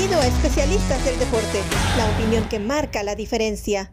Bienvenido 0.00 0.22
a 0.26 0.34
Especialistas 0.34 1.04
del 1.04 1.18
Deporte, 1.18 1.60
la 1.98 2.08
opinión 2.08 2.48
que 2.48 2.58
marca 2.58 3.02
la 3.02 3.14
diferencia. 3.14 3.92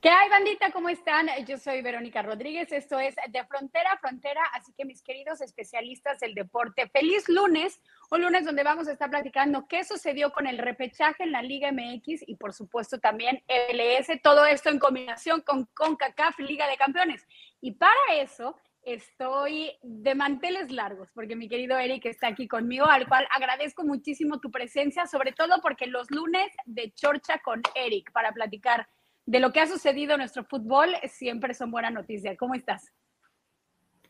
¿Qué 0.00 0.08
hay, 0.08 0.30
bandita? 0.30 0.72
¿Cómo 0.72 0.88
están? 0.88 1.28
Yo 1.46 1.58
soy 1.58 1.82
Verónica 1.82 2.22
Rodríguez. 2.22 2.72
Esto 2.72 2.98
es 2.98 3.14
De 3.28 3.44
Frontera 3.44 3.92
a 3.92 3.98
Frontera. 3.98 4.40
Así 4.54 4.72
que, 4.72 4.86
mis 4.86 5.02
queridos 5.02 5.42
especialistas 5.42 6.18
del 6.18 6.32
deporte, 6.32 6.88
feliz 6.88 7.28
lunes. 7.28 7.78
Un 8.10 8.22
lunes 8.22 8.46
donde 8.46 8.62
vamos 8.62 8.88
a 8.88 8.92
estar 8.92 9.10
platicando 9.10 9.66
qué 9.68 9.84
sucedió 9.84 10.32
con 10.32 10.46
el 10.46 10.56
repechaje 10.56 11.24
en 11.24 11.32
la 11.32 11.42
Liga 11.42 11.70
MX 11.72 12.26
y, 12.26 12.36
por 12.36 12.54
supuesto, 12.54 12.98
también 12.98 13.42
LS. 13.48 14.18
Todo 14.22 14.46
esto 14.46 14.70
en 14.70 14.78
combinación 14.78 15.42
con 15.42 15.66
CONCACAF, 15.74 16.38
Liga 16.38 16.66
de 16.68 16.78
Campeones. 16.78 17.26
Y 17.60 17.72
para 17.72 18.00
eso, 18.14 18.56
estoy 18.84 19.70
de 19.82 20.14
manteles 20.14 20.70
largos, 20.70 21.08
porque 21.14 21.36
mi 21.36 21.48
querido 21.48 21.78
Eric 21.78 22.06
está 22.06 22.28
aquí 22.28 22.48
conmigo, 22.48 22.86
al 22.86 23.06
cual 23.06 23.26
agradezco 23.30 23.84
muchísimo 23.84 24.40
tu 24.40 24.50
presencia, 24.50 25.06
sobre 25.06 25.32
todo 25.32 25.60
porque 25.62 25.86
los 25.86 26.10
lunes 26.10 26.48
de 26.66 26.92
Chorcha 26.92 27.40
con 27.44 27.62
Eric 27.74 28.10
para 28.12 28.32
platicar 28.32 28.88
de 29.24 29.40
lo 29.40 29.52
que 29.52 29.60
ha 29.60 29.66
sucedido 29.66 30.12
en 30.12 30.18
nuestro 30.18 30.44
fútbol 30.44 30.94
siempre 31.08 31.54
son 31.54 31.70
buena 31.70 31.90
noticia. 31.90 32.36
¿Cómo 32.36 32.54
estás? 32.54 32.92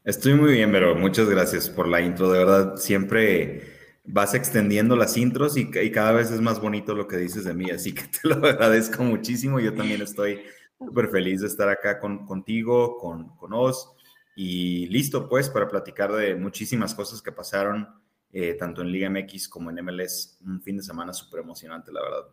Estoy 0.05 0.35
muy 0.35 0.53
bien, 0.55 0.73
pero 0.73 0.95
muchas 0.97 1.29
gracias 1.29 1.69
por 1.69 1.87
la 1.87 2.01
intro. 2.01 2.31
De 2.31 2.39
verdad, 2.39 2.77
siempre 2.77 3.63
vas 4.05 4.35
extendiendo 4.35 4.97
las 4.97 5.17
intros 5.17 5.57
y, 5.57 5.71
cada 5.93 6.13
vez 6.13 6.31
es 6.31 6.41
más 6.41 6.61
bonito 6.61 6.95
lo 6.95 7.07
que 7.07 7.19
dices 7.19 7.45
de 7.45 7.55
mí, 7.55 7.71
así 7.71 7.95
que 7.95 8.03
te 8.03 8.29
lo 8.29 8.35
agradezco 8.47 9.05
muchísimo. 9.05 9.61
Yo 9.61 9.75
también 9.75 10.03
estoy 10.03 10.43
súper 10.79 11.09
feliz 11.09 11.43
de 11.43 11.47
estar 11.47 11.69
acá 11.69 12.01
con, 12.01 12.27
contigo, 12.27 12.97
con, 12.97 13.37
con 13.37 13.53
Oz 13.53 13.95
y 14.35 14.87
listo 14.87 15.29
pues 15.29 15.49
para 15.51 15.69
platicar 15.69 16.13
de 16.13 16.35
muchísimas 16.35 16.95
cosas 16.95 17.21
que 17.21 17.33
pasaron 17.33 17.89
eh, 18.33 18.55
tanto 18.55 18.81
en 18.81 18.91
Liga 18.91 19.11
MX 19.11 19.49
como 19.49 19.71
en 19.71 19.85
MLS. 19.85 20.39
Un 20.45 20.63
fin 20.63 20.79
de 20.79 20.83
semana 20.83 21.13
súper 21.13 21.41
emocionante, 21.41 21.93
la 21.93 22.03
verdad. 22.03 22.25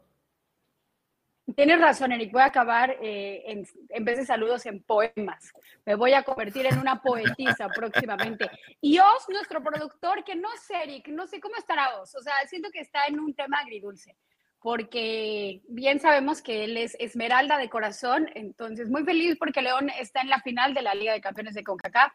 Tienes 1.56 1.80
razón, 1.80 2.12
Eric. 2.12 2.32
Voy 2.32 2.42
a 2.42 2.46
acabar 2.46 2.92
eh, 3.02 3.44
en, 3.48 3.68
en, 3.90 4.06
vez 4.06 4.18
de 4.18 4.26
saludos 4.26 4.66
en 4.66 4.84
poemas. 4.84 5.52
Me 5.86 5.96
voy 5.96 6.14
a 6.14 6.24
convertir 6.24 6.66
en 6.68 6.78
una 6.78 7.02
poetisa 7.02 7.68
próximamente. 7.76 8.50
Y 8.82 9.00
Oz, 9.00 9.28
nuestro 9.30 9.62
productor, 9.62 10.24
que 10.24 10.36
no 10.36 10.50
sé, 10.62 10.84
Eric, 10.84 11.08
no 11.10 11.28
sé 11.28 11.40
cómo 11.40 11.56
estará 11.56 12.00
Oz. 12.00 12.16
O 12.16 12.22
sea, 12.22 12.34
siento 12.48 12.70
que 12.72 12.80
está 12.80 13.08
en 13.08 13.20
un 13.20 13.34
tema 13.34 13.60
agridulce, 13.60 14.16
porque 14.62 15.62
bien 15.68 16.00
sabemos 16.00 16.42
que 16.42 16.66
él 16.66 16.78
es 16.78 16.96
esmeralda 17.00 17.58
de 17.58 17.70
corazón. 17.70 18.30
Entonces, 18.36 18.90
muy 18.90 19.04
feliz 19.04 19.38
porque 19.40 19.62
León 19.62 19.90
está 20.00 20.22
en 20.22 20.30
la 20.30 20.42
final 20.42 20.74
de 20.74 20.82
la 20.82 20.94
Liga 20.94 21.14
de 21.14 21.22
Campeones 21.22 21.54
de 21.54 21.64
CONCACAF. 21.64 22.12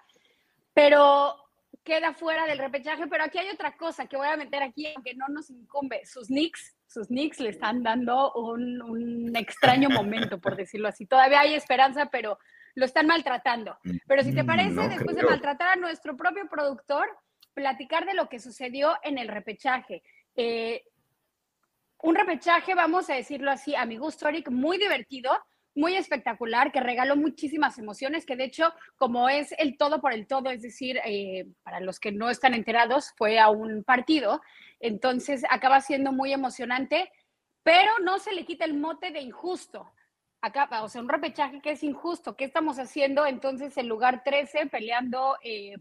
Pero 0.75 1.37
queda 1.83 2.15
fuera 2.15 2.47
del 2.47 2.59
repechaje, 2.59 3.07
pero 3.07 3.25
aquí 3.25 3.39
hay 3.39 3.51
otra 3.51 3.77
cosa 3.77 4.07
que 4.07 4.17
voy 4.17 4.27
a 4.27 4.37
meter 4.37 4.63
aquí, 4.63 4.87
aunque 4.95 5.15
no 5.15 5.27
nos 5.29 5.51
incumbe. 5.51 6.05
Sus 6.07 6.29
Knicks, 6.29 6.75
sus 6.87 7.09
Knicks 7.09 7.41
le 7.41 7.51
están 7.51 7.83
dando 7.83 8.33
un, 8.33 8.81
un 8.83 9.37
extraño 9.37 9.91
momento, 9.91 10.41
por 10.41 10.57
decirlo 10.57 10.89
así. 10.89 11.07
Todavía 11.07 11.41
hay 11.41 11.55
esperanza, 11.55 12.07
pero 12.07 12.39
lo 12.75 12.85
están 12.85 13.07
maltratando. 13.07 13.79
Pero 14.07 14.23
si 14.23 14.35
te 14.35 14.43
mm, 14.43 14.47
parece, 14.47 14.89
después 14.89 15.17
de 15.17 15.23
maltratar 15.23 15.69
a 15.69 15.81
nuestro 15.81 16.17
propio 16.17 16.49
productor, 16.49 17.07
platicar 17.55 18.05
de 18.05 18.15
lo 18.15 18.29
que 18.29 18.41
sucedió 18.41 18.97
en 19.03 19.19
el 19.19 19.29
repechaje. 19.29 20.03
Eh, 20.37 20.85
un 22.05 22.15
repechaje, 22.15 22.75
vamos 22.75 23.09
a 23.09 23.15
decirlo 23.15 23.51
así, 23.51 23.75
a 23.75 23.87
mi 23.87 23.97
gusto, 23.97 24.29
Eric, 24.29 24.51
muy 24.51 24.77
divertido, 24.77 25.31
muy 25.75 25.97
espectacular, 25.97 26.71
que 26.71 26.81
regaló 26.81 27.17
muchísimas 27.17 27.79
emociones, 27.79 28.27
que 28.27 28.37
de 28.37 28.45
hecho, 28.45 28.75
como 28.97 29.31
es 29.31 29.55
el 29.57 29.79
todo 29.79 30.03
por 30.03 30.13
el 30.13 30.27
todo, 30.27 30.51
es 30.51 30.61
decir, 30.61 31.01
eh, 31.07 31.47
para 31.63 31.81
los 31.81 31.99
que 31.99 32.13
no 32.13 32.29
están 32.29 32.53
enterados, 32.53 33.15
fue 33.17 33.39
a 33.39 33.49
un 33.49 33.85
partido, 33.85 34.43
entonces 34.81 35.45
acaba 35.49 35.81
siendo 35.81 36.13
muy 36.13 36.35
emocionante, 36.35 37.11
pero 37.63 37.91
no 38.01 38.19
se 38.19 38.35
le 38.35 38.45
quita 38.45 38.67
el 38.67 38.75
mote 38.75 39.11
de 39.11 39.21
injusto. 39.21 39.91
Acá, 40.43 40.69
o 40.83 40.89
sea, 40.91 41.01
un 41.01 41.09
repechaje 41.09 41.63
que 41.63 41.71
es 41.71 41.83
injusto. 41.83 42.37
¿Qué 42.37 42.45
estamos 42.45 42.79
haciendo 42.79 43.25
entonces 43.25 43.79
en 43.79 43.89
lugar 43.89 44.23
13 44.23 44.67
peleando 44.67 45.39
eh, 45.43 45.77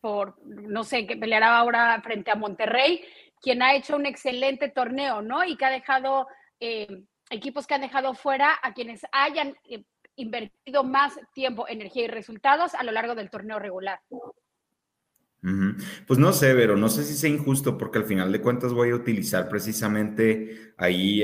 por, 0.00 0.36
no 0.44 0.84
sé, 0.84 1.06
que 1.06 1.16
peleará 1.16 1.58
ahora 1.58 2.00
frente 2.02 2.30
a 2.30 2.36
Monterrey, 2.36 3.04
quien 3.40 3.62
ha 3.62 3.74
hecho 3.74 3.96
un 3.96 4.06
excelente 4.06 4.68
torneo, 4.68 5.22
¿no? 5.22 5.44
Y 5.44 5.56
que 5.56 5.64
ha 5.64 5.70
dejado... 5.70 6.26
Eh, 6.60 7.04
equipos 7.30 7.66
que 7.66 7.74
han 7.74 7.82
dejado 7.82 8.14
fuera 8.14 8.58
a 8.62 8.72
quienes 8.72 9.02
hayan 9.12 9.54
eh, 9.68 9.84
invertido 10.16 10.84
más 10.84 11.18
tiempo, 11.34 11.66
energía 11.68 12.04
y 12.04 12.08
resultados 12.08 12.74
a 12.74 12.82
lo 12.82 12.92
largo 12.92 13.14
del 13.14 13.30
torneo 13.30 13.58
regular. 13.58 14.00
Pues 16.06 16.18
no 16.18 16.32
sé, 16.32 16.52
pero 16.54 16.76
no 16.76 16.88
sé 16.88 17.04
si 17.04 17.14
sea 17.14 17.30
injusto 17.30 17.78
porque 17.78 17.98
al 17.98 18.04
final 18.04 18.32
de 18.32 18.40
cuentas 18.40 18.72
voy 18.72 18.90
a 18.90 18.96
utilizar 18.96 19.48
precisamente 19.48 20.74
ahí 20.76 21.22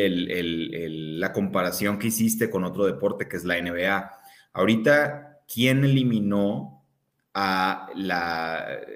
la 1.19 1.33
comparación 1.33 1.99
que 1.99 2.07
hiciste 2.07 2.49
con 2.49 2.63
otro 2.63 2.87
deporte 2.87 3.29
que 3.29 3.37
es 3.37 3.45
la 3.45 3.61
NBA. 3.61 4.11
Ahorita, 4.53 5.41
¿quién 5.53 5.85
eliminó 5.85 6.84
a 7.35 7.89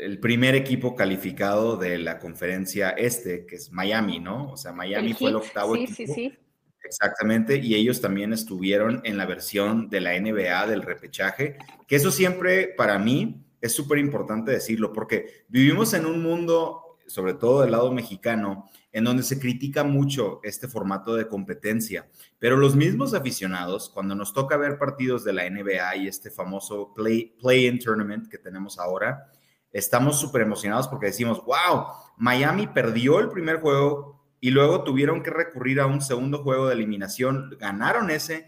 el 0.01 0.21
primer 0.21 0.55
equipo 0.55 0.95
calificado 0.95 1.77
de 1.77 1.99
la 1.99 2.21
conferencia 2.21 2.91
este, 2.91 3.45
que 3.45 3.57
es 3.57 3.73
Miami, 3.73 4.21
¿no? 4.21 4.53
O 4.53 4.57
sea, 4.57 4.73
Miami 4.73 5.13
fue 5.13 5.31
el 5.31 5.37
octavo 5.37 5.75
sí, 5.75 5.87
Sí, 5.89 6.07
sí. 6.07 6.39
Exactamente, 6.85 7.57
y 7.57 7.75
ellos 7.75 8.01
también 8.01 8.33
estuvieron 8.33 9.03
en 9.05 9.19
la 9.19 9.27
versión 9.27 9.91
de 9.91 10.01
la 10.01 10.19
NBA 10.19 10.69
del 10.69 10.83
repechaje, 10.83 11.59
que 11.87 11.97
eso 11.97 12.11
siempre 12.11 12.69
para 12.69 12.99
mí 12.99 13.45
es 13.61 13.75
súper 13.75 13.99
importante 13.99 14.53
decirlo, 14.53 14.93
porque 14.93 15.45
vivimos 15.49 15.93
en 15.93 16.07
un 16.07 16.23
mundo, 16.23 16.97
sobre 17.07 17.35
todo 17.35 17.61
del 17.61 17.73
lado 17.73 17.93
mexicano, 17.93 18.71
en 18.93 19.05
donde 19.05 19.23
se 19.23 19.39
critica 19.39 19.85
mucho 19.85 20.41
este 20.43 20.69
formato 20.69 21.15
de 21.15 21.29
competencia, 21.29 22.09
pero 22.39 22.57
los 22.57 22.75
mismos 22.75 23.15
aficionados, 23.15 23.91
cuando 23.91 24.15
nos 24.15 24.33
toca 24.33 24.57
ver 24.57 24.79
partidos 24.79 25.25
de 25.25 25.33
la 25.33 25.49
NBA 25.49 25.97
y 25.97 26.09
este 26.09 26.31
famoso 26.31 26.95
play, 26.95 27.37
play-in 27.41 27.79
tournament 27.79 28.29
que 28.29 28.39
tenemos 28.39 28.79
ahora, 28.79 29.31
estamos 29.73 30.19
súper 30.19 30.43
emocionados 30.43 30.89
porque 30.89 31.07
decimos, 31.07 31.43
wow, 31.45 31.87
Miami 32.17 32.67
perdió 32.67 33.21
el 33.21 33.29
primer 33.29 33.61
juego 33.61 34.19
y 34.41 34.51
luego 34.51 34.85
tuvieron 34.85 35.23
que 35.23 35.31
recurrir 35.31 35.81
a 35.81 35.87
un 35.87 36.01
segundo 36.01 36.43
juego 36.43 36.69
de 36.69 36.75
eliminación, 36.75 37.57
ganaron 37.59 38.11
ese 38.11 38.47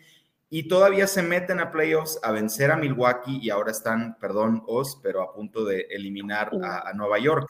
y 0.49 0.69
todavía 0.69 1.07
se 1.07 1.22
meten 1.22 1.61
a 1.61 1.71
playoffs 1.71 2.19
a 2.22 2.33
vencer 2.33 2.71
a 2.71 2.77
Milwaukee 2.77 3.39
y 3.41 3.51
ahora 3.51 3.71
están, 3.71 4.19
perdón, 4.21 4.62
Os, 4.67 4.99
pero 5.03 5.22
a 5.22 5.33
punto 5.33 5.65
de 5.65 5.87
eliminar 5.91 6.51
a, 6.62 6.93
Nueva 6.93 7.19
York. 7.21 7.49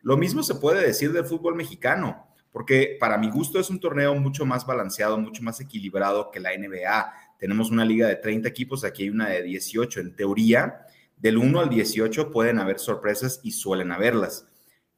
Lo 0.00 0.16
mismo 0.16 0.42
se 0.42 0.54
puede 0.54 0.84
decir 0.84 1.12
del 1.12 1.26
fútbol 1.26 1.54
mexicano, 1.54 2.27
porque 2.58 2.96
para 2.98 3.16
mi 3.18 3.30
gusto 3.30 3.60
es 3.60 3.70
un 3.70 3.78
torneo 3.78 4.16
mucho 4.16 4.44
más 4.44 4.66
balanceado, 4.66 5.16
mucho 5.16 5.44
más 5.44 5.60
equilibrado 5.60 6.32
que 6.32 6.40
la 6.40 6.50
NBA. 6.58 7.14
Tenemos 7.38 7.70
una 7.70 7.84
liga 7.84 8.08
de 8.08 8.16
30 8.16 8.48
equipos, 8.48 8.82
aquí 8.82 9.04
hay 9.04 9.10
una 9.10 9.28
de 9.28 9.44
18. 9.44 10.00
En 10.00 10.16
teoría, 10.16 10.84
del 11.16 11.38
1 11.38 11.60
al 11.60 11.68
18 11.68 12.32
pueden 12.32 12.58
haber 12.58 12.80
sorpresas 12.80 13.38
y 13.44 13.52
suelen 13.52 13.92
haberlas. 13.92 14.44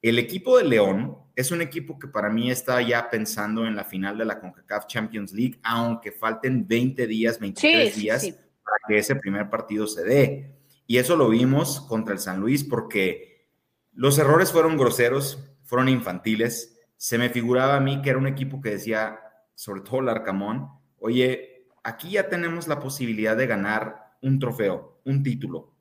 El 0.01 0.19
equipo 0.19 0.57
de 0.57 0.65
León 0.65 1.19
es 1.37 1.51
un 1.51 1.61
equipo 1.61 1.99
que 1.99 2.09
para 2.09 2.31
mí 2.31 2.51
está 2.51 2.81
ya 2.81 3.11
pensando 3.11 3.67
en 3.67 3.77
la 3.77 3.85
final 3.85 4.17
de 4.17 4.25
la 4.25 4.41
CONCACAF 4.41 4.87
Champions 4.87 5.35
League, 5.35 5.61
aunque 5.63 6.13
falten 6.13 6.67
20 6.67 7.07
días, 7.07 7.39
23 7.39 7.95
días 7.95 8.23
para 8.23 8.77
que 8.89 8.97
ese 8.97 9.17
primer 9.17 9.51
partido 9.51 9.87
se 9.87 10.03
dé. 10.03 10.57
Y 10.87 10.97
eso 10.97 11.15
lo 11.15 11.29
vimos 11.29 11.83
contra 11.83 12.15
el 12.15 12.21
San 12.21 12.41
Luis 12.41 12.65
porque 12.65 13.51
los 13.93 14.19
errores 14.19 14.51
fueron 14.51 14.79
groseros, 14.79 15.47
fueron 15.65 15.91
infantiles. 15.91 16.79
Se 17.03 17.17
me 17.17 17.31
figuraba 17.31 17.77
a 17.77 17.81
mí 17.81 18.03
que 18.03 18.11
era 18.11 18.19
un 18.19 18.27
equipo 18.27 18.61
que 18.61 18.73
decía, 18.73 19.19
sobre 19.55 19.81
todo 19.81 20.01
el 20.01 20.11
Arcamón, 20.11 20.69
oye, 20.99 21.67
aquí 21.83 22.11
ya 22.11 22.29
tenemos 22.29 22.69
la 22.69 22.79
posibilidad 22.79 23.35
de 23.39 23.47
ganar 23.47 24.19
un 24.21 24.39
trofeo, 24.39 25.01
un 25.07 25.23
título. 25.23 25.73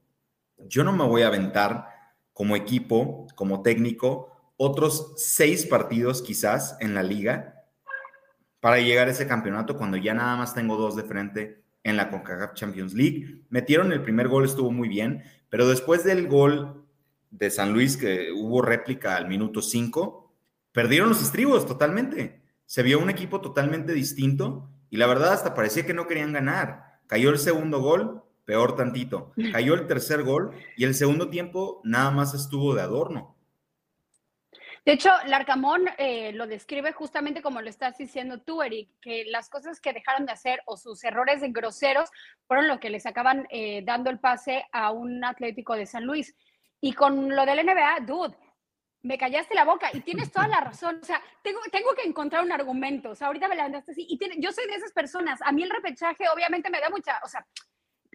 Yo 0.70 0.86
no 0.86 0.94
me 0.94 1.04
voy 1.04 1.24
a 1.24 1.28
aventar 1.28 1.88
como 2.32 2.56
equipo, 2.56 3.28
como 3.36 3.62
técnico, 3.62 4.54
otros 4.56 5.16
seis 5.18 5.66
partidos 5.66 6.22
quizás 6.22 6.78
en 6.80 6.96
la 6.96 7.04
liga 7.04 7.66
para 8.62 8.80
llegar 8.80 9.10
a 9.10 9.12
ese 9.12 9.28
campeonato 9.28 9.76
cuando 9.76 9.98
ya 9.98 10.14
nada 10.14 10.38
más 10.38 10.56
tengo 10.56 10.78
dos 10.78 10.96
de 10.96 11.04
frente 11.04 11.66
en 11.84 11.98
la 11.98 12.10
CONCACAF 12.10 12.54
Champions 12.54 12.94
League. 12.94 13.44
Metieron 13.50 13.92
el 13.92 14.04
primer 14.04 14.30
gol, 14.30 14.46
estuvo 14.46 14.72
muy 14.72 14.88
bien, 14.88 15.22
pero 15.50 15.68
después 15.68 16.06
del 16.06 16.30
gol 16.30 16.86
de 17.30 17.50
San 17.50 17.74
Luis, 17.74 17.98
que 17.98 18.32
hubo 18.32 18.62
réplica 18.62 19.18
al 19.18 19.28
minuto 19.28 19.62
cinco, 19.62 20.19
perdieron 20.71 21.10
los 21.10 21.21
estribos 21.21 21.66
totalmente. 21.66 22.42
Se 22.66 22.83
vio 22.83 23.00
un 23.00 23.10
equipo 23.10 23.42
totalmente 23.42 23.94
distinto 23.94 24.69
y 24.89 24.98
la 24.98 25.07
verdad 25.07 25.33
hasta 25.33 25.54
parecía 25.54 25.86
que 25.86 25.94
no 25.94 26.07
querían 26.07 26.33
ganar. 26.33 27.00
Cayó 27.07 27.30
el 27.30 27.39
segundo 27.39 27.81
gol, 27.81 28.24
peor 28.45 28.75
tantito. 28.75 29.33
Cayó 29.51 29.74
el 29.74 29.88
tercer 29.88 30.24
gol 30.24 30.51
y 30.77 30.83
el 30.83 30.94
segundo 30.94 31.30
tiempo 31.30 31.81
nada 31.83 32.12
más 32.12 32.33
estuvo 32.33 32.75
de 32.75 32.81
adorno. 32.81 33.36
De 34.86 34.94
hecho, 34.94 35.12
Larcamón 35.27 35.83
eh, 35.98 36.31
lo 36.33 36.48
describe 36.48 36.94
justamente 36.94 37.42
como 37.42 37.62
lo 37.62 37.69
estás 37.69 37.98
diciendo 37.98 38.39
tú, 38.39 38.63
Eric, 38.63 38.89
que 39.01 39.25
las 39.25 39.50
cosas 39.50 39.80
que 39.80 39.94
dejaron 39.94 40.25
de 40.25 40.31
hacer 40.31 40.62
o 40.66 40.77
sus 40.77 41.04
errores 41.04 41.42
de 41.42 41.50
groseros 41.50 42.10
fueron 42.48 42.68
lo 42.68 42.80
que 42.80 42.89
les 42.89 43.06
acaban 43.06 43.45
eh, 43.51 43.83
dando 43.83 44.10
el 44.10 44.19
pase 44.19 44.66
a 44.71 44.92
un 44.92 45.24
Atlético 45.24 45.75
de 45.75 45.86
San 45.86 46.06
Luis. 46.06 46.36
Y 46.81 46.94
con 46.94 47.36
lo 47.36 47.45
del 47.45 47.66
NBA, 47.66 48.00
dude, 48.07 48.36
me 49.01 49.18
callaste 49.18 49.56
la 49.56 49.63
boca 49.63 49.90
y 49.94 50.01
tienes 50.01 50.31
toda 50.31 50.48
la 50.48 50.60
razón. 50.60 51.00
O 51.01 51.06
sea, 51.06 51.22
tengo, 51.42 51.60
tengo 51.72 51.94
que 51.96 52.07
encontrar 52.07 52.44
un 52.44 52.51
argumento. 52.51 53.12
O 53.12 53.16
sea, 53.16 53.28
ahorita 53.28 53.48
me 53.48 53.56
la 53.56 53.63
mandaste 53.63 53.92
así. 53.92 54.06
Y 54.10 54.18
tiene, 54.18 54.36
yo 54.40 54.51
soy 54.51 54.68
de 54.68 54.75
esas 54.75 54.92
personas. 54.92 55.40
A 55.44 55.51
mí 55.51 55.63
el 55.63 55.69
repechaje 55.69 56.25
obviamente 56.34 56.69
me 56.69 56.81
da 56.81 56.90
mucha, 56.90 57.19
o 57.24 57.28
sea, 57.28 57.46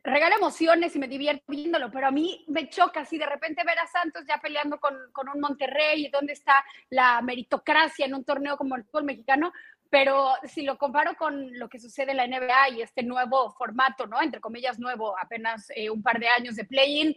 regala 0.02 0.36
emociones 0.36 0.94
y 0.94 0.98
me 0.98 1.08
divierto 1.08 1.44
viéndolo, 1.48 1.90
pero 1.90 2.06
a 2.06 2.10
mí 2.10 2.44
me 2.48 2.69
choca 2.69 3.00
así 3.00 3.16
de 3.16 3.25
repente 3.25 3.64
ver 3.64 3.78
a 3.78 3.86
Santos 3.86 4.25
ya 4.28 4.38
peleando 4.38 4.78
con, 4.78 4.94
con 5.12 5.31
un 5.31 5.40
Monterrey 5.40 6.04
y 6.04 6.10
dónde 6.10 6.34
está 6.34 6.62
la 6.90 7.22
meritocracia 7.22 8.04
en 8.04 8.14
un 8.14 8.25
torneo 8.25 8.58
como 8.58 8.76
el 8.76 8.84
fútbol 8.84 9.04
mexicano. 9.04 9.52
Pero 9.88 10.32
si 10.42 10.62
lo 10.62 10.76
comparo 10.76 11.14
con 11.16 11.56
lo 11.58 11.69
que 11.69 11.78
sucede 11.78 12.10
en 12.10 12.16
la 12.16 12.26
NBA 12.26 12.70
y 12.70 12.82
este 12.82 13.02
nuevo 13.02 13.52
formato, 13.52 14.06
¿no? 14.06 14.20
Entre 14.20 14.40
comillas, 14.40 14.78
nuevo, 14.78 15.16
apenas 15.19 15.70
eh, 15.75 15.88
un 15.88 16.02
par 16.02 16.19
de 16.19 16.28
años 16.28 16.56
de 16.56 16.64
play-in, 16.64 17.16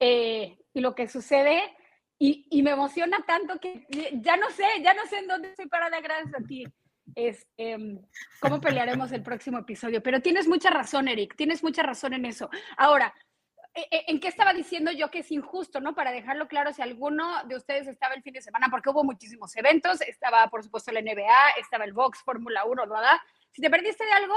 eh, 0.00 0.58
y 0.72 0.80
lo 0.80 0.94
que 0.94 1.06
sucede, 1.06 1.62
y, 2.18 2.46
y, 2.50 2.62
me 2.62 2.70
emociona 2.70 3.18
tanto 3.26 3.58
que 3.58 3.86
ya 4.20 4.36
no 4.36 4.50
sé, 4.50 4.64
ya 4.82 4.94
no 4.94 5.04
sé 5.06 5.18
en 5.18 5.26
dónde 5.26 5.48
estoy 5.48 5.66
parada 5.66 6.00
gracias 6.00 6.34
a 6.34 6.46
ti. 6.46 6.64
Este, 7.14 7.76
cómo 8.40 8.60
pelearemos 8.60 9.12
el 9.12 9.22
próximo 9.22 9.58
episodio. 9.58 10.02
Pero 10.02 10.20
tienes 10.20 10.48
mucha 10.48 10.70
razón, 10.70 11.08
Eric, 11.08 11.36
tienes 11.36 11.62
mucha 11.62 11.82
razón 11.82 12.14
en 12.14 12.24
eso. 12.24 12.48
Ahora, 12.76 13.14
e, 13.74 13.88
e, 13.90 14.04
¿en 14.08 14.20
qué 14.20 14.28
estaba 14.28 14.54
diciendo 14.54 14.92
yo 14.92 15.10
que 15.10 15.18
es 15.18 15.30
injusto, 15.32 15.80
no? 15.80 15.94
Para 15.94 16.12
dejarlo 16.12 16.48
claro, 16.48 16.72
si 16.72 16.82
alguno 16.82 17.44
de 17.44 17.56
ustedes 17.56 17.88
estaba 17.88 18.14
el 18.14 18.22
fin 18.22 18.32
de 18.32 18.40
semana, 18.40 18.68
porque 18.70 18.90
hubo 18.90 19.04
muchísimos 19.04 19.54
eventos, 19.56 20.00
estaba, 20.02 20.48
por 20.48 20.62
supuesto, 20.62 20.92
la 20.92 21.02
NBA, 21.02 21.50
estaba 21.60 21.84
el 21.84 21.92
Box, 21.92 22.22
Fórmula 22.22 22.64
1, 22.64 22.88
¿verdad? 22.88 23.18
Si 23.50 23.60
te 23.60 23.70
perdiste 23.70 24.04
de 24.04 24.12
algo, 24.12 24.36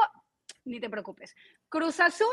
ni 0.66 0.80
te 0.80 0.90
preocupes. 0.90 1.36
Cruz 1.70 2.00
Azul 2.00 2.28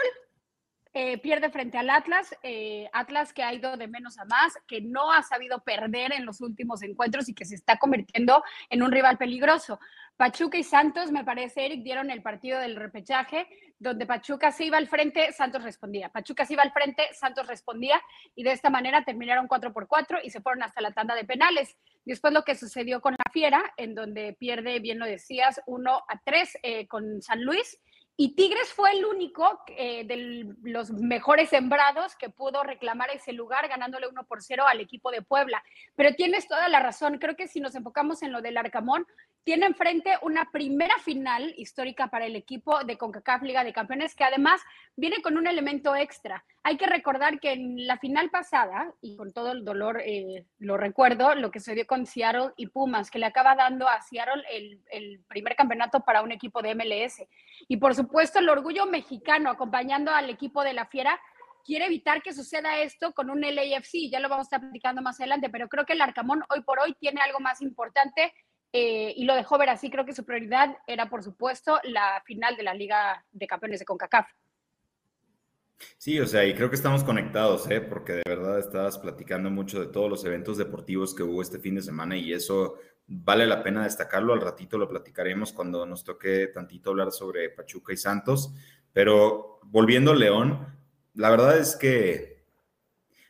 eh, 0.97 1.19
pierde 1.19 1.51
frente 1.51 1.77
al 1.77 1.91
Atlas, 1.91 2.37
eh, 2.45 2.89
Atlas 2.93 3.33
que 3.33 3.43
ha 3.43 3.53
ido 3.53 3.77
de 3.77 3.89
menos 3.89 4.17
a 4.17 4.25
más, 4.27 4.57
que 4.69 4.81
no 4.81 5.11
ha 5.11 5.25
sabido 5.25 5.65
perder 5.65 6.13
en 6.13 6.25
los 6.25 6.41
últimos 6.41 6.83
encuentros 6.83 7.29
y 7.29 7.35
que 7.35 7.45
se 7.45 7.57
está 7.57 7.79
convirtiendo 7.79 8.45
en 8.71 8.81
un 8.81 8.93
rival 8.93 9.19
peligroso. 9.19 9.81
Pachuca 10.17 10.57
y 10.57 10.63
Santos, 10.63 11.11
me 11.11 11.25
parece, 11.25 11.67
Eric, 11.67 11.83
dieron 11.83 12.13
el 12.13 12.23
partido 12.23 12.61
del 12.61 12.77
repechaje, 12.77 13.49
donde 13.81 14.07
Pachuca 14.07 14.53
se 14.53 14.67
iba 14.67 14.79
al 14.79 14.87
frente, 14.87 15.33
Santos 15.33 15.65
respondía. 15.65 16.11
Pachuca 16.11 16.47
se 16.47 16.53
iba 16.53 16.63
al 16.63 16.73
frente, 16.73 17.03
Santos 17.13 17.49
respondía, 17.49 18.01
y 18.37 18.45
de 18.45 18.53
esta 18.53 18.71
manera 18.71 19.05
terminaron 19.05 19.49
4 19.49 19.73
por 19.73 19.89
4 19.89 20.19
y 20.23 20.31
se 20.31 20.41
fueron 20.41 20.63
hasta 20.63 20.81
la 20.81 20.93
tanda 20.93 21.17
de 21.17 21.25
penales. 21.25 21.77
Después 22.05 22.33
lo 22.33 22.45
que 22.45 22.55
sucedió 22.55 23.01
con 23.01 23.15
la 23.15 23.33
Fiera, 23.33 23.75
en 23.77 23.97
donde 23.97 24.33
pierde, 24.35 24.79
bien 24.79 25.01
lo 25.01 25.07
decías, 25.07 25.61
1 25.67 26.05
a 26.09 26.21
3 26.25 26.59
eh, 26.63 26.87
con 26.87 27.21
San 27.21 27.43
Luis, 27.43 27.81
y 28.17 28.37
Tigres 28.37 28.73
fue 28.73 28.93
el 28.93 29.05
único 29.05 29.61
eh, 29.77 30.05
de 30.05 30.55
los 30.63 30.91
mejores 30.93 31.49
sembrados 31.49 32.15
que 32.15 32.31
pudo 32.31 32.63
reclamar 32.63 33.11
ese 33.11 33.33
lugar 33.33 33.67
ganándole 33.67 34.07
1 34.07 34.25
por 34.25 34.41
0 34.41 34.65
al 34.69 34.81
equipo 34.81 35.11
de 35.11 35.23
Puebla. 35.23 35.65
Pero 35.97 36.15
tienes 36.15 36.47
toda 36.47 36.69
la 36.69 36.79
razón. 36.79 37.19
Creo 37.19 37.35
que 37.35 37.49
si 37.49 37.61
nos 37.61 37.75
enfocamos 37.75 38.23
en 38.23 38.31
lo 38.31 38.41
del 38.41 38.57
Arcamón, 38.57 39.05
tiene 39.45 39.67
enfrente 39.67 40.17
una 40.23 40.51
primera 40.51 40.97
final 40.99 41.55
histórica 41.59 42.09
para 42.09 42.25
el 42.25 42.35
equipo 42.35 42.83
de 42.83 42.97
CONCACAF 42.97 43.43
Liga 43.43 43.63
de 43.63 43.75
Campeones, 43.75 44.15
que 44.15 44.25
además 44.25 44.63
viene 44.97 45.21
con 45.21 45.37
un 45.37 45.47
elemento 45.47 45.95
extra. 45.95 46.45
Hay 46.63 46.79
que 46.79 46.87
recordar 46.87 47.39
que 47.39 47.53
en 47.53 47.87
la 47.87 47.99
final 47.99 48.31
pasada, 48.31 48.95
y 49.03 49.17
con 49.17 49.35
todo 49.35 49.53
el 49.53 49.63
dolor 49.63 50.01
eh, 50.01 50.47
lo 50.59 50.79
recuerdo, 50.79 51.35
lo 51.35 51.51
que 51.51 51.61
se 51.61 51.75
dio 51.75 51.87
con 51.87 52.07
Seattle 52.07 52.53
y 52.57 52.69
Pumas, 52.69 53.11
que 53.11 53.19
le 53.19 53.27
acaba 53.27 53.55
dando 53.55 53.87
a 53.87 54.01
Seattle 54.01 54.43
el, 54.51 54.81
el 54.91 55.21
primer 55.29 55.57
campeonato 55.57 56.01
para 56.01 56.23
un 56.23 56.33
equipo 56.33 56.63
de 56.63 56.75
MLS. 56.75 57.23
Y 57.69 57.77
por 57.77 57.95
supuesto, 57.95 58.39
el 58.39 58.49
orgullo 58.49 58.87
mexicano 58.87 59.51
acompañando 59.51 60.11
al 60.11 60.31
equipo 60.31 60.65
de 60.65 60.73
la 60.73 60.87
Fiera 60.87 61.21
quiere 61.65 61.87
evitar 61.87 62.23
que 62.23 62.33
suceda 62.33 62.79
esto 62.79 63.13
con 63.13 63.29
un 63.29 63.43
LAFC. 63.43 64.11
Ya 64.11 64.21
lo 64.21 64.29
vamos 64.31 64.45
a 64.45 64.49
estar 64.49 64.61
platicando 64.61 65.03
más 65.03 65.21
adelante, 65.21 65.51
pero 65.51 65.69
creo 65.69 65.85
que 65.85 65.95
el 65.95 66.01
Arcamón 66.01 66.43
hoy 66.49 66.63
por 66.63 66.79
hoy 66.81 66.95
tiene 66.95 67.21
algo 67.21 67.41
más 67.41 67.61
importante 67.63 68.33
eh, 68.77 69.15
y 69.17 69.25
lo 69.25 69.37
dejó 69.37 69.57
ver 69.57 69.69
así. 69.69 69.89
Creo 69.89 70.05
que 70.05 70.13
su 70.13 70.25
prioridad 70.25 70.77
era, 70.89 71.09
por 71.09 71.23
supuesto, 71.23 71.79
la 71.85 72.21
final 72.27 72.57
de 72.57 72.65
la 72.65 72.75
Liga 72.75 73.25
de 73.31 73.47
Campeones 73.47 73.79
de 73.79 73.85
CONCACAF. 73.85 74.27
Sí, 75.97 76.19
o 76.19 76.27
sea, 76.27 76.45
y 76.45 76.55
creo 76.55 76.71
que 76.71 76.77
estamos 76.77 77.05
conectados, 77.05 77.71
¿eh? 77.71 77.81
porque 77.81 78.15
de 78.15 78.23
verdad 78.27 78.59
estabas 78.59 78.99
platicando 78.99 79.49
mucho 79.49 79.79
de 79.79 79.87
todos 79.87 80.11
los 80.11 80.25
eventos 80.25 80.59
deportivos 80.59 81.15
que 81.15 81.23
hubo 81.23 81.41
este 81.41 81.61
fin 81.61 81.77
de 81.77 81.83
semana 81.83 82.17
y 82.17 82.33
eso 82.33 82.75
vale 83.07 83.47
la 83.47 83.63
pena 83.63 83.85
destacarlo. 83.85 84.33
Al 84.33 84.41
ratito 84.41 84.77
lo 84.77 84.89
platicaremos 84.89 85.53
cuando 85.53 85.87
nos 85.87 86.03
toque 86.03 86.49
tantito 86.49 86.91
hablar 86.91 87.13
sobre 87.13 87.51
Pachuca 87.51 87.93
y 87.93 87.97
Santos. 87.97 88.55
Pero 88.93 89.61
volviendo 89.63 90.11
a 90.11 90.17
León, 90.17 90.67
la 91.15 91.31
verdad 91.31 91.59
es 91.59 91.77
que 91.77 92.34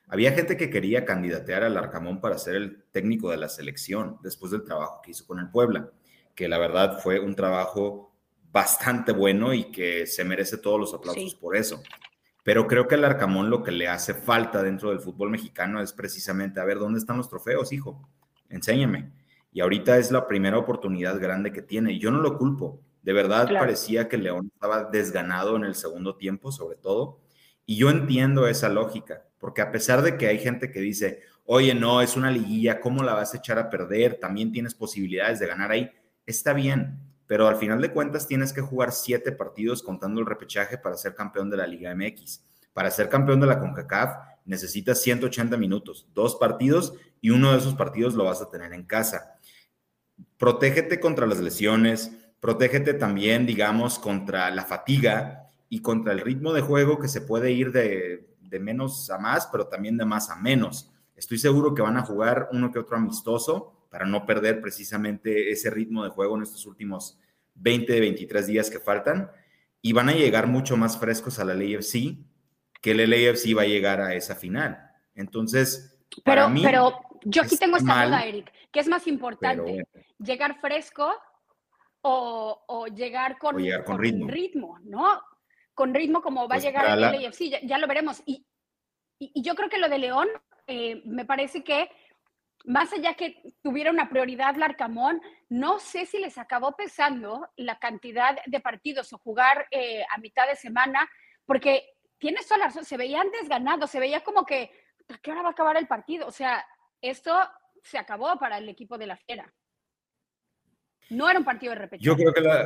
había 0.08 0.32
gente 0.32 0.56
que 0.56 0.70
quería 0.70 1.04
candidatear 1.04 1.64
al 1.64 1.76
Arcamón 1.76 2.20
para 2.20 2.38
ser 2.38 2.56
el 2.56 2.82
técnico 2.92 3.30
de 3.30 3.38
la 3.38 3.48
selección 3.48 4.18
después 4.22 4.52
del 4.52 4.64
trabajo 4.64 5.00
que 5.02 5.12
hizo 5.12 5.26
con 5.26 5.38
el 5.38 5.50
Puebla, 5.50 5.90
que 6.34 6.48
la 6.48 6.58
verdad 6.58 7.00
fue 7.00 7.20
un 7.20 7.34
trabajo 7.34 8.12
bastante 8.52 9.12
bueno 9.12 9.54
y 9.54 9.64
que 9.64 10.06
se 10.06 10.24
merece 10.24 10.58
todos 10.58 10.78
los 10.78 10.94
aplausos 10.94 11.34
por 11.34 11.56
eso. 11.56 11.82
Pero 12.44 12.66
creo 12.66 12.86
que 12.86 12.94
al 12.94 13.04
Arcamón 13.04 13.48
lo 13.48 13.62
que 13.62 13.72
le 13.72 13.88
hace 13.88 14.14
falta 14.14 14.62
dentro 14.62 14.90
del 14.90 15.00
fútbol 15.00 15.30
mexicano 15.30 15.80
es 15.80 15.92
precisamente, 15.92 16.60
a 16.60 16.64
ver, 16.64 16.78
¿dónde 16.78 16.98
están 16.98 17.16
los 17.16 17.28
trofeos, 17.28 17.72
hijo? 17.72 18.06
Enséñame. 18.50 19.10
Y 19.52 19.60
ahorita 19.60 19.96
es 19.96 20.10
la 20.10 20.28
primera 20.28 20.58
oportunidad 20.58 21.18
grande 21.18 21.52
que 21.52 21.62
tiene. 21.62 21.98
Yo 21.98 22.10
no 22.10 22.20
lo 22.20 22.36
culpo. 22.36 22.80
De 23.02 23.12
verdad 23.12 23.48
parecía 23.48 24.08
que 24.08 24.18
León 24.18 24.50
estaba 24.52 24.84
desganado 24.84 25.56
en 25.56 25.64
el 25.64 25.74
segundo 25.74 26.16
tiempo, 26.16 26.52
sobre 26.52 26.76
todo. 26.76 27.20
Y 27.66 27.76
yo 27.76 27.90
entiendo 27.90 28.46
esa 28.46 28.68
lógica 28.68 29.24
porque 29.44 29.60
a 29.60 29.70
pesar 29.70 30.00
de 30.00 30.16
que 30.16 30.26
hay 30.26 30.38
gente 30.38 30.70
que 30.70 30.80
dice, 30.80 31.20
oye, 31.44 31.74
no, 31.74 32.00
es 32.00 32.16
una 32.16 32.30
liguilla, 32.30 32.80
¿cómo 32.80 33.02
la 33.02 33.12
vas 33.12 33.34
a 33.34 33.36
echar 33.36 33.58
a 33.58 33.68
perder? 33.68 34.18
También 34.18 34.52
tienes 34.52 34.74
posibilidades 34.74 35.38
de 35.38 35.46
ganar 35.46 35.70
ahí. 35.70 35.90
Está 36.24 36.54
bien, 36.54 36.98
pero 37.26 37.46
al 37.46 37.56
final 37.56 37.82
de 37.82 37.92
cuentas 37.92 38.26
tienes 38.26 38.54
que 38.54 38.62
jugar 38.62 38.90
siete 38.92 39.32
partidos 39.32 39.82
contando 39.82 40.18
el 40.18 40.26
repechaje 40.26 40.78
para 40.78 40.96
ser 40.96 41.14
campeón 41.14 41.50
de 41.50 41.58
la 41.58 41.66
Liga 41.66 41.94
MX. 41.94 42.42
Para 42.72 42.90
ser 42.90 43.10
campeón 43.10 43.38
de 43.38 43.46
la 43.46 43.60
CONCACAF 43.60 44.16
necesitas 44.46 45.02
180 45.02 45.58
minutos, 45.58 46.08
dos 46.14 46.36
partidos 46.36 46.94
y 47.20 47.28
uno 47.28 47.52
de 47.52 47.58
esos 47.58 47.74
partidos 47.74 48.14
lo 48.14 48.24
vas 48.24 48.40
a 48.40 48.48
tener 48.48 48.72
en 48.72 48.84
casa. 48.84 49.38
Protégete 50.38 51.00
contra 51.00 51.26
las 51.26 51.40
lesiones, 51.40 52.12
protégete 52.40 52.94
también, 52.94 53.44
digamos, 53.44 53.98
contra 53.98 54.50
la 54.50 54.64
fatiga 54.64 55.43
y 55.68 55.80
contra 55.80 56.12
el 56.12 56.20
ritmo 56.20 56.52
de 56.52 56.60
juego 56.60 56.98
que 56.98 57.08
se 57.08 57.20
puede 57.20 57.52
ir 57.52 57.72
de 57.72 58.34
de 58.54 58.60
menos 58.60 59.10
a 59.10 59.18
más, 59.18 59.48
pero 59.50 59.66
también 59.66 59.96
de 59.96 60.04
más 60.04 60.30
a 60.30 60.36
menos. 60.36 60.90
Estoy 61.16 61.38
seguro 61.38 61.74
que 61.74 61.82
van 61.82 61.96
a 61.96 62.02
jugar 62.02 62.48
uno 62.52 62.70
que 62.70 62.78
otro 62.78 62.96
amistoso 62.96 63.86
para 63.90 64.06
no 64.06 64.26
perder 64.26 64.60
precisamente 64.60 65.50
ese 65.50 65.70
ritmo 65.70 66.04
de 66.04 66.10
juego 66.10 66.36
en 66.36 66.42
estos 66.42 66.64
últimos 66.64 67.18
20, 67.54 67.98
23 67.98 68.46
días 68.46 68.70
que 68.70 68.78
faltan 68.78 69.30
y 69.82 69.92
van 69.92 70.08
a 70.08 70.12
llegar 70.12 70.46
mucho 70.46 70.76
más 70.76 70.98
frescos 70.98 71.40
a 71.40 71.44
la 71.44 71.54
LAFC 71.54 72.16
que 72.80 72.92
el 72.92 73.10
LAFC 73.10 73.56
va 73.56 73.62
a 73.62 73.66
llegar 73.66 74.00
a 74.00 74.14
esa 74.14 74.36
final. 74.36 74.78
Entonces, 75.16 75.98
pero, 76.24 76.48
mí 76.48 76.62
pero 76.62 77.00
yo 77.24 77.42
aquí 77.42 77.56
tengo 77.56 77.76
esta 77.76 78.06
duda, 78.06 78.24
Eric, 78.24 78.52
¿qué 78.70 78.80
es 78.80 78.86
más 78.86 79.06
importante? 79.08 79.88
¿Llegar 80.18 80.60
fresco 80.60 81.12
o, 82.02 82.86
llegar 82.94 83.38
con, 83.38 83.56
con, 83.84 83.98
ritmo. 83.98 84.78
¿no? 84.84 85.20
Con 85.74 85.92
ritmo 85.92 86.22
como 86.22 86.48
va 86.48 86.56
a 86.56 86.60
llegar 86.60 86.86
el 86.86 87.00
LAFC, 87.00 87.50
ya, 87.50 87.60
ya, 87.62 87.78
lo 87.78 87.86
veremos. 87.86 88.22
Y, 88.24 88.46
y, 89.18 89.42
yo 89.42 89.54
creo 89.54 89.68
que 89.68 89.78
lo 89.78 89.88
de 89.88 89.98
León, 89.98 90.28
eh, 90.66 91.02
me 91.04 91.24
parece 91.24 91.62
que 91.62 91.90
más 92.64 92.92
allá 92.92 93.14
que 93.14 93.42
tuviera 93.62 93.90
una 93.90 94.08
prioridad 94.08 94.56
Larcamón, 94.56 95.20
no 95.48 95.78
sé 95.78 96.06
si 96.06 96.18
les 96.18 96.38
acabó 96.38 96.74
pesando 96.76 97.48
la 97.56 97.78
cantidad 97.78 98.38
de 98.46 98.60
partidos 98.60 99.12
o 99.12 99.18
jugar 99.18 99.66
eh, 99.70 100.04
a 100.10 100.18
mitad 100.18 100.46
de 100.46 100.56
semana, 100.56 101.08
porque 101.44 101.84
tienes 102.18 102.46
toda 102.46 102.58
la 102.58 102.64
razón, 102.66 102.84
se 102.84 102.96
veían 102.96 103.30
desganados, 103.30 103.90
se 103.90 104.00
veía 104.00 104.22
como 104.22 104.46
que, 104.46 104.70
¿a 105.08 105.18
qué 105.18 105.30
hora 105.30 105.42
va 105.42 105.48
a 105.48 105.52
acabar 105.52 105.76
el 105.76 105.86
partido? 105.86 106.26
O 106.26 106.32
sea, 106.32 106.64
esto 107.02 107.36
se 107.82 107.98
acabó 107.98 108.38
para 108.38 108.56
el 108.56 108.68
equipo 108.68 108.96
de 108.96 109.08
la 109.08 109.16
Fiera. 109.16 109.52
No 111.10 111.28
era 111.28 111.38
un 111.38 111.44
partido 111.44 111.74
de 111.74 111.80
repetición. 111.80 112.16
Yo 112.16 112.22
creo 112.22 112.32
que 112.32 112.40
la, 112.40 112.64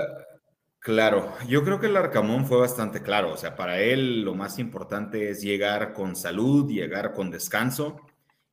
Claro, 0.81 1.35
yo 1.49 1.65
creo 1.65 1.81
que 1.81 1.87
el 1.87 1.97
Arcamón 1.97 2.47
fue 2.47 2.59
bastante 2.59 3.03
claro, 3.03 3.33
o 3.33 3.37
sea, 3.37 3.57
para 3.57 3.81
él 3.81 4.23
lo 4.23 4.35
más 4.35 4.59
importante 4.59 5.29
es 5.29 5.43
llegar 5.43 5.93
con 5.93 6.15
salud, 6.15 6.71
llegar 6.71 7.13
con 7.13 7.31
descanso 7.31 8.01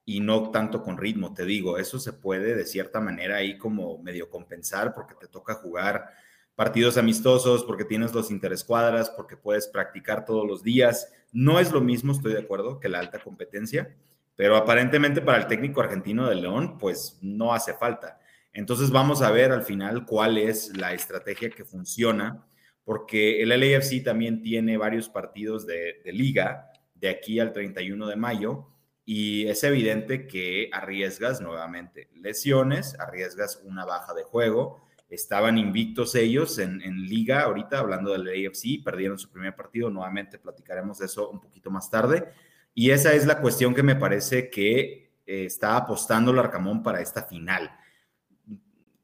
y 0.06 0.20
no 0.22 0.50
tanto 0.52 0.82
con 0.82 0.98
ritmo, 0.98 1.34
te 1.34 1.46
digo, 1.46 1.78
eso 1.78 2.00
se 2.00 2.14
puede 2.14 2.56
de 2.56 2.66
cierta 2.66 3.00
manera 3.00 3.38
ahí 3.38 3.58
como 3.58 4.00
medio 4.00 4.30
compensar 4.30 4.94
porque 4.96 5.14
te 5.16 5.28
toca 5.28 5.54
jugar 5.56 6.10
partidos 6.56 6.98
amistosos, 6.98 7.64
porque 7.64 7.86
tienes 7.86 8.14
los 8.14 8.32
interescuadras, 8.32 9.10
porque 9.12 9.38
puedes 9.38 9.68
practicar 9.68 10.26
todos 10.26 10.48
los 10.48 10.64
días. 10.64 11.12
No 11.32 11.60
es 11.60 11.72
lo 11.72 11.82
mismo, 11.82 12.14
estoy 12.14 12.34
de 12.34 12.40
acuerdo, 12.40 12.80
que 12.80 12.90
la 12.90 13.00
alta 13.00 13.20
competencia, 13.20 13.96
pero 14.36 14.56
aparentemente 14.56 15.22
para 15.22 15.38
el 15.38 15.48
técnico 15.48 15.82
argentino 15.82 16.28
de 16.28 16.36
León, 16.36 16.78
pues 16.78 17.20
no 17.22 17.54
hace 17.54 17.74
falta. 17.74 18.20
Entonces 18.56 18.90
vamos 18.90 19.22
a 19.22 19.32
ver 19.32 19.52
al 19.52 19.64
final 19.64 20.06
cuál 20.06 20.38
es 20.38 20.76
la 20.78 20.94
estrategia 20.94 21.50
que 21.50 21.66
funciona, 21.66 22.48
porque 22.86 23.44
el 23.44 23.50
LAFC 23.50 24.02
también 24.02 24.42
tiene 24.42 24.78
varios 24.78 25.10
partidos 25.10 25.68
de, 25.68 26.02
liga 26.06 26.72
de 26.94 27.10
aquí 27.10 27.42
al 27.42 27.52
31 27.52 28.08
de 28.08 28.16
mayo 28.16 28.70
y 29.04 29.46
es 29.48 29.62
evidente 29.66 30.26
que 30.26 30.70
arriesgas 30.72 31.42
nuevamente 31.42 32.08
lesiones, 32.16 32.98
arriesgas 32.98 33.62
una 33.66 33.84
baja 33.84 34.14
de 34.14 34.24
juego. 34.24 34.82
Estaban 35.10 35.58
invictos 35.58 36.16
ellos 36.16 36.58
en, 36.58 36.80
liga 37.10 37.42
ahorita, 37.42 37.80
hablando 37.80 38.14
del 38.14 38.48
AFC, 38.48 38.82
perdieron 38.86 39.20
su 39.20 39.30
primer 39.30 39.54
partido, 39.54 39.90
nuevamente 39.90 40.40
platicaremos 40.40 41.00
de 41.00 41.08
eso 41.08 41.30
un 41.30 41.42
poquito 41.42 41.70
más 41.72 41.92
tarde. 41.92 42.30
Y 42.74 42.92
esa 42.92 43.12
es 43.14 43.26
la 43.26 43.42
cuestión 43.42 43.76
que 43.76 43.84
me 43.84 43.98
parece 43.98 44.50
que 44.50 45.12
eh, 45.26 45.46
está 45.46 45.76
apostando 45.76 46.32
el 46.32 46.40
Arcamón 46.40 46.82
para 46.82 47.02
esta 47.02 47.24
final. 47.24 47.70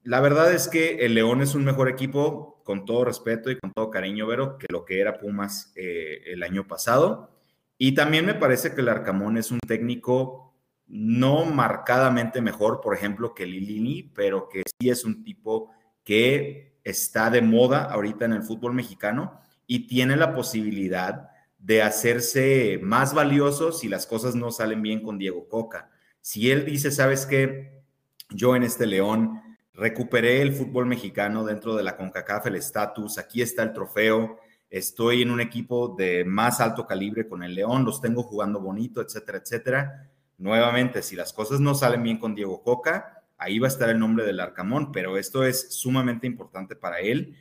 La 0.03 0.19
verdad 0.19 0.51
es 0.51 0.67
que 0.67 1.05
el 1.05 1.13
León 1.13 1.41
es 1.41 1.53
un 1.53 1.63
mejor 1.63 1.87
equipo, 1.87 2.61
con 2.63 2.85
todo 2.85 3.05
respeto 3.05 3.51
y 3.51 3.59
con 3.59 3.71
todo 3.71 3.91
cariño, 3.91 4.25
Vero, 4.27 4.57
que 4.57 4.67
lo 4.69 4.85
que 4.85 4.99
era 4.99 5.17
Pumas 5.17 5.71
eh, 5.75 6.23
el 6.27 6.43
año 6.43 6.67
pasado. 6.67 7.31
Y 7.77 7.93
también 7.93 8.25
me 8.25 8.33
parece 8.33 8.73
que 8.73 8.81
el 8.81 8.89
Arcamón 8.89 9.37
es 9.37 9.51
un 9.51 9.59
técnico 9.59 10.53
no 10.87 11.45
marcadamente 11.45 12.41
mejor, 12.41 12.81
por 12.81 12.95
ejemplo, 12.95 13.33
que 13.33 13.45
Lilini, 13.45 14.03
pero 14.03 14.49
que 14.49 14.63
sí 14.79 14.89
es 14.89 15.05
un 15.05 15.23
tipo 15.23 15.71
que 16.03 16.79
está 16.83 17.29
de 17.29 17.41
moda 17.41 17.83
ahorita 17.83 18.25
en 18.25 18.33
el 18.33 18.43
fútbol 18.43 18.73
mexicano 18.73 19.39
y 19.67 19.87
tiene 19.87 20.17
la 20.17 20.33
posibilidad 20.33 21.29
de 21.57 21.81
hacerse 21.81 22.79
más 22.81 23.13
valioso 23.13 23.71
si 23.71 23.87
las 23.87 24.07
cosas 24.07 24.35
no 24.35 24.51
salen 24.51 24.81
bien 24.81 25.01
con 25.01 25.17
Diego 25.17 25.47
Coca. 25.47 25.89
Si 26.19 26.51
él 26.51 26.65
dice, 26.65 26.91
sabes 26.91 27.25
qué, 27.25 27.83
yo 28.29 28.55
en 28.55 28.63
este 28.63 28.85
León 28.85 29.39
recuperé 29.73 30.41
el 30.41 30.53
fútbol 30.53 30.85
mexicano 30.85 31.45
dentro 31.45 31.75
de 31.75 31.83
la 31.83 31.95
CONCACAF, 31.97 32.47
el 32.47 32.55
estatus, 32.55 33.17
aquí 33.17 33.41
está 33.41 33.63
el 33.63 33.73
trofeo, 33.73 34.39
estoy 34.69 35.21
en 35.21 35.31
un 35.31 35.41
equipo 35.41 35.95
de 35.97 36.25
más 36.25 36.59
alto 36.61 36.85
calibre 36.85 37.27
con 37.27 37.43
el 37.43 37.55
León, 37.55 37.85
los 37.85 38.01
tengo 38.01 38.23
jugando 38.23 38.59
bonito, 38.59 39.01
etcétera, 39.01 39.39
etcétera. 39.39 40.11
Nuevamente, 40.37 41.01
si 41.03 41.15
las 41.15 41.33
cosas 41.33 41.59
no 41.59 41.75
salen 41.75 42.03
bien 42.03 42.17
con 42.17 42.35
Diego 42.35 42.63
Coca, 42.63 43.23
ahí 43.37 43.59
va 43.59 43.67
a 43.67 43.69
estar 43.69 43.89
el 43.89 43.99
nombre 43.99 44.25
del 44.25 44.39
Arcamón, 44.39 44.91
pero 44.91 45.17
esto 45.17 45.43
es 45.43 45.73
sumamente 45.73 46.27
importante 46.27 46.75
para 46.75 46.99
él. 46.99 47.35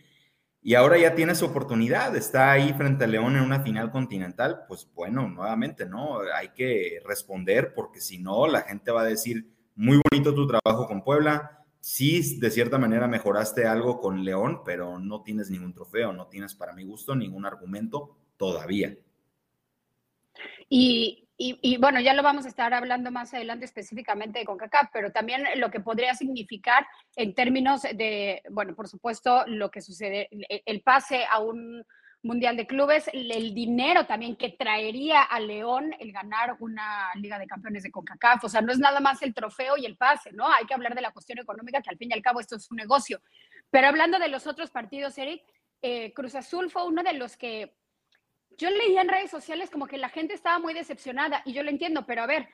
Y 0.62 0.74
ahora 0.74 0.98
ya 0.98 1.14
tiene 1.14 1.34
su 1.34 1.46
oportunidad, 1.46 2.14
está 2.16 2.52
ahí 2.52 2.74
frente 2.74 3.04
al 3.04 3.12
León 3.12 3.36
en 3.36 3.42
una 3.42 3.60
final 3.60 3.90
continental, 3.90 4.64
pues 4.68 4.86
bueno, 4.94 5.26
nuevamente, 5.26 5.86
¿no? 5.86 6.18
Hay 6.34 6.50
que 6.50 7.00
responder 7.06 7.72
porque 7.74 8.00
si 8.00 8.18
no, 8.18 8.46
la 8.46 8.62
gente 8.62 8.90
va 8.90 9.02
a 9.02 9.06
decir, 9.06 9.46
muy 9.74 9.98
bonito 10.10 10.34
tu 10.34 10.46
trabajo 10.46 10.86
con 10.86 11.02
Puebla, 11.02 11.59
sí, 11.80 12.38
de 12.38 12.50
cierta 12.50 12.78
manera 12.78 13.08
mejoraste 13.08 13.66
algo 13.66 14.00
con 14.00 14.24
León, 14.24 14.62
pero 14.64 14.98
no 14.98 15.22
tienes 15.22 15.50
ningún 15.50 15.74
trofeo, 15.74 16.12
no 16.12 16.26
tienes 16.28 16.54
para 16.54 16.72
mi 16.72 16.84
gusto 16.84 17.14
ningún 17.14 17.46
argumento 17.46 18.16
todavía. 18.36 18.96
Y, 20.68 21.26
bueno, 21.78 22.00
ya 22.00 22.14
lo 22.14 22.22
vamos 22.22 22.44
a 22.44 22.48
estar 22.48 22.72
hablando 22.74 23.10
más 23.10 23.34
adelante 23.34 23.64
específicamente 23.64 24.38
de 24.38 24.44
CONCACAF, 24.44 24.90
pero 24.92 25.10
también 25.10 25.42
lo 25.56 25.70
que 25.70 25.80
podría 25.80 26.14
significar 26.14 26.86
en 27.16 27.34
términos 27.34 27.82
de, 27.82 28.42
bueno, 28.50 28.74
por 28.76 28.88
supuesto, 28.88 29.44
lo 29.46 29.70
que 29.70 29.80
sucede, 29.80 30.28
el 30.30 30.82
pase 30.82 31.24
a 31.24 31.40
un 31.40 31.84
Mundial 32.22 32.56
de 32.56 32.66
Clubes, 32.66 33.08
el 33.12 33.54
dinero 33.54 34.04
también 34.04 34.36
que 34.36 34.50
traería 34.50 35.22
a 35.22 35.40
León 35.40 35.94
el 35.98 36.12
ganar 36.12 36.56
una 36.60 37.10
Liga 37.14 37.38
de 37.38 37.46
Campeones 37.46 37.82
de 37.82 37.90
CONCACAF. 37.90 38.44
O 38.44 38.48
sea, 38.48 38.60
no 38.60 38.72
es 38.72 38.78
nada 38.78 39.00
más 39.00 39.22
el 39.22 39.32
trofeo 39.32 39.78
y 39.78 39.86
el 39.86 39.96
pase, 39.96 40.30
¿no? 40.32 40.46
Hay 40.52 40.66
que 40.66 40.74
hablar 40.74 40.94
de 40.94 41.00
la 41.00 41.12
cuestión 41.12 41.38
económica, 41.38 41.80
que 41.80 41.88
al 41.88 41.96
fin 41.96 42.10
y 42.10 42.14
al 42.14 42.22
cabo 42.22 42.40
esto 42.40 42.56
es 42.56 42.70
un 42.70 42.76
negocio. 42.76 43.22
Pero 43.70 43.88
hablando 43.88 44.18
de 44.18 44.28
los 44.28 44.46
otros 44.46 44.70
partidos, 44.70 45.16
Eric, 45.16 45.42
eh, 45.80 46.12
Cruz 46.12 46.34
Azul 46.34 46.70
fue 46.70 46.86
uno 46.86 47.02
de 47.02 47.14
los 47.14 47.38
que 47.38 47.74
yo 48.58 48.68
leía 48.68 49.00
en 49.00 49.08
redes 49.08 49.30
sociales 49.30 49.70
como 49.70 49.86
que 49.86 49.96
la 49.96 50.10
gente 50.10 50.34
estaba 50.34 50.58
muy 50.58 50.74
decepcionada 50.74 51.40
y 51.46 51.54
yo 51.54 51.62
lo 51.62 51.70
entiendo, 51.70 52.04
pero 52.04 52.22
a 52.22 52.26
ver, 52.26 52.48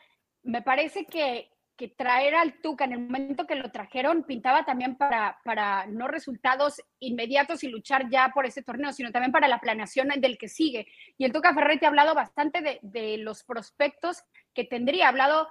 me 0.44 0.62
parece 0.62 1.06
que 1.06 1.50
que 1.76 1.88
traer 1.88 2.35
al 2.35 2.61
Tuca 2.61 2.85
en 2.85 2.92
el 2.92 3.00
momento 3.00 3.47
que 3.47 3.54
lo 3.54 3.71
trajeron 3.71 4.25
pintaba 4.25 4.64
también 4.64 4.97
para, 4.97 5.38
para 5.45 5.87
no 5.87 6.09
resultados 6.09 6.80
inmediatos 7.00 7.62
y 7.64 7.68
luchar 7.68 8.09
ya 8.09 8.30
por 8.35 8.47
ese 8.47 8.62
torneo, 8.62 8.92
sino 8.92 9.12
también 9.12 9.33
para 9.33 9.49
la 9.49 9.61
planeación 9.61 10.09
del 10.09 10.38
que 10.38 10.49
sigue. 10.49 10.87
Y 11.18 11.25
el 11.25 11.33
Tuca 11.33 11.54
Ferretti 11.54 11.85
ha 11.85 11.88
hablado 11.88 12.14
bastante 12.14 12.61
de, 12.62 12.78
de 12.83 13.18
los 13.18 13.45
prospectos 13.45 14.23
que 14.54 14.64
tendría, 14.64 15.06
ha 15.06 15.11
hablado 15.11 15.49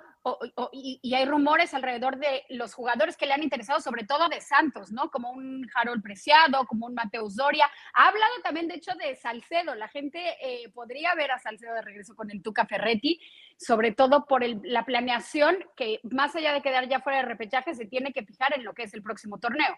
y, 0.71 1.13
hay 1.13 1.25
rumores 1.25 1.73
alrededor 1.73 2.17
de 2.17 2.43
los 2.49 2.73
jugadores 2.73 3.15
que 3.15 3.25
le 3.25 3.33
han 3.33 3.43
interesado, 3.43 3.79
sobre 3.79 4.05
todo 4.05 4.27
de 4.27 4.41
Santos, 4.41 4.91
¿no? 4.91 5.11
Como 5.11 5.31
un 5.31 5.69
Harold 5.73 6.01
Preciado, 6.01 6.65
como 6.65 6.87
un 6.87 6.95
Mateus 6.95 7.35
Doria. 7.35 7.65
Ha 7.93 8.07
hablado 8.07 8.33
también, 8.43 8.67
de 8.67 8.75
hecho, 8.75 8.91
de 8.95 9.15
Salcedo. 9.15 9.75
La 9.75 9.87
gente 9.87 10.19
eh, 10.41 10.69
podría 10.73 11.13
ver 11.15 11.31
a 11.31 11.39
Salcedo 11.39 11.75
de 11.75 11.81
regreso 11.81 12.15
con 12.15 12.31
el 12.31 12.41
Tuca 12.41 12.65
Ferretti, 12.65 13.19
sobre 13.57 13.91
todo 13.91 14.25
por 14.25 14.43
la 14.65 14.83
planeación 14.85 15.57
que, 15.75 15.99
más 16.03 16.35
allá 16.35 16.53
de 16.53 16.61
quedar 16.61 16.89
ya 16.89 17.01
fuera 17.01 17.19
de 17.19 17.25
repechaje, 17.25 17.75
se 17.75 17.85
tiene 17.85 18.11
que 18.11 18.25
fijar 18.25 18.57
en 18.57 18.63
lo 18.63 18.73
que 18.73 18.83
es 18.83 18.93
el 18.93 19.03
próximo 19.03 19.37
torneo. 19.37 19.77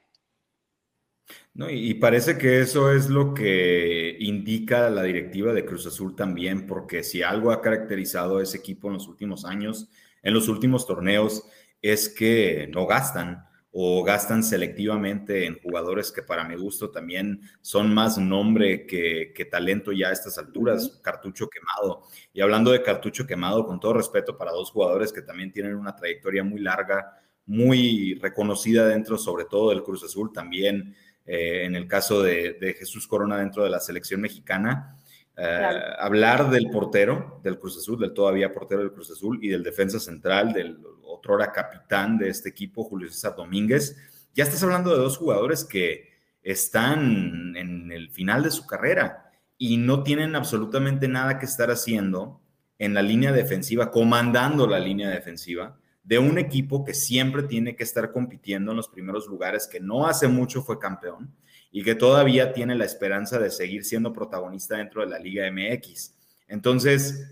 No, 1.53 1.69
y 1.69 1.95
parece 1.95 2.37
que 2.37 2.61
eso 2.61 2.93
es 2.93 3.09
lo 3.09 3.33
que 3.33 4.15
indica 4.19 4.89
la 4.89 5.03
directiva 5.03 5.51
de 5.53 5.65
Cruz 5.65 5.85
Azul 5.85 6.15
también, 6.15 6.65
porque 6.67 7.03
si 7.03 7.21
algo 7.21 7.51
ha 7.51 7.61
caracterizado 7.61 8.37
a 8.37 8.43
ese 8.43 8.57
equipo 8.57 8.87
en 8.87 8.93
los 8.93 9.09
últimos 9.09 9.43
años, 9.43 9.89
en 10.23 10.33
los 10.33 10.47
últimos 10.47 10.85
torneos 10.85 11.43
es 11.81 12.09
que 12.09 12.69
no 12.73 12.85
gastan 12.85 13.47
o 13.79 14.03
gastan 14.03 14.41
selectivamente 14.43 15.45
en 15.45 15.59
jugadores 15.59 16.11
que 16.11 16.23
para 16.23 16.43
mi 16.43 16.55
gusto 16.55 16.89
también 16.89 17.41
son 17.61 17.93
más 17.93 18.17
nombre 18.17 18.87
que, 18.87 19.47
talento 19.51 19.91
ya 19.91 20.07
a 20.07 20.13
estas 20.13 20.39
alturas, 20.39 20.99
cartucho 21.03 21.47
quemado. 21.47 22.01
Y 22.33 22.41
hablando 22.41 22.71
de 22.71 22.81
cartucho 22.81 23.27
quemado, 23.27 23.67
con 23.67 23.79
todo 23.79 23.93
respeto 23.93 24.35
para 24.35 24.51
dos 24.51 24.71
jugadores 24.71 25.13
que 25.13 25.21
también 25.21 25.51
tienen 25.51 25.75
una 25.75 25.95
trayectoria 25.95 26.43
muy 26.43 26.59
larga, 26.59 27.21
muy 27.45 28.15
reconocida 28.15 28.87
dentro 28.87 29.15
sobre 29.15 29.45
todo 29.45 29.69
del 29.69 29.83
Cruz 29.83 30.03
Azul, 30.03 30.33
también 30.33 30.95
eh, 31.23 31.65
en 31.65 31.75
el 31.75 31.87
caso 31.87 32.23
de, 32.23 32.53
de 32.53 32.73
Jesús 32.73 33.07
Corona 33.07 33.37
dentro 33.37 33.63
de 33.63 33.69
la 33.69 33.79
selección 33.79 34.21
mexicana. 34.21 34.96
Eh, 35.39 35.93
hablar 35.99 36.49
del 36.49 36.71
portero 36.71 37.39
del 37.43 37.59
Cruz 37.59 37.77
Azul, 37.77 37.99
del 37.99 38.13
todavía 38.13 38.51
portero 38.51 38.81
del 38.81 38.91
Cruz 38.91 39.11
Azul 39.11 39.39
y 39.43 39.49
del 39.49 39.61
defensa 39.61 39.99
central, 39.99 40.51
del 40.51 40.79
otrora 41.03 41.51
capitán 41.51 42.17
de 42.17 42.29
este 42.29 42.49
equipo, 42.49 42.83
Julio 42.83 43.07
César 43.09 43.35
Domínguez. 43.35 43.95
Ya 44.33 44.43
estás 44.43 44.63
hablando 44.63 44.91
de 44.91 44.97
dos 44.97 45.17
jugadores 45.17 45.63
que 45.63 46.09
están 46.41 47.55
en 47.55 47.91
el 47.91 48.09
final 48.09 48.41
de 48.41 48.51
su 48.51 48.65
carrera 48.65 49.31
y 49.59 49.77
no 49.77 50.01
tienen 50.01 50.35
absolutamente 50.35 51.07
nada 51.07 51.37
que 51.37 51.45
estar 51.45 51.69
haciendo 51.69 52.41
en 52.79 52.95
la 52.95 53.03
línea 53.03 53.31
defensiva, 53.31 53.91
comandando 53.91 54.65
la 54.65 54.79
línea 54.79 55.09
defensiva 55.09 55.77
de 56.03 56.17
un 56.17 56.37
equipo 56.39 56.83
que 56.83 56.93
siempre 56.93 57.43
tiene 57.43 57.75
que 57.75 57.83
estar 57.83 58.11
compitiendo 58.11 58.71
en 58.71 58.77
los 58.77 58.87
primeros 58.87 59.27
lugares, 59.27 59.67
que 59.67 59.79
no 59.79 60.07
hace 60.07 60.27
mucho 60.27 60.63
fue 60.63 60.79
campeón 60.79 61.35
y 61.71 61.83
que 61.83 61.95
todavía 61.95 62.53
tiene 62.53 62.75
la 62.75 62.85
esperanza 62.85 63.39
de 63.39 63.49
seguir 63.49 63.83
siendo 63.83 64.13
protagonista 64.13 64.77
dentro 64.77 65.01
de 65.01 65.07
la 65.07 65.19
Liga 65.19 65.49
MX. 65.51 66.15
Entonces, 66.47 67.27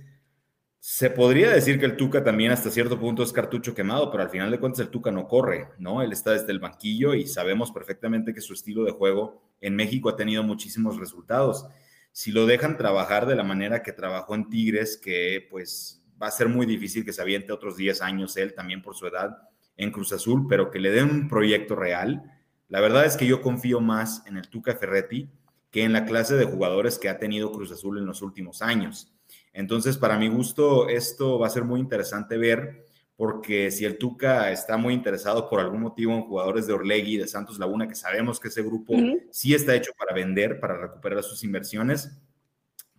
se 0.79 1.09
podría 1.09 1.49
decir 1.49 1.79
que 1.79 1.85
el 1.85 1.95
Tuca 1.95 2.23
también 2.23 2.51
hasta 2.51 2.69
cierto 2.69 2.99
punto 2.99 3.23
es 3.23 3.33
cartucho 3.33 3.73
quemado, 3.73 4.11
pero 4.11 4.21
al 4.21 4.29
final 4.29 4.51
de 4.51 4.59
cuentas 4.59 4.81
el 4.81 4.89
Tuca 4.89 5.09
no 5.09 5.27
corre, 5.27 5.69
¿no? 5.79 6.03
Él 6.03 6.11
está 6.11 6.31
desde 6.31 6.51
el 6.51 6.59
banquillo 6.59 7.15
y 7.15 7.25
sabemos 7.25 7.71
perfectamente 7.71 8.35
que 8.35 8.41
su 8.41 8.53
estilo 8.53 8.83
de 8.83 8.91
juego 8.91 9.41
en 9.61 9.75
México 9.75 10.09
ha 10.09 10.15
tenido 10.15 10.43
muchísimos 10.43 10.99
resultados. 10.99 11.65
Si 12.11 12.31
lo 12.31 12.45
dejan 12.45 12.77
trabajar 12.77 13.25
de 13.25 13.35
la 13.35 13.43
manera 13.43 13.81
que 13.81 13.93
trabajó 13.93 14.35
en 14.35 14.47
Tigres, 14.47 14.95
que 14.97 15.47
pues 15.49 16.03
va 16.21 16.27
a 16.27 16.31
ser 16.31 16.49
muy 16.49 16.67
difícil 16.67 17.03
que 17.03 17.13
se 17.13 17.21
aviente 17.23 17.51
otros 17.51 17.77
10 17.77 18.03
años 18.03 18.37
él 18.37 18.53
también 18.53 18.83
por 18.83 18.95
su 18.95 19.07
edad 19.07 19.37
en 19.77 19.91
Cruz 19.91 20.13
Azul, 20.13 20.45
pero 20.47 20.69
que 20.69 20.79
le 20.79 20.91
den 20.91 21.09
un 21.09 21.27
proyecto 21.27 21.75
real, 21.75 22.21
la 22.69 22.81
verdad 22.81 23.05
es 23.05 23.15
que 23.15 23.27
yo 23.27 23.41
confío 23.41 23.79
más 23.79 24.25
en 24.25 24.37
el 24.37 24.49
Tuca 24.49 24.75
Ferretti 24.75 25.29
que 25.75 25.83
en 25.83 25.93
la 25.93 26.05
clase 26.05 26.35
de 26.35 26.45
jugadores 26.45 26.97
que 26.97 27.09
ha 27.09 27.19
tenido 27.19 27.51
Cruz 27.51 27.69
Azul 27.71 27.97
en 27.97 28.05
los 28.05 28.21
últimos 28.21 28.61
años. 28.61 29.11
Entonces, 29.51 29.97
para 29.97 30.17
mi 30.17 30.29
gusto, 30.29 30.87
esto 30.87 31.37
va 31.37 31.47
a 31.47 31.49
ser 31.49 31.65
muy 31.65 31.81
interesante 31.81 32.37
ver, 32.37 32.85
porque 33.17 33.71
si 33.71 33.83
el 33.83 33.97
Tuca 33.97 34.51
está 34.51 34.77
muy 34.77 34.93
interesado 34.93 35.49
por 35.49 35.59
algún 35.59 35.81
motivo 35.81 36.13
en 36.13 36.21
jugadores 36.21 36.65
de 36.65 36.73
Orlegui, 36.73 37.17
de 37.17 37.27
Santos 37.27 37.59
Laguna, 37.59 37.87
que 37.87 37.95
sabemos 37.95 38.39
que 38.39 38.47
ese 38.47 38.63
grupo 38.63 38.93
sí 39.31 39.53
está 39.53 39.75
hecho 39.75 39.91
para 39.97 40.13
vender, 40.13 40.61
para 40.61 40.77
recuperar 40.77 41.21
sus 41.23 41.43
inversiones, 41.43 42.17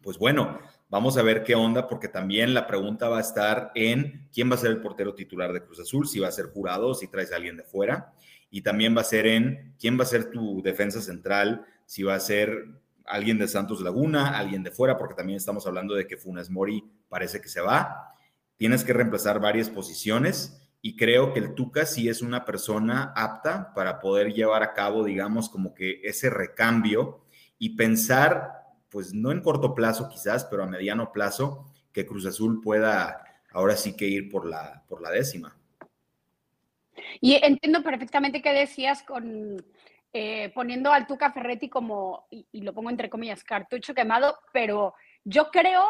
pues 0.03 0.19
bueno, 0.19 0.59
vamos 0.91 1.17
a 1.17 1.23
ver 1.23 1.43
qué 1.45 1.55
onda, 1.55 1.89
porque 1.89 2.09
también 2.09 2.53
la 2.53 2.67
pregunta 2.67 3.09
va 3.09 3.19
a 3.19 3.23
estar 3.23 3.73
en 3.75 4.29
quién 4.33 4.51
va 4.51 4.55
a 4.55 4.59
ser 4.59 4.71
el 4.71 4.83
portero 4.83 5.15
titular 5.15 5.51
de 5.53 5.63
Cruz 5.63 5.81
Azul, 5.81 6.07
si 6.07 6.21
va 6.21 6.29
a 6.29 6.33
ser 6.33 6.47
jurado, 6.47 6.95
si 6.95 7.09
traes 7.09 7.33
a 7.33 7.37
alguien 7.37 7.57
de 7.57 7.65
fuera 7.65 8.13
y 8.57 8.63
también 8.63 8.97
va 8.97 9.03
a 9.03 9.05
ser 9.05 9.27
en 9.27 9.75
quién 9.79 9.99
va 9.99 10.05
a 10.05 10.07
ser 10.07 10.31
tu 10.31 10.63
defensa 10.63 11.03
central, 11.03 11.67
si 11.85 12.03
va 12.03 12.15
a 12.15 12.21
ser 12.21 12.81
alguien 13.05 13.37
de 13.37 13.49
Santos 13.49 13.83
Laguna, 13.83 14.39
alguien 14.39 14.63
de 14.63 14.71
fuera, 14.71 14.97
porque 14.97 15.15
también 15.15 15.37
estamos 15.37 15.67
hablando 15.67 15.95
de 15.95 16.07
que 16.07 16.17
Funes 16.17 16.49
Mori 16.49 16.83
parece 17.11 17.43
que 17.43 17.51
se 17.51 17.61
va. 17.61 18.15
Tienes 18.57 18.83
que 18.83 18.95
reemplazar 18.95 19.41
varias 19.41 19.69
posiciones 19.69 20.59
y 20.81 20.97
creo 20.97 21.35
que 21.35 21.41
el 21.41 21.55
Tuca 21.55 21.85
sí 21.85 22.09
es 22.09 22.23
una 22.23 22.47
persona 22.47 23.13
apta 23.15 23.75
para 23.75 24.01
poder 24.01 24.33
llevar 24.33 24.63
a 24.63 24.73
cabo, 24.73 25.05
digamos, 25.05 25.51
como 25.51 25.75
que 25.75 26.01
ese 26.05 26.31
recambio 26.31 27.27
y 27.59 27.77
pensar, 27.77 28.53
pues 28.89 29.13
no 29.13 29.33
en 29.33 29.43
corto 29.43 29.75
plazo 29.75 30.09
quizás, 30.09 30.47
pero 30.47 30.63
a 30.63 30.67
mediano 30.67 31.13
plazo, 31.13 31.67
que 31.93 32.07
Cruz 32.07 32.25
Azul 32.25 32.63
pueda 32.63 33.23
ahora 33.53 33.77
sí 33.77 33.95
que 33.95 34.07
ir 34.07 34.31
por 34.31 34.47
la, 34.47 34.83
por 34.89 35.03
la 35.03 35.11
décima. 35.11 35.59
Y 37.21 37.35
entiendo 37.43 37.83
perfectamente 37.83 38.43
qué 38.43 38.53
decías 38.53 39.03
con 39.03 39.57
eh, 40.19 40.51
poniendo 40.55 40.93
al 40.93 41.07
Tuca 41.07 41.31
Ferretti 41.31 41.69
como, 41.69 42.27
y, 42.31 42.63
lo 42.63 42.73
pongo 42.73 42.89
entre 42.89 43.11
comillas, 43.11 43.45
cartucho 43.45 43.95
quemado, 43.95 44.39
pero 44.51 44.95
yo 45.25 45.51
creo 45.51 45.85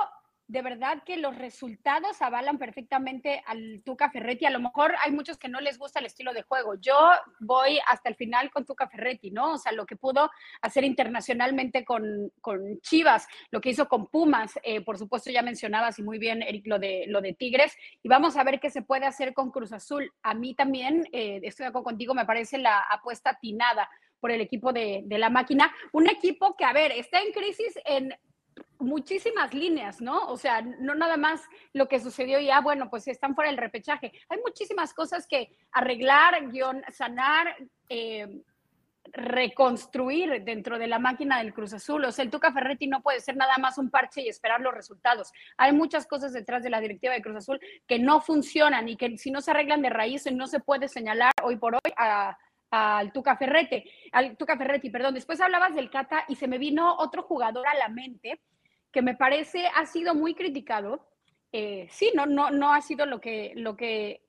de 0.48 0.62
verdad 0.62 1.02
que 1.04 1.16
los 1.16 1.36
resultados 1.36 2.22
avalan 2.22 2.58
perfectamente 2.58 3.42
al 3.46 3.82
Tuca 3.84 4.10
Ferretti. 4.10 4.46
A 4.46 4.50
lo 4.50 4.60
mejor 4.60 4.94
hay 5.02 5.10
muchos 5.10 5.38
que 5.38 5.48
no 5.48 5.60
les 5.60 5.76
gusta 5.76 5.98
el 5.98 6.06
estilo 6.06 6.32
de 6.32 6.42
juego. 6.42 6.74
Yo 6.76 6.96
voy 7.40 7.80
hasta 7.86 8.08
el 8.08 8.14
final 8.14 8.50
con 8.50 8.64
Tuca 8.64 8.88
Ferretti, 8.88 9.32
¿no? 9.32 9.54
O 9.54 9.58
sea, 9.58 9.72
lo 9.72 9.86
que 9.86 9.96
pudo 9.96 10.30
hacer 10.62 10.84
internacionalmente 10.84 11.84
con, 11.84 12.32
con 12.40 12.80
Chivas, 12.80 13.26
lo 13.50 13.60
que 13.60 13.70
hizo 13.70 13.88
con 13.88 14.06
Pumas, 14.06 14.58
eh, 14.62 14.82
por 14.82 14.98
supuesto 14.98 15.30
ya 15.30 15.42
mencionabas 15.42 15.98
y 15.98 16.04
muy 16.04 16.18
bien, 16.18 16.42
Eric, 16.42 16.66
lo 16.66 16.78
de, 16.78 17.06
lo 17.08 17.20
de 17.20 17.32
Tigres. 17.32 17.76
Y 18.02 18.08
vamos 18.08 18.36
a 18.36 18.44
ver 18.44 18.60
qué 18.60 18.70
se 18.70 18.82
puede 18.82 19.06
hacer 19.06 19.34
con 19.34 19.50
Cruz 19.50 19.72
Azul. 19.72 20.12
A 20.22 20.34
mí 20.34 20.54
también, 20.54 21.08
eh, 21.12 21.40
estoy 21.42 21.64
de 21.64 21.68
acuerdo 21.68 21.84
contigo, 21.84 22.14
me 22.14 22.24
parece 22.24 22.58
la 22.58 22.78
apuesta 22.80 23.30
atinada 23.30 23.90
por 24.20 24.30
el 24.30 24.40
equipo 24.40 24.72
de, 24.72 25.02
de, 25.04 25.18
la 25.18 25.28
máquina. 25.28 25.74
Un 25.92 26.08
equipo 26.08 26.56
que, 26.56 26.64
a 26.64 26.72
ver, 26.72 26.92
está 26.92 27.20
en 27.20 27.32
crisis 27.32 27.78
en 27.84 28.14
muchísimas 28.78 29.52
líneas, 29.54 30.00
¿no? 30.00 30.28
O 30.28 30.36
sea, 30.36 30.62
no 30.62 30.94
nada 30.94 31.16
más 31.16 31.42
lo 31.72 31.88
que 31.88 32.00
sucedió 32.00 32.38
y, 32.38 32.50
ah, 32.50 32.60
bueno, 32.60 32.90
pues 32.90 33.08
están 33.08 33.34
fuera 33.34 33.50
del 33.50 33.58
repechaje. 33.58 34.12
Hay 34.28 34.38
muchísimas 34.44 34.92
cosas 34.94 35.26
que 35.26 35.56
arreglar, 35.72 36.50
guion, 36.50 36.82
sanar, 36.90 37.54
eh, 37.88 38.42
reconstruir 39.12 40.42
dentro 40.44 40.78
de 40.78 40.86
la 40.86 40.98
máquina 40.98 41.38
del 41.38 41.54
Cruz 41.54 41.72
Azul. 41.72 42.04
O 42.04 42.12
sea, 42.12 42.24
el 42.24 42.30
Tuca 42.30 42.52
Ferretti 42.52 42.86
no 42.86 43.02
puede 43.02 43.20
ser 43.20 43.36
nada 43.36 43.56
más 43.58 43.78
un 43.78 43.90
parche 43.90 44.22
y 44.22 44.28
esperar 44.28 44.60
los 44.60 44.74
resultados. 44.74 45.32
Hay 45.56 45.72
muchas 45.72 46.06
cosas 46.06 46.32
detrás 46.32 46.62
de 46.62 46.70
la 46.70 46.80
directiva 46.80 47.14
de 47.14 47.22
Cruz 47.22 47.36
Azul 47.36 47.60
que 47.86 47.98
no 47.98 48.20
funcionan 48.20 48.88
y 48.88 48.96
que 48.96 49.16
si 49.18 49.30
no 49.30 49.40
se 49.40 49.50
arreglan 49.50 49.82
de 49.82 49.90
raíz 49.90 50.30
no 50.32 50.46
se 50.46 50.60
puede 50.60 50.88
señalar 50.88 51.32
hoy 51.42 51.56
por 51.56 51.74
hoy 51.74 51.92
al 52.70 53.12
Tuca 53.12 53.36
Ferretti, 53.36 53.84
al 54.12 54.36
Tuca 54.36 54.56
Ferretti, 54.56 54.90
perdón. 54.90 55.14
Después 55.14 55.40
hablabas 55.40 55.74
del 55.74 55.90
Cata 55.90 56.24
y 56.28 56.36
se 56.36 56.48
me 56.48 56.58
vino 56.58 56.96
otro 56.96 57.22
jugador 57.22 57.66
a 57.66 57.74
la 57.74 57.88
mente 57.88 58.40
que 58.92 59.02
me 59.02 59.14
parece 59.14 59.66
ha 59.74 59.86
sido 59.86 60.14
muy 60.14 60.34
criticado. 60.34 61.06
Eh, 61.52 61.86
sí, 61.90 62.12
no, 62.14 62.26
no, 62.26 62.50
no 62.50 62.72
ha 62.72 62.80
sido 62.80 63.06
lo 63.06 63.20
que, 63.20 63.52
lo, 63.56 63.76
que, 63.76 64.22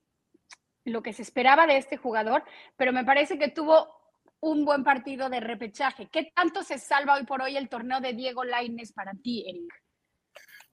lo 0.86 1.02
que 1.02 1.14
se 1.14 1.22
esperaba 1.22 1.66
de 1.68 1.78
este 1.78 1.98
jugador, 1.98 2.44
pero 2.76 2.94
me 2.94 3.06
parece 3.06 3.40
que 3.40 3.50
tuvo 3.50 3.98
un 4.40 4.66
buen 4.66 4.84
partido 4.84 5.30
de 5.30 5.40
repechaje. 5.40 6.10
¿Qué 6.12 6.32
tanto 6.36 6.64
se 6.64 6.78
salva 6.78 7.16
hoy 7.16 7.26
por 7.26 7.42
hoy 7.42 7.58
el 7.58 7.70
torneo 7.70 8.00
de 8.02 8.14
Diego 8.14 8.44
Laines 8.44 8.94
para 8.94 9.14
ti, 9.14 9.46
Eric? 9.48 9.74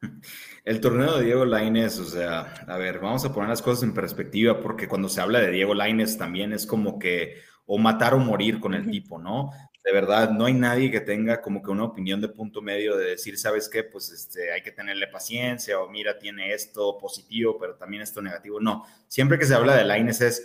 El 0.65 0.81
torneo 0.81 1.17
de 1.17 1.25
Diego 1.25 1.45
Laines, 1.45 1.99
o 1.99 2.05
sea, 2.05 2.53
a 2.67 2.77
ver, 2.77 2.99
vamos 2.99 3.25
a 3.25 3.33
poner 3.33 3.49
las 3.49 3.63
cosas 3.63 3.85
en 3.85 3.95
perspectiva, 3.95 4.61
porque 4.61 4.89
cuando 4.89 5.09
se 5.09 5.21
habla 5.21 5.41
de 5.41 5.51
Diego 5.51 5.73
Laines 5.73 6.19
también 6.19 6.53
es 6.53 6.67
como 6.67 6.99
que 6.99 7.37
o 7.67 7.79
matar 7.79 8.15
o 8.15 8.19
morir 8.19 8.61
con 8.61 8.75
el 8.75 8.91
tipo, 8.91 9.19
¿no? 9.19 9.51
de 9.85 9.93
verdad, 9.93 10.31
no 10.31 10.47
hay 10.47 10.55
nadie 10.55 10.91
que 10.91 11.01
tenga 11.01 11.43
como 11.43 11.63
que 11.63 11.71
una 11.71 11.85
opinión 11.85 12.19
de 12.19 12.29
punto 12.29 12.63
medio 12.63 12.97
de 12.97 13.05
decir, 13.05 13.37
¿sabes 13.37 13.69
qué? 13.69 13.85
Pues 13.85 14.11
este, 14.11 14.51
hay 14.51 14.63
que 14.63 14.73
tenerle 14.73 15.09
paciencia 15.09 15.79
o 15.79 15.91
mira, 15.91 16.19
tiene 16.19 16.55
esto 16.55 16.97
positivo, 16.97 17.59
pero 17.61 17.75
también 17.75 18.03
esto 18.03 18.23
negativo. 18.23 18.61
No, 18.61 18.87
siempre 19.09 19.39
que 19.39 19.45
se 19.45 19.55
habla 19.55 19.77
de 19.77 19.85
Laines 19.85 20.23
es 20.23 20.43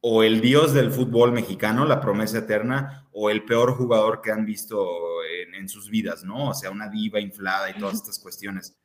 o 0.00 0.22
el 0.22 0.40
dios 0.40 0.72
del 0.72 0.90
fútbol 0.90 1.30
mexicano, 1.32 1.84
la 1.84 2.00
promesa 2.00 2.38
eterna, 2.38 3.06
o 3.12 3.28
el 3.28 3.44
peor 3.44 3.76
jugador 3.76 4.22
que 4.22 4.32
han 4.32 4.46
visto 4.46 4.88
en, 5.24 5.54
en 5.56 5.68
sus 5.68 5.90
vidas, 5.90 6.24
¿no? 6.24 6.48
O 6.48 6.54
sea, 6.54 6.70
una 6.70 6.88
diva 6.88 7.20
inflada 7.20 7.68
y 7.68 7.78
todas 7.78 7.96
estas 7.96 8.18
cuestiones. 8.18 8.78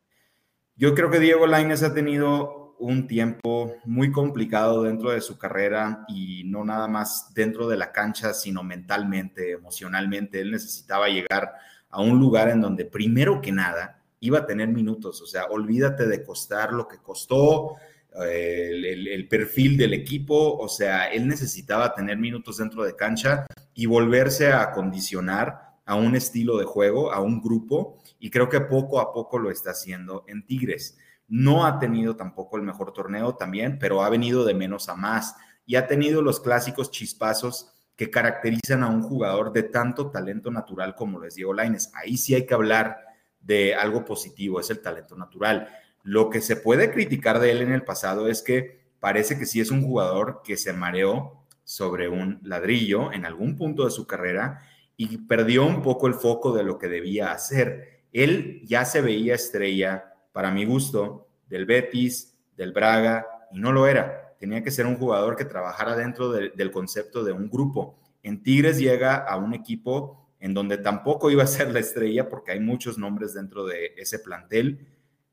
Yo 0.76 0.94
creo 0.94 1.10
que 1.10 1.22
Diego 1.22 1.48
Laines 1.48 1.84
ha 1.84 1.94
tenido 1.94 2.65
un 2.80 3.08
tiempo 3.08 3.76
muy 3.86 4.12
complicado 4.12 4.84
dentro 4.84 5.12
de 5.12 5.22
su 5.22 5.38
carrera 5.38 6.06
y 6.08 6.44
no 6.46 6.64
nada 6.64 6.88
más 6.88 7.34
dentro 7.34 7.68
de 7.68 7.78
la 7.78 7.92
cancha, 7.92 8.34
sino 8.34 8.64
mentalmente, 8.64 9.52
emocionalmente. 9.52 10.42
Él 10.42 10.52
necesitaba 10.52 11.08
llegar 11.08 11.54
a 11.90 12.02
un 12.02 12.20
lugar 12.20 12.50
en 12.50 12.62
donde 12.62 12.86
primero 12.86 13.42
que 13.42 13.52
nada 13.52 14.02
iba 14.20 14.40
a 14.40 14.46
tener 14.46 14.70
minutos, 14.70 15.22
o 15.22 15.26
sea, 15.26 15.46
olvídate 15.46 16.08
de 16.08 16.24
costar 16.24 16.74
lo 16.74 16.88
que 16.88 16.98
costó, 16.98 17.76
eh, 18.24 18.70
el, 18.72 19.08
el, 19.08 19.28
perfil 19.28 19.78
del 19.78 19.94
equipo, 19.94 20.58
o 20.58 20.68
sea, 20.68 21.08
él 21.08 21.28
necesitaba 21.28 21.94
tener 21.94 22.18
minutos 22.18 22.58
dentro 22.58 22.84
de 22.84 22.96
cancha 22.96 23.46
y 23.74 23.86
volverse 23.86 24.52
a 24.52 24.72
condicionar 24.72 25.76
a 25.86 25.96
un 25.96 26.16
estilo 26.16 26.58
de 26.58 26.66
juego, 26.66 27.12
a 27.12 27.20
un 27.20 27.42
grupo, 27.42 27.98
y 28.20 28.30
creo 28.30 28.50
que 28.50 28.62
poco 28.62 29.00
a 29.00 29.14
poco 29.14 29.38
lo 29.38 29.52
está 29.52 29.72
haciendo 29.72 30.24
en 30.28 30.46
Tigres. 30.46 30.98
No 31.28 31.66
ha 31.66 31.80
tenido 31.80 32.16
tampoco 32.16 32.58
el 32.58 32.64
mejor 32.64 32.94
torneo 32.94 33.36
también, 33.36 33.80
pero 33.80 34.04
ha 34.04 34.10
venido 34.10 34.46
de 34.46 34.54
menos 34.54 34.90
a 34.90 34.96
más 34.96 35.36
y 35.66 35.76
ha 35.76 35.88
tenido 35.88 36.22
los 36.22 36.40
clásicos 36.40 36.92
chispazos 36.92 37.72
que 37.96 38.10
caracterizan 38.10 38.84
a 38.84 38.90
un 38.90 39.02
jugador 39.02 39.54
de 39.54 39.64
tanto 39.64 40.12
talento 40.12 40.52
natural 40.52 40.96
como 40.96 41.20
lo 41.20 41.26
es 41.26 41.36
Diego 41.36 41.54
Laines. 41.54 41.92
Ahí 41.96 42.18
sí 42.18 42.36
hay 42.36 42.46
que 42.46 42.54
hablar 42.54 43.00
de 43.40 43.76
algo 43.76 44.04
positivo, 44.06 44.60
es 44.60 44.70
el 44.70 44.82
talento 44.82 45.16
natural. 45.16 45.70
Lo 46.04 46.30
que 46.30 46.42
se 46.42 46.56
puede 46.56 46.92
criticar 46.92 47.40
de 47.40 47.52
él 47.52 47.62
en 47.62 47.72
el 47.72 47.84
pasado 47.84 48.28
es 48.28 48.42
que 48.42 48.86
parece 49.00 49.38
que 49.38 49.46
sí 49.46 49.62
es 49.62 49.72
un 49.72 49.82
jugador 49.82 50.42
que 50.44 50.58
se 50.58 50.74
mareó 50.74 51.46
sobre 51.64 52.10
un 52.10 52.40
ladrillo 52.44 53.12
en 53.12 53.26
algún 53.26 53.56
punto 53.56 53.86
de 53.86 53.92
su 53.92 54.06
carrera 54.06 54.62
y 54.98 55.18
perdió 55.20 55.66
un 55.66 55.82
poco 55.82 56.08
el 56.08 56.14
foco 56.14 56.54
de 56.54 56.64
lo 56.64 56.78
que 56.78 56.88
debía 56.88 57.32
hacer. 57.32 58.04
Él 58.12 58.62
ya 58.66 58.86
se 58.86 59.02
veía 59.02 59.36
estrella 59.36 60.15
para 60.36 60.52
mi 60.52 60.66
gusto, 60.66 61.30
del 61.48 61.66
Betis, 61.66 62.38
del 62.58 62.74
Braga, 62.74 63.26
y 63.54 63.58
no 63.58 63.72
lo 63.72 63.88
era. 63.88 64.36
Tenía 64.38 64.62
que 64.62 64.70
ser 64.70 64.86
un 64.86 64.98
jugador 64.98 65.38
que 65.38 65.46
trabajara 65.46 65.96
dentro 65.96 66.30
del 66.30 66.72
concepto 66.72 67.24
de 67.24 67.32
un 67.32 67.50
grupo. 67.50 67.98
En 68.22 68.44
Tigres 68.44 68.78
llega 68.78 69.16
a 69.16 69.38
un 69.38 69.54
equipo 69.54 70.28
en 70.42 70.54
donde 70.54 70.78
tampoco 70.78 71.32
iba 71.32 71.44
a 71.44 71.48
ser 71.48 71.72
la 71.72 71.80
estrella 71.80 72.28
porque 72.28 72.52
hay 72.52 72.60
muchos 72.60 72.98
nombres 72.98 73.34
dentro 73.34 73.66
de 73.66 73.94
ese 73.96 74.20
plantel 74.20 74.86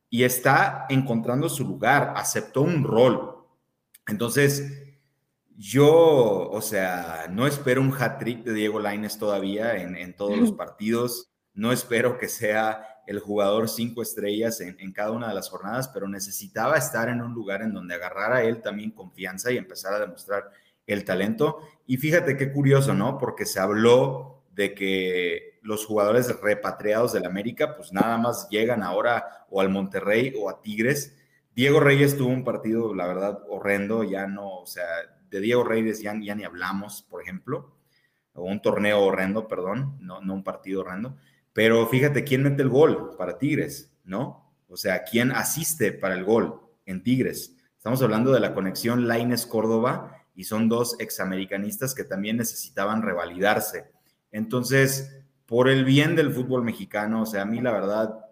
y 0.09 0.23
está 0.23 0.87
encontrando 0.89 1.49
su 1.49 1.67
lugar, 1.67 2.13
aceptó 2.15 2.63
un 2.63 2.85
rol. 2.85 3.45
Entonces, 4.07 4.85
yo, 5.57 6.49
o 6.49 6.61
sea, 6.61 7.27
no 7.29 7.49
espero 7.49 7.81
un 7.81 7.93
hat-trick 7.93 8.45
de 8.45 8.55
Diego 8.55 8.79
Laines 8.79 9.19
todavía 9.19 9.83
en, 9.83 9.97
en 9.97 10.15
todos 10.15 10.39
los 10.39 10.53
partidos. 10.53 11.33
No 11.55 11.73
espero 11.73 12.19
que 12.19 12.29
sea 12.29 12.92
el 13.07 13.19
jugador 13.19 13.69
cinco 13.69 14.03
estrellas 14.03 14.61
en, 14.61 14.93
cada 14.93 15.11
una 15.11 15.29
de 15.29 15.35
las 15.35 15.49
jornadas, 15.49 15.89
pero 15.89 16.09
necesitaba 16.09 16.77
estar 16.77 17.09
en 17.09 17.21
un 17.21 17.35
lugar 17.35 17.63
en 17.63 17.73
donde 17.73 17.95
agarrara 17.95 18.43
él 18.43 18.61
también 18.63 18.93
confianza 18.93 19.51
y 19.51 19.57
empezar 19.57 19.95
a 19.95 19.99
demostrar 19.99 20.51
el 20.87 21.05
talento. 21.05 21.61
Y 21.87 21.97
fíjate 21.97 22.37
qué 22.37 22.53
curioso, 22.53 22.95
¿no? 22.95 23.19
Porque 23.19 23.47
se 23.47 23.61
habló 23.61 24.43
de 24.55 24.75
que 24.75 25.59
los 25.63 25.87
jugadores 25.87 26.41
repatriados 26.41 27.13
del 27.13 27.27
América, 27.27 27.77
pues 27.77 27.93
nada 27.93 28.19
más 28.19 28.49
llegan 28.51 28.83
ahora 28.83 29.47
o 29.51 29.61
al 29.61 29.69
Monterrey 29.69 30.35
o 30.39 30.51
a 30.51 30.61
Tigres. 30.61 31.17
Diego 31.55 31.81
Reyes 31.81 32.17
tuvo 32.17 32.31
un 32.31 32.45
partido, 32.45 32.95
la 32.95 33.07
verdad, 33.07 33.43
horrendo, 33.49 34.05
ya 34.05 34.27
no, 34.27 34.61
o 34.61 34.67
sea, 34.67 34.87
de 35.31 35.41
Diego 35.41 35.65
Reyes 35.65 36.01
ya, 36.01 36.15
ni 36.15 36.29
hablamos, 36.45 37.03
por 37.03 37.23
ejemplo, 37.23 37.75
o 38.35 38.45
un 38.45 38.61
torneo 38.61 39.01
horrendo, 39.01 39.49
perdón, 39.49 39.97
no, 40.01 40.21
no 40.21 40.35
un 40.35 40.45
partido 40.45 40.81
horrendo. 40.81 41.17
Pero 41.53 41.87
fíjate 41.87 42.25
quién 42.25 42.43
mete 42.43 42.63
el 42.63 42.69
gol 42.69 43.15
para 43.17 43.39
Tigres, 43.39 43.93
¿no? 44.05 44.53
O 44.69 44.77
sea, 44.77 45.05
quién 45.05 45.33
asiste 45.33 45.93
para 45.93 46.15
el 46.15 46.25
gol 46.25 46.61
en 46.87 47.03
Tigres. 47.03 47.57
Estamos 47.77 48.01
hablando 48.03 48.33
de 48.33 48.41
la 48.41 48.55
conexión 48.55 49.07
Laines-Córdoba 49.07 50.17
y 50.35 50.45
son 50.45 50.69
dos 50.69 50.97
examericanistas 50.99 51.95
que 51.95 52.05
también 52.05 52.37
necesitaban 52.37 53.03
revalidarse. 53.03 53.91
Entonces, 54.31 55.23
por 55.47 55.69
el 55.69 55.85
bien 55.85 56.17
del 56.17 56.33
fútbol 56.33 56.63
mexicano, 56.63 57.23
o 57.23 57.27
sea, 57.27 57.43
a 57.43 57.45
mí 57.45 57.61
la 57.61 57.73
verdad, 57.73 58.25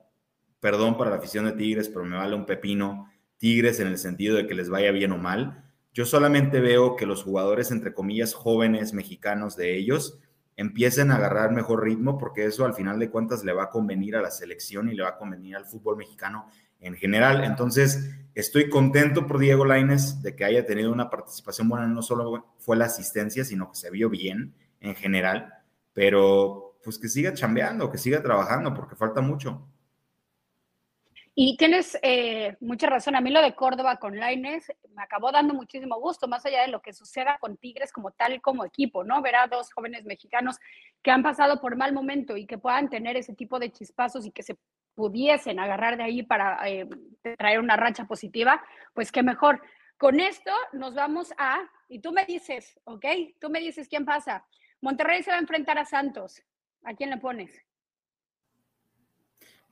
perdón 0.61 0.96
para 0.96 1.11
la 1.11 1.16
afición 1.16 1.44
de 1.44 1.52
Tigres, 1.52 1.88
pero 1.88 2.04
me 2.04 2.16
vale 2.16 2.35
un 2.35 2.46
pepino 2.46 3.11
Tigres 3.37 3.80
en 3.80 3.88
el 3.88 3.98
sentido 3.98 4.37
de 4.37 4.46
que 4.46 4.54
les 4.54 4.70
vaya 4.70 4.92
bien 4.92 5.12
o 5.12 5.18
mal. 5.18 5.64
Yo 5.92 6.06
solamente 6.06 6.61
veo 6.61 6.96
que 6.96 7.06
los 7.06 7.22
jugadores, 7.22 7.70
entre 7.70 7.92
comillas, 7.92 8.33
jóvenes 8.33 8.94
mexicanos 8.94 9.56
de 9.56 9.76
ellos, 9.76 10.18
empiecen 10.61 11.11
a 11.11 11.16
agarrar 11.16 11.53
mejor 11.53 11.83
ritmo, 11.83 12.18
porque 12.18 12.44
eso 12.44 12.66
al 12.66 12.75
final 12.75 12.99
de 12.99 13.09
cuentas 13.09 13.42
le 13.44 13.55
va 13.55 13.64
a 13.64 13.70
convenir 13.70 14.14
a 14.14 14.20
la 14.20 14.31
selección 14.31 14.90
y 14.90 14.94
le 14.94 15.03
va 15.03 15.11
a 15.11 15.16
convenir 15.16 15.57
al 15.57 15.64
fútbol 15.64 15.96
mexicano 15.96 16.51
en 16.81 16.96
general. 16.96 17.44
Entonces, 17.44 18.11
estoy 18.35 18.68
contento 18.68 19.27
por 19.27 19.38
Diego 19.38 19.64
Laines 19.64 20.23
de 20.23 20.37
que 20.37 20.44
haya 20.44 20.66
tenido 20.66 20.92
una 20.92 21.09
participación 21.09 21.66
buena, 21.66 21.87
no 21.87 22.03
solo 22.03 22.53
fue 22.59 22.77
la 22.77 22.85
asistencia, 22.85 23.42
sino 23.42 23.70
que 23.70 23.77
se 23.77 23.90
vio 23.90 24.11
bien 24.11 24.55
en 24.81 24.94
general, 24.94 25.51
pero 25.94 26.77
pues 26.85 26.99
que 26.99 27.09
siga 27.09 27.33
chambeando, 27.33 27.90
que 27.90 27.96
siga 27.96 28.23
trabajando, 28.23 28.75
porque 28.75 28.96
falta 28.96 29.23
mucho. 29.23 29.66
Y 31.42 31.57
tienes 31.57 31.98
eh, 32.03 32.55
mucha 32.61 32.87
razón. 32.87 33.16
A 33.16 33.22
mí 33.22 33.31
lo 33.31 33.40
de 33.40 33.55
Córdoba 33.55 33.96
con 33.96 34.18
Laines 34.20 34.70
me 34.94 35.03
acabó 35.03 35.33
dando 35.33 35.55
muchísimo 35.55 35.98
gusto, 35.98 36.29
más 36.29 36.44
allá 36.44 36.61
de 36.61 36.68
lo 36.68 36.83
que 36.83 36.92
suceda 36.92 37.38
con 37.40 37.57
Tigres 37.57 37.94
como 37.94 38.11
tal, 38.11 38.42
como 38.42 38.62
equipo, 38.62 39.05
¿no? 39.05 39.22
Ver 39.22 39.37
a 39.37 39.46
dos 39.46 39.72
jóvenes 39.72 40.05
mexicanos 40.05 40.59
que 41.03 41.11
han 41.11 41.22
pasado 41.22 41.59
por 41.62 41.76
mal 41.76 41.94
momento 41.94 42.37
y 42.37 42.46
que 42.46 42.59
puedan 42.59 42.90
tener 42.90 43.16
ese 43.16 43.35
tipo 43.35 43.59
de 43.59 43.72
chispazos 43.72 44.26
y 44.26 44.33
que 44.33 44.42
se 44.42 44.59
pudiesen 44.94 45.59
agarrar 45.59 45.96
de 45.96 46.03
ahí 46.03 46.22
para 46.22 46.61
eh, 46.68 46.87
traer 47.38 47.59
una 47.59 47.79
racha 47.79 48.05
positiva, 48.05 48.62
pues 48.92 49.11
qué 49.11 49.22
mejor. 49.22 49.62
Con 49.96 50.20
esto 50.20 50.53
nos 50.74 50.94
vamos 50.94 51.33
a, 51.38 51.59
y 51.88 52.00
tú 52.00 52.12
me 52.12 52.26
dices, 52.26 52.79
¿ok? 52.85 53.07
Tú 53.40 53.48
me 53.48 53.61
dices 53.61 53.88
quién 53.88 54.05
pasa. 54.05 54.44
Monterrey 54.83 55.22
se 55.22 55.31
va 55.31 55.38
a 55.38 55.40
enfrentar 55.40 55.79
a 55.79 55.87
Santos. 55.87 56.42
¿A 56.85 56.92
quién 56.92 57.09
le 57.09 57.16
pones? 57.16 57.62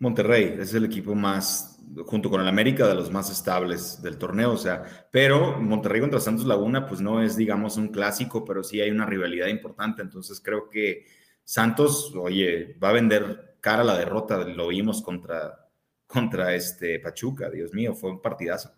Monterrey 0.00 0.56
es 0.58 0.72
el 0.74 0.84
equipo 0.84 1.14
más, 1.14 1.80
junto 2.06 2.30
con 2.30 2.40
el 2.40 2.48
América, 2.48 2.86
de 2.86 2.94
los 2.94 3.10
más 3.10 3.30
estables 3.30 4.00
del 4.00 4.16
torneo, 4.16 4.52
o 4.52 4.56
sea, 4.56 4.84
pero 5.10 5.60
Monterrey 5.60 6.00
contra 6.00 6.20
Santos 6.20 6.46
Laguna, 6.46 6.86
pues 6.86 7.00
no 7.00 7.20
es, 7.22 7.36
digamos, 7.36 7.76
un 7.76 7.88
clásico, 7.88 8.44
pero 8.44 8.62
sí 8.62 8.80
hay 8.80 8.90
una 8.90 9.06
rivalidad 9.06 9.48
importante, 9.48 10.02
entonces 10.02 10.40
creo 10.40 10.68
que 10.68 11.06
Santos, 11.42 12.14
oye, 12.14 12.76
va 12.82 12.90
a 12.90 12.92
vender 12.92 13.56
cara 13.60 13.82
la 13.82 13.98
derrota, 13.98 14.38
lo 14.38 14.68
vimos 14.68 15.02
contra, 15.02 15.66
contra 16.06 16.54
este 16.54 17.00
Pachuca, 17.00 17.50
Dios 17.50 17.72
mío, 17.74 17.94
fue 17.94 18.10
un 18.10 18.20
partidazo. 18.20 18.72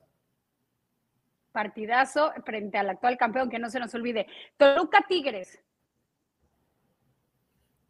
Partidazo 1.53 2.33
frente 2.45 2.79
al 2.79 2.91
actual 2.91 3.17
campeón, 3.19 3.51
que 3.51 3.59
no 3.59 3.69
se 3.71 3.81
nos 3.81 3.93
olvide. 3.95 4.27
Toluca 4.57 5.05
Tigres. 5.09 5.59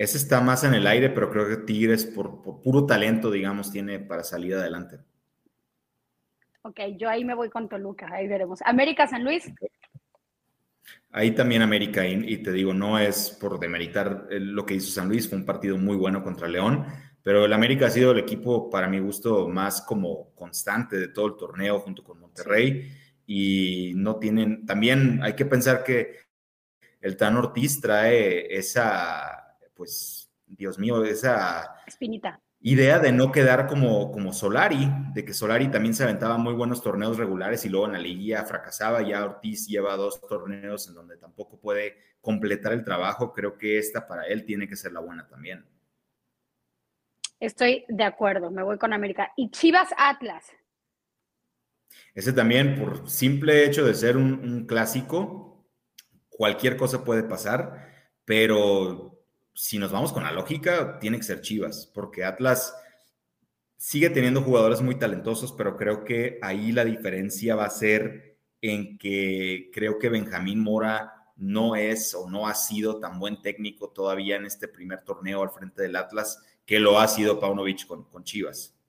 Ese 0.00 0.16
está 0.16 0.40
más 0.40 0.64
en 0.64 0.72
el 0.72 0.86
aire, 0.86 1.10
pero 1.10 1.30
creo 1.30 1.46
que 1.46 1.58
Tigres, 1.58 2.06
por, 2.06 2.40
puro 2.62 2.86
talento, 2.86 3.30
digamos, 3.30 3.70
tiene 3.70 3.98
para 3.98 4.24
salir 4.24 4.54
adelante. 4.54 4.96
Ok, 6.62 6.80
yo 6.96 7.10
ahí 7.10 7.22
me 7.22 7.34
voy 7.34 7.50
con 7.50 7.68
Toluca, 7.68 8.08
ahí 8.10 8.26
veremos. 8.26 8.62
América 8.64 9.06
San 9.06 9.24
Luis. 9.24 9.52
Ahí 11.10 11.32
también 11.32 11.60
América, 11.60 12.06
y, 12.06 12.38
te 12.38 12.50
digo, 12.50 12.72
no 12.72 12.98
es 12.98 13.36
por 13.38 13.60
demeritar 13.60 14.26
lo 14.30 14.64
que 14.64 14.76
hizo 14.76 14.90
San 14.90 15.06
Luis, 15.06 15.28
fue 15.28 15.36
un 15.36 15.44
partido 15.44 15.76
muy 15.76 15.96
bueno 15.96 16.24
contra 16.24 16.48
León, 16.48 16.86
pero 17.22 17.44
el 17.44 17.52
América 17.52 17.88
ha 17.88 17.90
sido 17.90 18.12
el 18.12 18.20
equipo, 18.20 18.70
para 18.70 18.88
mi 18.88 19.00
gusto, 19.00 19.48
más 19.48 19.82
como 19.82 20.34
constante 20.34 20.96
de 20.96 21.08
todo 21.08 21.26
el 21.26 21.36
torneo 21.36 21.78
junto 21.78 22.02
con 22.02 22.18
Monterrey, 22.18 22.90
y 23.26 23.92
no 23.96 24.16
tienen, 24.16 24.64
también 24.64 25.22
hay 25.22 25.34
que 25.34 25.44
pensar 25.44 25.84
que 25.84 26.20
el 27.02 27.18
Tan 27.18 27.36
Ortiz 27.36 27.82
trae 27.82 28.56
esa 28.56 29.39
pues, 29.80 30.30
Dios 30.44 30.78
mío, 30.78 31.02
esa 31.04 31.74
espinita. 31.86 32.38
Idea 32.60 32.98
de 32.98 33.12
no 33.12 33.32
quedar 33.32 33.66
como, 33.66 34.12
como 34.12 34.34
Solari, 34.34 34.86
de 35.14 35.24
que 35.24 35.32
Solari 35.32 35.70
también 35.70 35.94
se 35.94 36.02
aventaba 36.02 36.36
muy 36.36 36.52
buenos 36.52 36.82
torneos 36.82 37.16
regulares 37.16 37.64
y 37.64 37.70
luego 37.70 37.86
en 37.86 37.94
la 37.94 37.98
liguilla 37.98 38.44
fracasaba. 38.44 39.00
Ya 39.00 39.24
Ortiz 39.24 39.66
lleva 39.66 39.96
dos 39.96 40.20
torneos 40.20 40.86
en 40.86 40.92
donde 40.92 41.16
tampoco 41.16 41.58
puede 41.58 41.96
completar 42.20 42.74
el 42.74 42.84
trabajo. 42.84 43.32
Creo 43.32 43.56
que 43.56 43.78
esta 43.78 44.06
para 44.06 44.26
él 44.26 44.44
tiene 44.44 44.68
que 44.68 44.76
ser 44.76 44.92
la 44.92 45.00
buena 45.00 45.26
también. 45.26 45.64
Estoy 47.38 47.86
de 47.88 48.04
acuerdo, 48.04 48.50
me 48.50 48.62
voy 48.62 48.76
con 48.76 48.92
América. 48.92 49.32
¿Y 49.34 49.50
Chivas 49.50 49.88
Atlas? 49.96 50.52
Ese 52.14 52.34
también, 52.34 52.78
por 52.78 53.08
simple 53.08 53.64
hecho 53.64 53.86
de 53.86 53.94
ser 53.94 54.18
un, 54.18 54.44
un 54.44 54.66
clásico, 54.66 55.64
cualquier 56.28 56.76
cosa 56.76 57.02
puede 57.02 57.22
pasar, 57.22 58.12
pero 58.26 59.19
si 59.54 59.78
nos 59.78 59.92
vamos 59.92 60.12
con 60.12 60.22
la 60.22 60.32
lógica, 60.32 60.98
tiene 60.98 61.18
que 61.18 61.24
ser 61.24 61.40
Chivas, 61.40 61.90
porque 61.94 62.24
Atlas 62.24 62.74
sigue 63.76 64.10
teniendo 64.10 64.42
jugadores 64.42 64.82
muy 64.82 64.98
talentosos, 64.98 65.52
pero 65.52 65.76
creo 65.76 66.04
que 66.04 66.38
ahí 66.42 66.72
la 66.72 66.84
diferencia 66.84 67.56
va 67.56 67.64
a 67.64 67.70
ser 67.70 68.38
en 68.60 68.98
que 68.98 69.70
creo 69.72 69.98
que 69.98 70.10
Benjamín 70.10 70.60
Mora 70.60 71.14
no 71.36 71.76
es 71.76 72.14
o 72.14 72.28
no 72.28 72.46
ha 72.46 72.54
sido 72.54 73.00
tan 73.00 73.18
buen 73.18 73.40
técnico 73.40 73.88
todavía 73.88 74.36
en 74.36 74.44
este 74.44 74.68
primer 74.68 75.02
torneo 75.02 75.42
al 75.42 75.50
frente 75.50 75.82
del 75.82 75.96
Atlas 75.96 76.42
que 76.66 76.78
lo 76.78 77.00
ha 77.00 77.08
sido 77.08 77.40
Paunovic 77.40 77.86
con, 77.86 78.04
con 78.04 78.22
Chivas. 78.22 78.79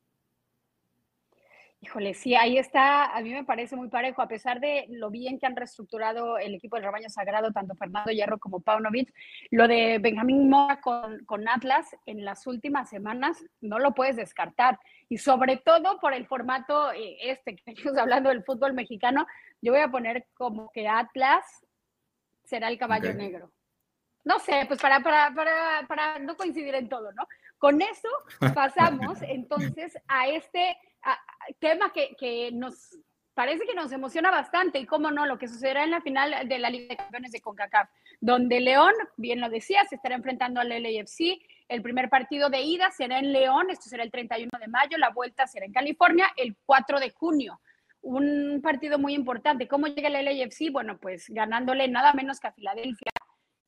Híjole, 1.84 2.14
sí, 2.14 2.36
ahí 2.36 2.60
está, 2.60 3.06
a 3.06 3.22
mí 3.22 3.32
me 3.32 3.44
parece 3.44 3.76
muy 3.76 3.90
parejo, 3.90 4.22
a 4.22 4.28
pesar 4.28 4.60
de 4.60 4.86
lo 4.90 5.10
bien 5.10 5.40
que 5.40 5.48
han 5.48 5.56
reestructurado 5.56 6.38
el 6.38 6.54
equipo 6.54 6.76
del 6.76 6.86
rebaño 6.86 7.10
sagrado, 7.10 7.52
tanto 7.52 7.74
Fernando 7.74 8.12
Hierro 8.12 8.38
como 8.38 8.60
Paunovic, 8.60 9.12
lo 9.50 9.68
de 9.68 9.98
Benjamín 9.98 10.48
Mora 10.48 10.80
con, 10.80 11.26
con, 11.26 11.50
Atlas 11.50 11.88
en 12.06 12.24
las 12.24 12.46
últimas 12.46 12.88
semanas 12.88 13.44
no 13.62 13.80
lo 13.80 13.96
puedes 13.96 14.16
descartar. 14.16 14.78
Y 15.10 15.18
sobre 15.18 15.58
todo 15.58 16.00
por 16.00 16.14
el 16.14 16.28
formato 16.28 16.92
eh, 16.92 17.18
este 17.32 17.56
que 17.56 17.64
estamos 17.72 17.98
hablando 17.98 18.30
del 18.30 18.44
fútbol 18.44 18.74
mexicano, 18.74 19.26
yo 19.60 19.72
voy 19.72 19.82
a 19.82 19.90
poner 19.90 20.28
como 20.36 20.70
que 20.72 20.88
Atlas 20.88 21.66
será 22.44 22.68
el 22.68 22.78
caballo 22.78 23.12
negro. 23.16 23.52
No 24.24 24.40
sé, 24.40 24.66
pues 24.68 24.80
para, 24.80 25.00
para, 25.00 25.34
para, 25.34 25.86
para 25.88 26.20
no 26.20 26.36
coincidir 26.36 26.76
en 26.76 26.90
todo, 26.90 27.12
¿no? 27.14 27.28
Con 27.58 27.82
eso 27.82 28.10
pasamos 28.56 29.22
entonces 29.22 29.98
a 30.08 30.28
este 30.28 30.78
tema 31.60 31.92
que, 31.92 32.16
que, 32.18 32.52
nos 32.52 32.98
parece 33.34 33.66
que 33.66 33.74
nos 33.74 33.92
emociona 33.92 34.30
bastante 34.30 34.80
y 34.80 34.86
cómo 34.86 35.10
no, 35.12 35.26
lo 35.26 35.38
que 35.38 35.48
sucederá 35.48 35.84
en 35.84 35.92
la 35.92 36.02
final 36.02 36.48
de 36.48 36.60
la 36.60 36.70
Liga 36.70 36.90
de 36.90 36.98
Campeones 36.98 37.32
de 37.32 37.42
CONCACAF, 37.42 37.90
donde 38.20 38.60
León, 38.60 38.94
bien 39.18 39.42
lo 39.42 39.50
decía, 39.50 39.84
se 39.86 39.96
estará 39.96 40.16
enfrentando 40.16 40.60
al 40.60 40.70
LAFC. 40.70 41.42
El 41.68 41.82
primer 41.82 42.10
partido 42.10 42.50
de 42.50 42.62
ida 42.62 42.92
será 42.92 43.20
en 43.20 43.32
León, 43.32 43.70
esto 43.70 43.90
será 43.90 44.04
el 44.04 44.12
31 44.12 44.50
de 44.60 44.68
mayo, 44.68 44.98
la 44.98 45.10
vuelta 45.10 45.48
será 45.48 45.66
en 45.66 45.72
California 45.72 46.28
el 46.36 46.56
4 46.66 47.00
de 47.00 47.12
junio. 47.12 47.62
Un 48.02 48.60
partido 48.62 49.00
muy 49.00 49.14
importante. 49.14 49.68
¿Cómo 49.68 49.88
llega 49.88 50.08
el 50.08 50.26
LAFC? 50.26 50.72
Bueno, 50.72 50.98
pues 51.00 51.30
ganándole 51.30 51.88
nada 51.88 52.14
menos 52.14 52.40
que 52.40 52.48
a 52.48 52.52
Filadelfia 52.52 53.11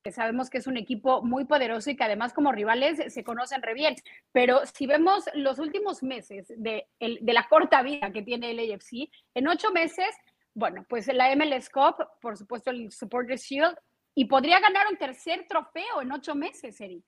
que 0.04 0.12
sabemos 0.12 0.50
que 0.50 0.58
es 0.58 0.68
un 0.68 0.78
equipo 0.78 1.24
muy 1.24 1.46
poderoso 1.46 1.90
y 1.90 1.96
que 1.96 2.04
además 2.04 2.34
como 2.34 2.52
rivales 2.52 3.14
se 3.14 3.24
conocen 3.24 3.62
re 3.62 3.74
bien. 3.74 3.96
Pero 4.32 4.62
si 4.66 4.86
vemos 4.86 5.26
los 5.34 5.60
últimos 5.60 6.04
meses 6.04 6.54
de, 6.58 6.88
de 7.00 7.34
la 7.34 7.48
corta 7.48 7.82
vida 7.82 8.12
que 8.12 8.22
tiene 8.22 8.52
el 8.52 8.74
AFC, 8.74 9.10
en 9.34 9.48
ocho 9.48 9.72
meses, 9.72 10.14
bueno, 10.54 10.86
pues 10.88 11.08
la 11.08 11.34
MLS 11.36 11.70
Cup, 11.70 11.96
por 12.22 12.38
supuesto 12.38 12.70
el 12.70 12.92
Supporters 12.92 13.44
Shield, 13.44 13.76
y 14.16 14.26
podría 14.26 14.60
ganar 14.60 14.86
un 14.92 14.98
tercer 14.98 15.46
trofeo 15.48 16.02
en 16.02 16.12
ocho 16.12 16.36
meses, 16.36 16.80
Eric. 16.80 17.06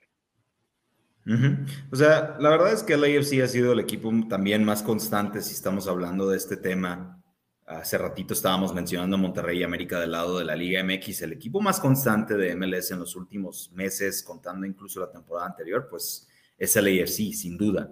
O 1.92 1.96
sea, 1.96 2.36
la 2.40 2.50
verdad 2.50 2.72
es 2.72 2.84
que 2.84 2.94
el 2.94 3.04
AFC 3.04 3.42
ha 3.44 3.48
sido 3.48 3.74
el 3.74 3.80
equipo 3.80 4.12
también 4.30 4.64
más 4.64 4.84
constante 4.84 5.42
si 5.42 5.54
estamos 5.54 5.88
hablando 5.88 6.30
de 6.30 6.38
este 6.38 6.56
tema 6.56 7.20
Hace 7.66 7.98
ratito 7.98 8.36
estábamos 8.36 8.76
mencionando 8.76 9.18
Monterrey 9.18 9.60
y 9.60 9.64
América 9.64 10.00
del 10.00 10.12
lado 10.12 10.38
de 10.38 10.46
la 10.46 10.56
Liga 10.56 10.84
MX, 10.84 11.24
el 11.24 11.34
equipo 11.34 11.62
más 11.62 11.80
constante 11.80 12.38
de 12.38 12.56
MLS 12.56 12.92
en 12.92 13.00
los 13.00 13.16
últimos 13.16 13.72
meses, 13.74 14.22
contando 14.22 14.68
incluso 14.68 15.00
la 15.00 15.12
temporada 15.12 15.48
anterior, 15.48 15.88
pues 15.90 16.28
es 16.60 16.76
el 16.76 16.86
AFC, 16.86 17.34
sin 17.34 17.58
duda. 17.58 17.92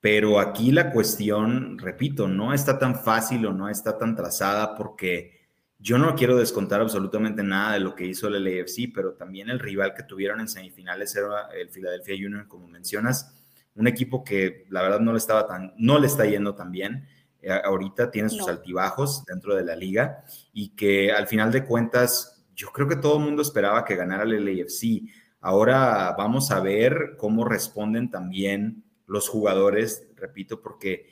Pero 0.00 0.40
aquí 0.40 0.72
la 0.72 0.90
cuestión, 0.90 1.78
repito, 1.78 2.26
no 2.26 2.52
está 2.52 2.76
tan 2.76 2.96
fácil 2.96 3.46
o 3.46 3.52
no 3.52 3.68
está 3.68 3.96
tan 3.96 4.16
trazada 4.16 4.74
porque 4.74 5.46
yo 5.78 5.96
no 5.96 6.16
quiero 6.16 6.36
descontar 6.36 6.80
absolutamente 6.80 7.44
nada 7.44 7.74
de 7.74 7.80
lo 7.80 7.94
que 7.94 8.06
hizo 8.06 8.26
el 8.26 8.42
LAFC, 8.42 8.92
pero 8.92 9.12
también 9.12 9.48
el 9.48 9.60
rival 9.60 9.94
que 9.94 10.02
tuvieron 10.02 10.40
en 10.40 10.48
semifinales 10.48 11.14
era 11.14 11.50
el 11.58 11.68
Philadelphia 11.68 12.16
Union, 12.16 12.46
como 12.48 12.66
mencionas, 12.66 13.32
un 13.76 13.86
equipo 13.86 14.24
que 14.24 14.66
la 14.70 14.82
verdad 14.82 14.98
no 14.98 15.12
le 15.12 15.18
estaba 15.18 15.46
tan, 15.46 15.72
no 15.76 16.00
le 16.00 16.08
está 16.08 16.24
yendo 16.24 16.54
tan 16.56 16.72
bien 16.72 17.06
ahorita 17.48 18.10
tiene 18.10 18.28
sus 18.28 18.48
altibajos 18.48 19.24
dentro 19.24 19.54
de 19.54 19.64
la 19.64 19.76
liga 19.76 20.24
y 20.52 20.70
que 20.70 21.12
al 21.12 21.26
final 21.26 21.52
de 21.52 21.64
cuentas 21.64 22.44
yo 22.54 22.68
creo 22.68 22.88
que 22.88 22.96
todo 22.96 23.18
el 23.18 23.24
mundo 23.24 23.42
esperaba 23.42 23.84
que 23.84 23.96
ganara 23.96 24.24
el 24.24 24.44
LAFC. 24.44 25.02
Ahora 25.40 26.14
vamos 26.16 26.50
a 26.50 26.60
ver 26.60 27.16
cómo 27.18 27.44
responden 27.44 28.10
también 28.10 28.84
los 29.06 29.28
jugadores, 29.28 30.08
repito, 30.16 30.62
porque 30.62 31.08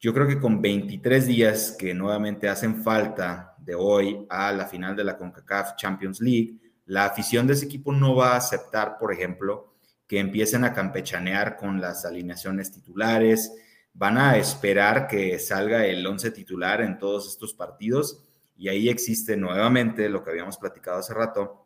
yo 0.00 0.12
creo 0.12 0.26
que 0.26 0.40
con 0.40 0.60
23 0.60 1.26
días 1.26 1.76
que 1.78 1.94
nuevamente 1.94 2.48
hacen 2.48 2.82
falta 2.82 3.54
de 3.58 3.74
hoy 3.74 4.26
a 4.28 4.52
la 4.52 4.66
final 4.66 4.96
de 4.96 5.04
la 5.04 5.16
CONCACAF 5.16 5.76
Champions 5.76 6.20
League, 6.20 6.58
la 6.86 7.04
afición 7.04 7.46
de 7.46 7.52
ese 7.52 7.66
equipo 7.66 7.92
no 7.92 8.16
va 8.16 8.32
a 8.32 8.38
aceptar, 8.38 8.98
por 8.98 9.12
ejemplo, 9.12 9.74
que 10.08 10.18
empiecen 10.18 10.64
a 10.64 10.72
campechanear 10.72 11.56
con 11.56 11.80
las 11.80 12.04
alineaciones 12.04 12.72
titulares, 12.72 13.52
van 13.94 14.18
a 14.18 14.36
esperar 14.36 15.06
que 15.06 15.38
salga 15.38 15.86
el 15.86 16.06
11 16.06 16.30
titular 16.30 16.80
en 16.80 16.98
todos 16.98 17.28
estos 17.28 17.54
partidos 17.54 18.24
y 18.56 18.68
ahí 18.68 18.88
existe 18.88 19.36
nuevamente 19.36 20.08
lo 20.08 20.22
que 20.22 20.30
habíamos 20.30 20.56
platicado 20.56 20.98
hace 20.98 21.14
rato, 21.14 21.64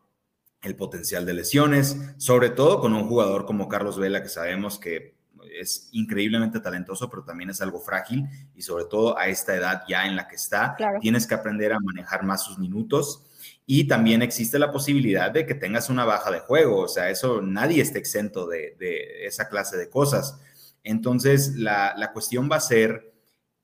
el 0.62 0.76
potencial 0.76 1.26
de 1.26 1.34
lesiones, 1.34 1.96
sobre 2.16 2.50
todo 2.50 2.80
con 2.80 2.94
un 2.94 3.06
jugador 3.06 3.46
como 3.46 3.68
Carlos 3.68 3.98
Vela 3.98 4.22
que 4.22 4.28
sabemos 4.28 4.78
que 4.78 5.16
es 5.60 5.88
increíblemente 5.92 6.60
talentoso, 6.60 7.08
pero 7.08 7.24
también 7.24 7.50
es 7.50 7.60
algo 7.60 7.80
frágil 7.80 8.26
y 8.54 8.62
sobre 8.62 8.84
todo 8.84 9.18
a 9.18 9.28
esta 9.28 9.54
edad 9.54 9.82
ya 9.88 10.06
en 10.06 10.16
la 10.16 10.28
que 10.28 10.36
está, 10.36 10.76
tienes 11.00 11.26
que 11.26 11.34
aprender 11.34 11.72
a 11.72 11.80
manejar 11.80 12.24
más 12.24 12.42
sus 12.42 12.58
minutos. 12.58 13.22
Y 13.64 13.88
también 13.88 14.22
existe 14.22 14.58
la 14.58 14.70
posibilidad 14.70 15.30
de 15.30 15.44
que 15.44 15.54
tengas 15.54 15.90
una 15.90 16.04
baja 16.04 16.30
de 16.30 16.40
juego, 16.40 16.82
o 16.82 16.88
sea, 16.88 17.10
eso 17.10 17.42
nadie 17.42 17.82
está 17.82 17.98
exento 17.98 18.46
de, 18.46 18.76
de 18.78 19.26
esa 19.26 19.48
clase 19.48 19.76
de 19.76 19.90
cosas. 19.90 20.40
Entonces, 20.86 21.56
la, 21.56 22.10
cuestión 22.12 22.48
va 22.50 22.56
a 22.56 22.60
ser 22.60 23.12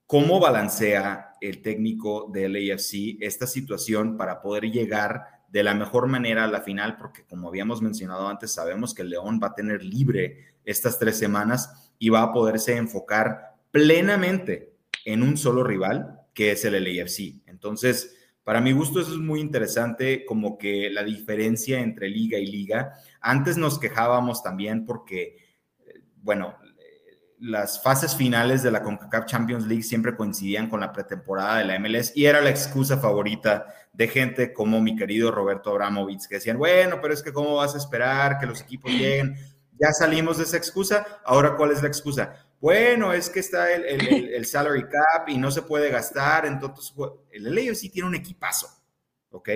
cómo 0.09 0.41
balancea 0.41 1.35
el 1.41 1.63
técnico 1.63 2.29
del 2.33 2.57
AFC 2.57 3.17
esta 3.21 3.47
situación 3.47 4.17
para 4.17 4.43
poder 4.43 4.65
llegar 4.65 5.23
de 5.49 5.63
la 5.63 5.73
mejor 5.73 6.09
manera 6.09 6.45
a 6.45 6.49
la 6.49 6.63
final, 6.63 6.97
porque 6.97 7.25
como 7.25 7.49
habíamos 7.49 7.81
mencionado 7.81 8.27
antes, 8.27 8.51
sabemos 8.51 8.93
que 8.93 9.03
el 9.03 9.11
León 9.11 9.39
va 9.41 9.49
a 9.49 9.55
tener 9.55 9.85
libre 9.85 10.57
estas 10.65 10.99
tres 10.99 11.17
semanas 11.17 11.93
y 11.97 12.09
va 12.09 12.23
a 12.23 12.33
poderse 12.33 12.77
enfocar 12.77 13.55
plenamente 13.71 14.75
en 15.05 15.23
un 15.23 15.37
solo 15.37 15.63
rival, 15.63 16.19
que 16.35 16.51
es 16.51 16.65
el 16.65 16.73
LAFC. 16.83 17.43
Entonces, 17.47 18.17
para 18.43 18.61
mi 18.61 18.73
gusto 18.73 19.01
eso 19.01 19.13
es 19.13 19.19
muy 19.19 19.39
interesante, 19.39 20.25
como 20.25 20.59
que 20.59 20.91
la 20.91 21.05
diferencia 21.05 21.81
entre 21.81 22.09
liga 22.09 22.39
y 22.39 22.47
liga. 22.47 22.95
Antes 23.21 23.57
nos 23.57 23.79
quejábamos 23.79 24.43
también 24.43 24.85
porque, 24.85 25.37
eh, 25.87 26.01
bueno, 26.17 26.57
las 27.43 27.83
fases 27.83 28.15
finales 28.15 28.63
de 28.63 28.71
la 28.71 28.85
CONCACAF 28.85 29.27
Champions 29.27 29.67
League 29.67 29.83
siempre 29.83 30.15
coincidían 30.15 30.69
con 30.69 30.79
la 30.79 30.93
pretemporada 30.93 31.59
de 31.59 31.65
la 31.65 31.79
MLS 31.81 32.13
y 32.15 32.27
era 32.27 32.41
la 32.41 32.51
excusa 32.51 32.99
favorita 32.99 33.67
de 33.93 34.07
gente 34.07 34.53
como 34.53 34.81
mi 34.81 34.95
querido 34.95 35.33
Roberto 35.33 35.71
Abramovich, 35.71 36.29
que 36.29 36.37
decían, 36.37 36.57
bueno, 36.57 37.01
pero 37.03 37.13
es 37.13 37.21
que 37.21 37.33
cómo 37.33 37.57
vas 37.57 37.75
a 37.75 37.79
esperar 37.79 38.39
que 38.39 38.47
los 38.47 38.61
equipos 38.61 38.93
lleguen. 38.93 39.35
Ya 39.77 39.91
salimos 39.93 40.39
de 40.39 40.45
esa 40.45 40.57
excusa, 40.57 41.21
ahora 41.25 41.57
¿cuál 41.57 41.73
es 41.73 41.83
la 41.83 41.89
excusa? 41.89 42.47
Bueno, 42.61 43.13
es 43.13 43.29
que 43.29 43.41
está 43.41 43.73
el, 43.73 43.87
el, 43.87 44.47
salary 44.47 44.85
cap 44.85 45.29
y 45.29 45.37
no 45.37 45.51
se 45.51 45.63
puede 45.63 45.91
gastar, 45.91 46.47
entonces 46.47 46.95
el 47.33 47.53
LAFC 47.53 47.91
tiene 47.91 48.09
un 48.09 48.15
equipazo, 48.15 48.69
¿ok? 49.33 49.49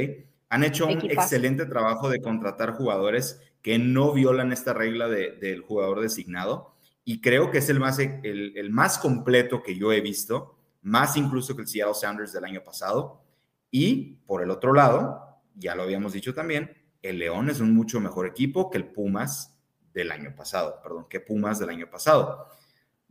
Han 0.49 0.65
hecho 0.65 0.89
un 0.89 1.09
excelente 1.09 1.67
trabajo 1.67 2.09
de 2.09 2.21
contratar 2.21 2.73
jugadores 2.73 3.41
que 3.63 3.79
no 3.79 4.13
violan 4.13 4.53
esta 4.53 4.73
regla 4.73 5.07
del 5.07 5.61
jugador 5.61 6.01
designado 6.01 6.76
y 7.09 7.21
creo 7.21 7.53
que 7.53 7.59
es 7.59 7.69
el 7.71 7.79
más, 7.79 8.01
el, 8.01 8.69
más 8.73 8.99
completo 8.99 9.63
que 9.63 9.79
yo 9.79 9.93
he 9.93 10.01
visto, 10.01 10.59
más 10.83 11.17
incluso 11.17 11.55
que 11.55 11.63
el 11.63 11.69
Seattle 11.69 11.95
Sounders 11.95 12.33
del 12.33 12.45
año 12.45 12.65
pasado. 12.65 13.23
Y 13.71 14.17
por 14.27 14.43
el 14.43 14.51
otro 14.51 14.75
lado, 14.75 15.41
ya 15.55 15.77
lo 15.77 15.85
habíamos 15.85 16.15
dicho 16.15 16.35
también, 16.35 16.77
el 17.03 17.21
León 17.21 17.49
es 17.49 17.61
un 17.61 17.73
mucho 17.73 18.01
mejor 18.01 18.27
equipo 18.27 18.71
que 18.71 18.79
el 18.79 18.89
Pumas 18.89 19.57
del 19.95 20.11
año 20.11 20.35
pasado, 20.35 20.81
perdón, 20.83 21.07
que 21.09 21.21
Pumas 21.21 21.61
del 21.61 21.69
año 21.69 21.89
pasado. 21.89 22.49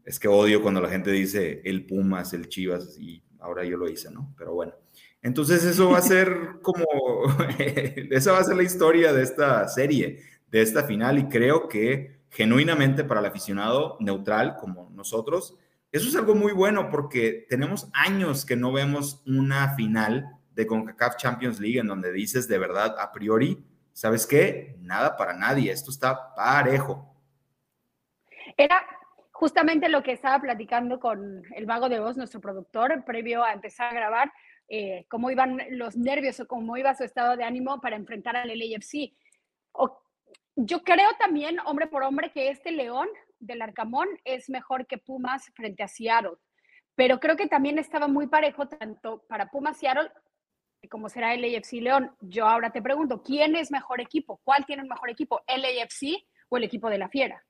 Es 0.03 0.19
que 0.19 0.27
odio 0.27 0.61
cuando 0.61 0.81
la 0.81 0.89
gente 0.89 1.11
dice 1.11 1.61
el 1.63 1.85
Pumas, 1.85 2.33
el 2.33 2.49
Chivas, 2.49 2.97
y 2.99 3.23
ahora 3.39 3.63
yo 3.63 3.77
lo 3.77 3.87
hice, 3.87 4.11
¿no? 4.11 4.35
Pero 4.37 4.53
bueno. 4.55 4.73
Entonces 5.21 5.63
eso 5.63 5.91
va 5.91 5.99
a 5.99 6.01
ser 6.01 6.59
como, 6.61 6.85
esa 8.11 8.33
va 8.33 8.39
a 8.39 8.43
ser 8.43 8.57
la 8.57 8.63
historia 8.63 9.13
de 9.13 9.23
esta 9.23 9.65
serie, 9.69 10.19
de 10.51 10.61
esta 10.61 10.83
final, 10.83 11.17
y 11.17 11.29
creo 11.29 11.69
que 11.69 12.14
genuinamente 12.35 13.05
para 13.05 13.21
el 13.21 13.25
aficionado 13.27 13.95
neutral 14.01 14.57
como 14.57 14.89
nosotros, 14.93 15.57
eso 15.91 16.09
es 16.09 16.15
algo 16.17 16.35
muy 16.35 16.51
bueno 16.51 16.89
porque 16.89 17.45
tenemos 17.49 17.89
años 17.93 18.45
que 18.45 18.57
no 18.57 18.73
vemos 18.73 19.23
una 19.25 19.73
final 19.75 20.37
de 20.51 20.67
CONCACAF 20.67 21.15
Champions 21.15 21.61
League 21.61 21.79
en 21.79 21.87
donde 21.87 22.11
dices 22.11 22.49
de 22.49 22.57
verdad 22.57 22.97
a 22.99 23.13
priori, 23.13 23.65
¿sabes 23.93 24.27
qué? 24.27 24.75
Nada 24.81 25.15
para 25.15 25.33
nadie, 25.33 25.71
esto 25.71 25.91
está 25.91 26.35
parejo. 26.35 27.15
Era 28.57 28.85
justamente 29.31 29.87
lo 29.87 30.03
que 30.03 30.11
estaba 30.11 30.41
platicando 30.41 30.99
con 30.99 31.43
el 31.55 31.65
Vago 31.65 31.87
de 31.87 32.01
Voz, 32.01 32.17
nuestro 32.17 32.41
productor, 32.41 33.05
previo 33.05 33.45
a 33.45 33.53
empezar 33.53 33.91
a 33.91 33.95
grabar, 33.95 34.33
eh, 34.67 35.05
cómo 35.09 35.31
iban 35.31 35.61
los 35.69 35.95
nervios 35.95 36.41
o 36.41 36.47
cómo 36.47 36.75
iba 36.75 36.95
su 36.95 37.05
estado 37.05 37.37
de 37.37 37.45
ánimo 37.45 37.79
para 37.79 37.95
enfrentar 37.95 38.35
al 38.35 38.49
LAFC. 38.49 39.13
O 39.71 40.04
yo 40.55 40.83
creo 40.83 41.09
también, 41.19 41.57
hombre 41.65 41.87
por 41.87 42.03
hombre, 42.03 42.31
que 42.31 42.49
este 42.49 42.71
León 42.71 43.07
del 43.39 43.61
Arcamón 43.61 44.07
es 44.23 44.49
mejor 44.49 44.87
que 44.87 44.97
Pumas 44.97 45.51
frente 45.55 45.83
a 45.83 45.87
Seattle. 45.87 46.37
Pero 46.95 47.19
creo 47.19 47.35
que 47.35 47.47
también 47.47 47.77
estaba 47.77 48.07
muy 48.07 48.27
parejo 48.27 48.67
tanto 48.67 49.25
para 49.27 49.51
Pumas 49.51 49.77
Seattle 49.77 50.09
como 50.87 51.09
será 51.09 51.33
el 51.33 51.43
AFC 51.43 51.73
León. 51.81 52.11
Yo 52.21 52.47
ahora 52.47 52.71
te 52.71 52.81
pregunto, 52.81 53.21
¿quién 53.23 53.55
es 53.55 53.71
mejor 53.71 54.01
equipo? 54.01 54.39
¿Cuál 54.43 54.65
tiene 54.65 54.83
el 54.83 54.89
mejor 54.89 55.09
equipo? 55.09 55.41
¿El 55.47 55.63
AFC 55.65 56.25
o 56.49 56.57
el 56.57 56.63
equipo 56.63 56.89
de 56.89 56.97
la 56.97 57.09
Fiera? 57.09 57.43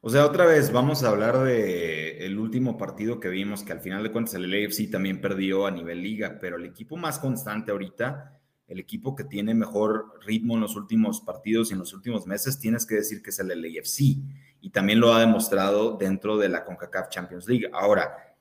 O 0.00 0.10
sea, 0.10 0.26
otra 0.26 0.44
vez 0.44 0.70
vamos 0.70 1.02
a 1.02 1.08
hablar 1.08 1.38
de 1.38 2.26
el 2.26 2.38
último 2.38 2.76
partido 2.76 3.20
que 3.20 3.28
vimos, 3.28 3.62
que 3.62 3.72
al 3.72 3.80
final 3.80 4.02
de 4.02 4.12
cuentas 4.12 4.34
el 4.34 4.44
AFC 4.44 4.90
también 4.90 5.20
perdió 5.20 5.66
a 5.66 5.70
nivel 5.70 6.02
liga, 6.02 6.38
pero 6.40 6.56
el 6.56 6.66
equipo 6.66 6.96
más 6.96 7.18
constante 7.18 7.72
ahorita 7.72 8.33
el 8.66 8.78
equipo 8.78 9.14
que 9.14 9.24
tiene 9.24 9.54
mejor 9.54 10.18
ritmo 10.24 10.54
en 10.54 10.60
los 10.60 10.76
últimos 10.76 11.20
partidos 11.20 11.70
y 11.70 11.74
en 11.74 11.80
los 11.80 11.92
últimos 11.92 12.26
meses, 12.26 12.58
tienes 12.58 12.86
que 12.86 12.96
decir 12.96 13.22
que 13.22 13.30
es 13.30 13.38
el 13.38 13.48
LAFC. 13.48 14.18
Y 14.60 14.70
también 14.70 15.00
lo 15.00 15.12
ha 15.12 15.20
demostrado 15.20 15.96
dentro 15.96 16.38
de 16.38 16.48
la 16.48 16.64
CONCACAF 16.64 17.10
Champions 17.10 17.46
League. 17.46 17.68
Ahora, 17.72 18.34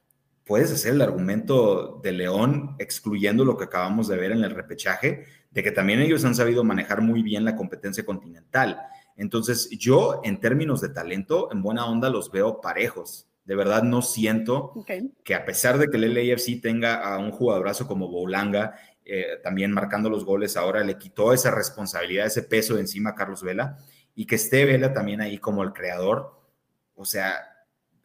puedes 0.45 0.71
hacer 0.71 0.93
el 0.93 1.01
argumento 1.01 1.99
de 2.01 2.13
León, 2.13 2.75
excluyendo 2.79 3.43
lo 3.43 3.57
que 3.57 3.65
acabamos 3.65 4.07
de 4.07 4.17
ver 4.17 4.31
en 4.31 4.43
el 4.43 4.51
repechaje, 4.51 5.25
de 5.51 5.63
que 5.63 5.71
también 5.71 5.99
ellos 5.99 6.23
han 6.25 6.35
sabido 6.35 6.63
manejar 6.63 7.01
muy 7.01 7.21
bien 7.21 7.45
la 7.45 7.55
competencia 7.55 8.05
continental. 8.05 8.79
Entonces, 9.15 9.69
yo 9.71 10.21
en 10.23 10.39
términos 10.39 10.81
de 10.81 10.89
talento, 10.89 11.51
en 11.51 11.61
buena 11.61 11.85
onda 11.85 12.09
los 12.09 12.31
veo 12.31 12.61
parejos. 12.61 13.27
De 13.45 13.55
verdad 13.55 13.83
no 13.83 14.01
siento 14.01 14.73
que 15.25 15.35
a 15.35 15.45
pesar 15.45 15.77
de 15.77 15.89
que 15.89 15.97
el 15.97 16.13
LAFC 16.13 16.61
tenga 16.61 16.95
a 16.95 17.17
un 17.17 17.31
jugadorazo 17.31 17.87
como 17.87 18.07
Boulanga 18.07 18.75
eh, 19.05 19.39
también 19.43 19.71
marcando 19.71 20.09
los 20.09 20.25
goles 20.25 20.57
ahora, 20.57 20.83
le 20.83 20.97
quitó 20.97 21.33
esa 21.33 21.51
responsabilidad, 21.51 22.25
ese 22.25 22.43
peso 22.43 22.75
de 22.75 22.81
encima 22.81 23.11
a 23.11 23.15
Carlos 23.15 23.43
Vela 23.43 23.77
y 24.15 24.25
que 24.25 24.35
esté 24.35 24.65
Vela 24.65 24.93
también 24.93 25.21
ahí 25.21 25.37
como 25.37 25.63
el 25.63 25.73
creador. 25.73 26.39
O 26.95 27.05
sea, 27.05 27.35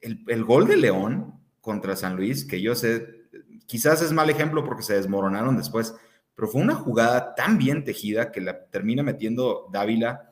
el, 0.00 0.24
el 0.28 0.44
gol 0.44 0.66
de 0.66 0.76
León 0.76 1.40
contra 1.60 1.96
San 1.96 2.16
Luis, 2.16 2.44
que 2.44 2.60
yo 2.60 2.74
sé, 2.74 3.28
quizás 3.66 4.02
es 4.02 4.12
mal 4.12 4.30
ejemplo 4.30 4.64
porque 4.64 4.82
se 4.82 4.94
desmoronaron 4.94 5.56
después, 5.56 5.94
pero 6.34 6.48
fue 6.48 6.62
una 6.62 6.74
jugada 6.74 7.34
tan 7.34 7.58
bien 7.58 7.84
tejida 7.84 8.32
que 8.32 8.40
la 8.40 8.66
termina 8.66 9.02
metiendo 9.02 9.68
Dávila 9.72 10.28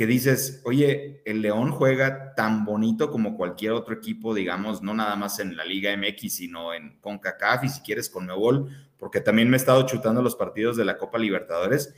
que 0.00 0.06
dices, 0.06 0.62
oye, 0.64 1.20
el 1.26 1.42
León 1.42 1.72
juega 1.72 2.34
tan 2.34 2.64
bonito 2.64 3.10
como 3.10 3.36
cualquier 3.36 3.72
otro 3.72 3.94
equipo, 3.94 4.34
digamos, 4.34 4.82
no 4.82 4.94
nada 4.94 5.14
más 5.14 5.40
en 5.40 5.58
la 5.58 5.64
Liga 5.66 5.94
MX, 5.94 6.34
sino 6.34 6.72
en 6.72 6.98
CONCACAF 7.00 7.64
y 7.64 7.68
si 7.68 7.80
quieres 7.82 8.08
con 8.08 8.24
Mebol, 8.24 8.70
porque 9.00 9.20
también 9.20 9.50
me 9.50 9.56
he 9.56 9.58
estado 9.58 9.84
chutando 9.86 10.22
los 10.22 10.36
partidos 10.36 10.76
de 10.76 10.84
la 10.84 10.98
Copa 10.98 11.18
Libertadores 11.18 11.94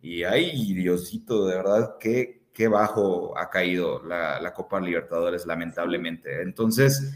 y 0.00 0.22
ay, 0.22 0.72
Diosito, 0.72 1.46
de 1.46 1.56
verdad, 1.56 1.96
qué, 1.98 2.46
qué 2.52 2.68
bajo 2.68 3.36
ha 3.36 3.50
caído 3.50 4.02
la, 4.04 4.40
la 4.40 4.54
Copa 4.54 4.80
Libertadores, 4.80 5.44
lamentablemente. 5.44 6.42
Entonces, 6.42 7.14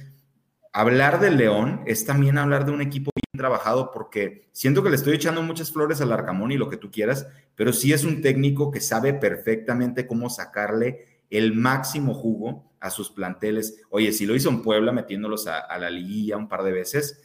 hablar 0.72 1.20
del 1.20 1.36
León 1.36 1.82
es 1.86 2.04
también 2.04 2.38
hablar 2.38 2.66
de 2.66 2.72
un 2.72 2.82
equipo 2.82 3.10
bien 3.14 3.38
trabajado 3.38 3.90
porque 3.92 4.48
siento 4.52 4.82
que 4.82 4.90
le 4.90 4.96
estoy 4.96 5.14
echando 5.14 5.42
muchas 5.42 5.72
flores 5.72 6.00
al 6.00 6.12
Arcamón 6.12 6.52
y 6.52 6.56
lo 6.56 6.68
que 6.68 6.76
tú 6.76 6.90
quieras, 6.90 7.26
pero 7.54 7.72
sí 7.72 7.92
es 7.92 8.04
un 8.04 8.20
técnico 8.22 8.70
que 8.70 8.80
sabe 8.80 9.14
perfectamente 9.14 10.06
cómo 10.06 10.30
sacarle 10.30 11.06
el 11.30 11.54
máximo 11.54 12.14
jugo 12.14 12.72
a 12.80 12.90
sus 12.90 13.10
planteles. 13.10 13.82
Oye, 13.90 14.12
si 14.12 14.26
lo 14.26 14.34
hizo 14.34 14.48
en 14.48 14.62
Puebla 14.62 14.92
metiéndolos 14.92 15.46
a, 15.46 15.76
la 15.78 15.90
liguilla 15.90 16.36
un 16.36 16.48
par 16.48 16.62
de 16.62 16.72
veces, 16.72 17.22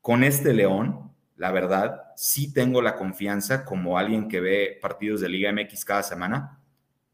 con 0.00 0.24
este 0.24 0.52
León, 0.52 1.12
la 1.38 1.52
verdad, 1.52 2.02
sí 2.16 2.52
tengo 2.52 2.82
la 2.82 2.96
confianza 2.96 3.64
como 3.64 3.96
alguien 3.96 4.28
que 4.28 4.40
ve 4.40 4.76
partidos 4.82 5.20
de 5.20 5.28
Liga 5.28 5.52
MX 5.52 5.84
cada 5.84 6.02
semana, 6.02 6.60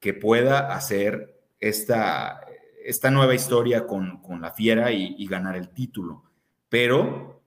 que 0.01 0.15
pueda 0.15 0.75
hacer 0.75 1.43
esta, 1.61 2.41
esta 2.83 3.11
nueva 3.11 3.35
historia 3.35 3.87
con, 3.87 4.23
la 4.41 4.51
fiera 4.51 4.91
y, 4.93 5.27
ganar 5.27 5.57
el 5.57 5.69
título. 5.69 6.25
Pero 6.71 7.43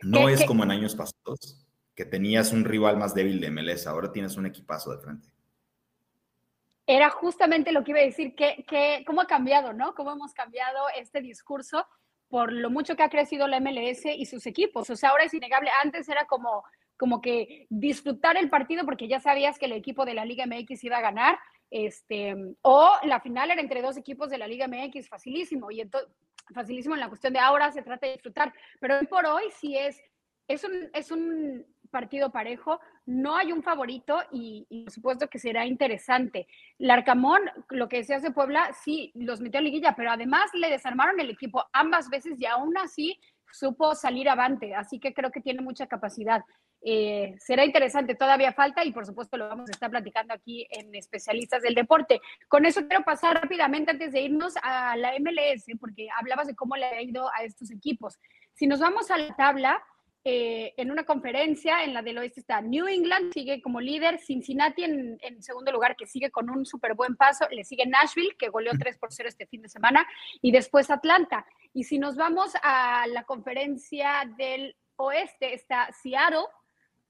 no 0.00 0.30
es 0.30 0.42
como 0.46 0.64
en 0.64 0.70
años 0.70 0.96
pasados, 0.96 1.66
que 1.94 2.06
tenías 2.06 2.52
un 2.52 2.64
rival 2.64 2.96
más 2.96 3.14
débil 3.14 3.38
de 3.38 3.50
MLS, 3.50 3.86
ahora 3.86 4.10
tienes 4.10 4.38
un 4.38 4.46
equipazo 4.46 4.90
de 4.90 5.02
frente. 5.02 5.28
Era 6.86 7.10
justamente 7.10 7.72
lo 7.72 7.84
que 7.84 7.90
iba 7.90 8.00
a 8.00 8.04
decir, 8.04 8.34
que, 8.34 8.64
que, 8.66 9.04
cómo 9.06 9.20
ha 9.20 9.26
cambiado, 9.26 9.74
¿no? 9.74 9.94
Cómo 9.94 10.12
hemos 10.12 10.32
cambiado 10.32 10.86
este 10.98 11.20
discurso 11.20 11.86
por 12.32 12.50
lo 12.50 12.70
mucho 12.70 12.96
que 12.96 13.02
ha 13.02 13.10
crecido 13.10 13.46
la 13.46 13.60
MLS 13.60 14.06
y 14.06 14.24
sus 14.24 14.46
equipos. 14.46 14.88
O 14.88 14.96
sea, 14.96 15.10
ahora 15.10 15.24
es 15.24 15.34
innegable. 15.34 15.68
Antes 15.82 16.08
era 16.08 16.24
como, 16.24 16.64
como 16.96 17.20
que 17.20 17.66
disfrutar 17.68 18.38
el 18.38 18.48
partido 18.48 18.86
porque 18.86 19.06
ya 19.06 19.20
sabías 19.20 19.58
que 19.58 19.66
el 19.66 19.72
equipo 19.72 20.06
de 20.06 20.14
la 20.14 20.24
Liga 20.24 20.46
MX 20.46 20.82
iba 20.82 20.96
a 20.96 21.02
ganar 21.02 21.38
este, 21.70 22.34
o 22.62 22.90
la 23.04 23.20
final 23.20 23.50
era 23.50 23.60
entre 23.60 23.82
dos 23.82 23.98
equipos 23.98 24.30
de 24.30 24.38
la 24.38 24.46
Liga 24.46 24.66
MX, 24.66 25.10
facilísimo, 25.10 25.70
y 25.70 25.82
entonces, 25.82 26.10
facilísimo 26.54 26.94
en 26.94 27.00
la 27.00 27.10
cuestión 27.10 27.34
de 27.34 27.38
ahora 27.38 27.70
se 27.70 27.82
trata 27.82 28.06
de 28.06 28.14
disfrutar, 28.14 28.54
pero 28.80 28.98
hoy 28.98 29.06
por 29.06 29.26
hoy 29.26 29.44
sí 29.58 29.76
es, 29.76 30.00
es 30.48 30.64
un, 30.64 30.88
es 30.94 31.10
un 31.10 31.66
partido 31.90 32.32
parejo, 32.32 32.80
no 33.06 33.36
hay 33.36 33.52
un 33.52 33.62
favorito 33.62 34.20
y, 34.30 34.66
por 34.84 34.92
supuesto 34.92 35.28
que 35.28 35.38
será 35.38 35.66
interesante. 35.66 36.46
Larcamón, 36.78 37.40
lo 37.70 37.88
que 37.88 38.04
se 38.04 38.14
hace 38.14 38.30
Puebla, 38.30 38.72
sí, 38.84 39.12
los 39.14 39.40
metió 39.40 39.60
a 39.60 39.62
liguilla, 39.62 39.94
pero 39.96 40.10
además 40.10 40.50
le 40.54 40.70
desarmaron 40.70 41.18
el 41.20 41.30
equipo 41.30 41.64
ambas 41.72 42.08
veces 42.08 42.38
y 42.38 42.46
aún 42.46 42.76
así 42.78 43.18
supo 43.50 43.94
salir 43.94 44.28
avante, 44.28 44.74
así 44.74 44.98
que 44.98 45.12
creo 45.12 45.30
que 45.30 45.40
tiene 45.40 45.60
mucha 45.60 45.86
capacidad. 45.86 46.42
Eh, 46.84 47.36
será 47.38 47.64
interesante, 47.64 48.16
todavía 48.16 48.52
falta 48.52 48.84
y 48.84 48.92
por 48.92 49.06
supuesto 49.06 49.36
lo 49.36 49.48
vamos 49.48 49.68
a 49.68 49.72
estar 49.72 49.88
platicando 49.88 50.34
aquí 50.34 50.66
en 50.70 50.92
especialistas 50.94 51.62
del 51.62 51.74
deporte. 51.74 52.20
Con 52.48 52.66
eso 52.66 52.86
quiero 52.88 53.04
pasar 53.04 53.40
rápidamente 53.40 53.92
antes 53.92 54.12
de 54.12 54.22
irnos 54.22 54.54
a 54.62 54.96
la 54.96 55.12
MLS, 55.20 55.66
porque 55.78 56.08
hablabas 56.18 56.48
de 56.48 56.56
cómo 56.56 56.76
le 56.76 56.86
ha 56.86 57.02
ido 57.02 57.28
a 57.34 57.44
estos 57.44 57.70
equipos. 57.70 58.18
Si 58.54 58.66
nos 58.66 58.80
vamos 58.80 59.10
a 59.10 59.18
la 59.18 59.34
tabla, 59.36 59.82
eh, 60.24 60.72
en 60.76 60.92
una 60.92 61.04
conferencia, 61.04 61.82
en 61.82 61.94
la 61.94 62.02
del 62.02 62.18
oeste 62.18 62.40
está 62.40 62.60
New 62.60 62.86
England, 62.86 63.32
sigue 63.32 63.60
como 63.60 63.80
líder, 63.80 64.20
Cincinnati 64.20 64.84
en, 64.84 65.42
segundo 65.42 65.72
lugar, 65.72 65.96
que 65.96 66.06
sigue 66.06 66.30
con 66.30 66.48
un 66.48 66.64
súper 66.64 66.94
buen 66.94 67.16
paso, 67.16 67.48
le 67.50 67.64
sigue 67.64 67.86
Nashville, 67.86 68.36
que 68.38 68.48
goleó 68.48 68.70
3 68.78 68.98
por 68.98 69.12
0 69.12 69.28
este 69.28 69.46
fin 69.46 69.62
de 69.62 69.68
semana, 69.68 70.06
y 70.40 70.52
después 70.52 70.90
Atlanta. 70.90 71.44
Y 71.74 71.84
si 71.84 71.98
nos 71.98 72.16
vamos 72.16 72.52
a 72.62 73.04
la 73.08 73.24
conferencia 73.24 74.22
del 74.36 74.76
oeste, 74.96 75.54
está 75.54 75.90
Seattle 75.92 76.46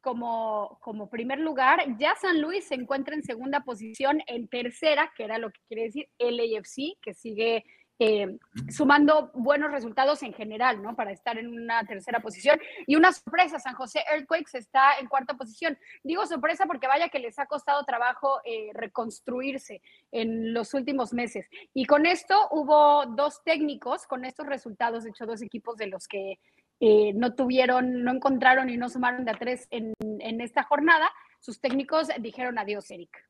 como, 0.01 0.79
como 0.81 1.11
primer 1.11 1.39
lugar, 1.39 1.85
ya 1.99 2.15
San 2.17 2.41
Luis 2.41 2.67
se 2.67 2.75
encuentra 2.75 3.15
en 3.15 3.23
segunda 3.23 3.61
posición, 3.61 4.23
en 4.27 4.49
tercera, 4.49 5.13
que 5.17 5.25
era 5.25 5.37
lo 5.37 5.51
que 5.51 5.61
quiere 5.69 5.85
decir 5.85 6.09
LAFC, 6.19 6.99
que 7.03 7.13
sigue 7.13 7.65
eh, 7.99 8.39
sumando 8.69 9.31
buenos 9.35 9.71
resultados 9.71 10.23
en 10.23 10.33
general, 10.33 10.83
¿no? 10.83 10.97
Para 10.97 11.13
estar 11.13 11.39
en 11.39 11.49
una 11.49 11.85
tercera 11.85 12.21
posición. 12.21 12.61
Y 12.87 12.97
una 12.97 13.13
sorpresa, 13.13 13.59
San 13.59 13.75
José 13.75 14.01
Earthquakes 14.11 14.59
está 14.59 14.99
en 14.99 15.07
cuarta 15.07 15.35
posición. 15.35 15.79
Digo 16.03 16.27
sorpresa 16.27 16.67
porque 16.67 16.89
vaya 16.89 17.09
que 17.09 17.19
les 17.19 17.39
ha 17.39 17.47
costado 17.47 17.85
trabajo 17.85 18.41
eh, 18.45 18.71
reconstruirse 18.75 19.83
en 20.11 20.53
los 20.53 20.75
últimos 20.75 21.13
meses. 21.13 21.47
Y 21.75 21.87
con 21.87 22.07
esto 22.07 22.49
hubo 22.51 23.07
dos 23.07 23.43
técnicos, 23.45 24.07
con 24.07 24.25
estos 24.25 24.47
resultados, 24.47 25.05
de 25.05 25.11
hecho, 25.11 25.27
dos 25.27 25.43
equipos 25.43 25.77
de 25.77 25.87
los 25.87 26.09
que 26.09 26.39
eh, 26.81 27.13
no 27.15 27.35
tuvieron, 27.35 28.03
no 28.03 28.13
encontraron 28.13 28.69
y 28.69 28.77
no 28.77 28.89
sumaron 28.89 29.25
de 29.25 29.31
a 29.31 29.35
tres 29.35 29.69
en, 29.71 29.93
en 30.01 30.41
esta 30.41 30.65
jornada, 30.65 31.09
sus 31.39 31.61
técnicos 31.61 32.09
dijeron 32.21 32.59
adiós, 32.59 32.91
Eric. 32.91 33.25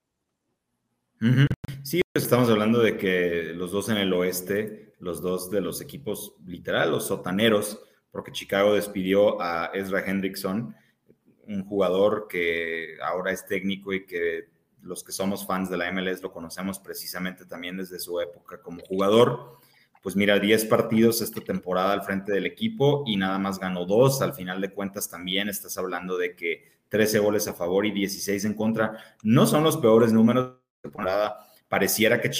Sí, 1.92 2.00
pues, 2.10 2.24
estamos 2.24 2.48
hablando 2.48 2.78
de 2.78 2.96
que 2.96 3.52
los 3.54 3.70
dos 3.70 3.90
en 3.90 3.98
el 3.98 4.14
oeste, 4.14 4.94
los 4.98 5.20
dos 5.20 5.50
de 5.50 5.60
los 5.60 5.82
equipos 5.82 6.34
literal, 6.46 6.90
los 6.90 7.08
sotaneros, 7.08 7.82
porque 8.10 8.32
Chicago 8.32 8.72
despidió 8.72 9.42
a 9.42 9.66
Ezra 9.74 10.02
Hendrickson, 10.02 10.74
un 11.46 11.64
jugador 11.66 12.28
que 12.30 12.96
ahora 13.04 13.30
es 13.30 13.44
técnico 13.44 13.92
y 13.92 14.06
que 14.06 14.48
los 14.80 15.04
que 15.04 15.12
somos 15.12 15.46
fans 15.46 15.68
de 15.68 15.76
la 15.76 15.92
MLS 15.92 16.22
lo 16.22 16.32
conocemos 16.32 16.78
precisamente 16.78 17.44
también 17.44 17.76
desde 17.76 17.98
su 17.98 18.18
época 18.22 18.62
como 18.62 18.80
jugador. 18.80 19.58
Pues 20.02 20.16
mira, 20.16 20.38
10 20.38 20.64
partidos 20.64 21.20
esta 21.20 21.42
temporada 21.42 21.92
al 21.92 22.04
frente 22.04 22.32
del 22.32 22.46
equipo 22.46 23.04
y 23.06 23.18
nada 23.18 23.38
más 23.38 23.58
ganó 23.58 23.84
dos. 23.84 24.22
Al 24.22 24.32
final 24.32 24.62
de 24.62 24.72
cuentas 24.72 25.10
también 25.10 25.50
estás 25.50 25.76
hablando 25.76 26.16
de 26.16 26.36
que 26.36 26.72
13 26.88 27.18
goles 27.18 27.48
a 27.48 27.52
favor 27.52 27.84
y 27.84 27.90
16 27.90 28.46
en 28.46 28.54
contra. 28.54 28.96
No 29.22 29.46
son 29.46 29.62
los 29.62 29.76
peores 29.76 30.14
números 30.14 30.54
de 30.54 30.88
temporada 30.88 31.51
pareciera 31.72 32.20
que 32.20 32.30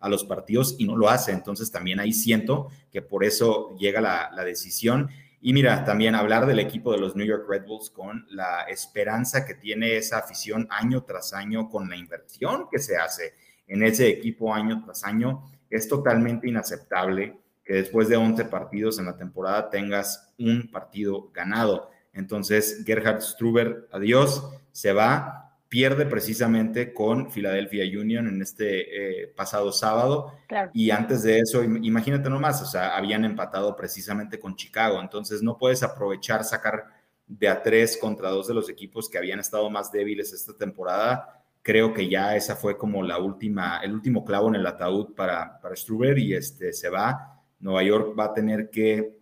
a 0.00 0.08
los 0.08 0.24
partidos 0.24 0.76
y 0.78 0.86
no 0.86 0.96
lo 0.96 1.10
hace. 1.10 1.30
Entonces 1.30 1.70
también 1.70 2.00
ahí 2.00 2.14
siento 2.14 2.68
que 2.90 3.02
por 3.02 3.22
eso 3.22 3.76
llega 3.76 4.00
la, 4.00 4.44
decisión. 4.44 5.10
Y 5.42 5.52
mira, 5.52 5.84
también 5.84 6.14
hablar 6.14 6.46
del 6.46 6.58
equipo 6.58 6.90
de 6.90 6.98
los 6.98 7.14
New 7.14 7.26
York 7.26 7.44
Red 7.46 7.66
Bulls 7.66 7.90
con 7.90 8.24
la 8.30 8.62
esperanza 8.62 9.44
que 9.44 9.52
tiene 9.52 9.98
esa 9.98 10.20
afición 10.20 10.66
año 10.70 11.02
tras 11.02 11.34
año, 11.34 11.68
con 11.68 11.90
la 11.90 11.96
inversión 11.96 12.66
que 12.72 12.78
se 12.78 12.96
hace 12.96 13.34
en 13.66 13.82
ese 13.82 14.08
equipo 14.08 14.54
año 14.54 14.82
tras 14.82 15.04
año, 15.04 15.42
es 15.68 15.86
totalmente 15.86 16.48
inaceptable 16.48 17.38
que 17.62 17.74
después 17.74 18.08
de 18.08 18.16
11 18.16 18.46
partidos 18.46 18.98
en 18.98 19.04
la 19.04 19.18
temporada 19.18 19.68
tengas 19.68 20.32
un 20.38 20.70
partido 20.70 21.30
ganado. 21.34 21.90
Entonces, 22.14 22.84
Gerhard 22.86 23.20
Struber, 23.20 23.86
adiós, 23.92 24.48
se 24.72 24.94
va 24.94 25.47
pierde 25.68 26.06
precisamente 26.06 26.94
con 26.94 27.30
Philadelphia 27.30 27.84
Union 28.00 28.26
en 28.26 28.40
este 28.40 29.24
eh, 29.24 29.28
pasado 29.28 29.70
sábado. 29.70 30.32
Y 30.72 30.90
antes 30.90 31.22
de 31.22 31.40
eso, 31.40 31.62
imagínate 31.62 32.30
nomás, 32.30 32.62
o 32.62 32.66
sea, 32.66 32.96
habían 32.96 33.24
empatado 33.24 33.76
precisamente 33.76 34.38
con 34.38 34.56
Chicago. 34.56 35.00
Entonces 35.00 35.42
no 35.42 35.58
puedes 35.58 35.82
aprovechar, 35.82 36.42
sacar 36.44 36.86
de 37.26 37.48
a 37.48 37.62
tres 37.62 37.98
contra 38.00 38.30
dos 38.30 38.48
de 38.48 38.54
los 38.54 38.70
equipos 38.70 39.10
que 39.10 39.18
habían 39.18 39.40
estado 39.40 39.68
más 39.68 39.92
débiles 39.92 40.32
esta 40.32 40.56
temporada. 40.56 41.44
Creo 41.60 41.92
que 41.92 42.08
ya 42.08 42.34
esa 42.34 42.56
fue 42.56 42.78
como 42.78 43.02
la 43.02 43.18
última, 43.18 43.80
el 43.82 43.92
último 43.92 44.24
clavo 44.24 44.48
en 44.48 44.54
el 44.54 44.66
ataúd 44.66 45.14
para, 45.14 45.60
para 45.60 45.76
Struber 45.76 46.18
y 46.18 46.32
este 46.32 46.72
se 46.72 46.88
va. 46.88 47.42
Nueva 47.60 47.82
York 47.82 48.18
va 48.18 48.26
a 48.26 48.34
tener 48.34 48.70
que 48.70 49.18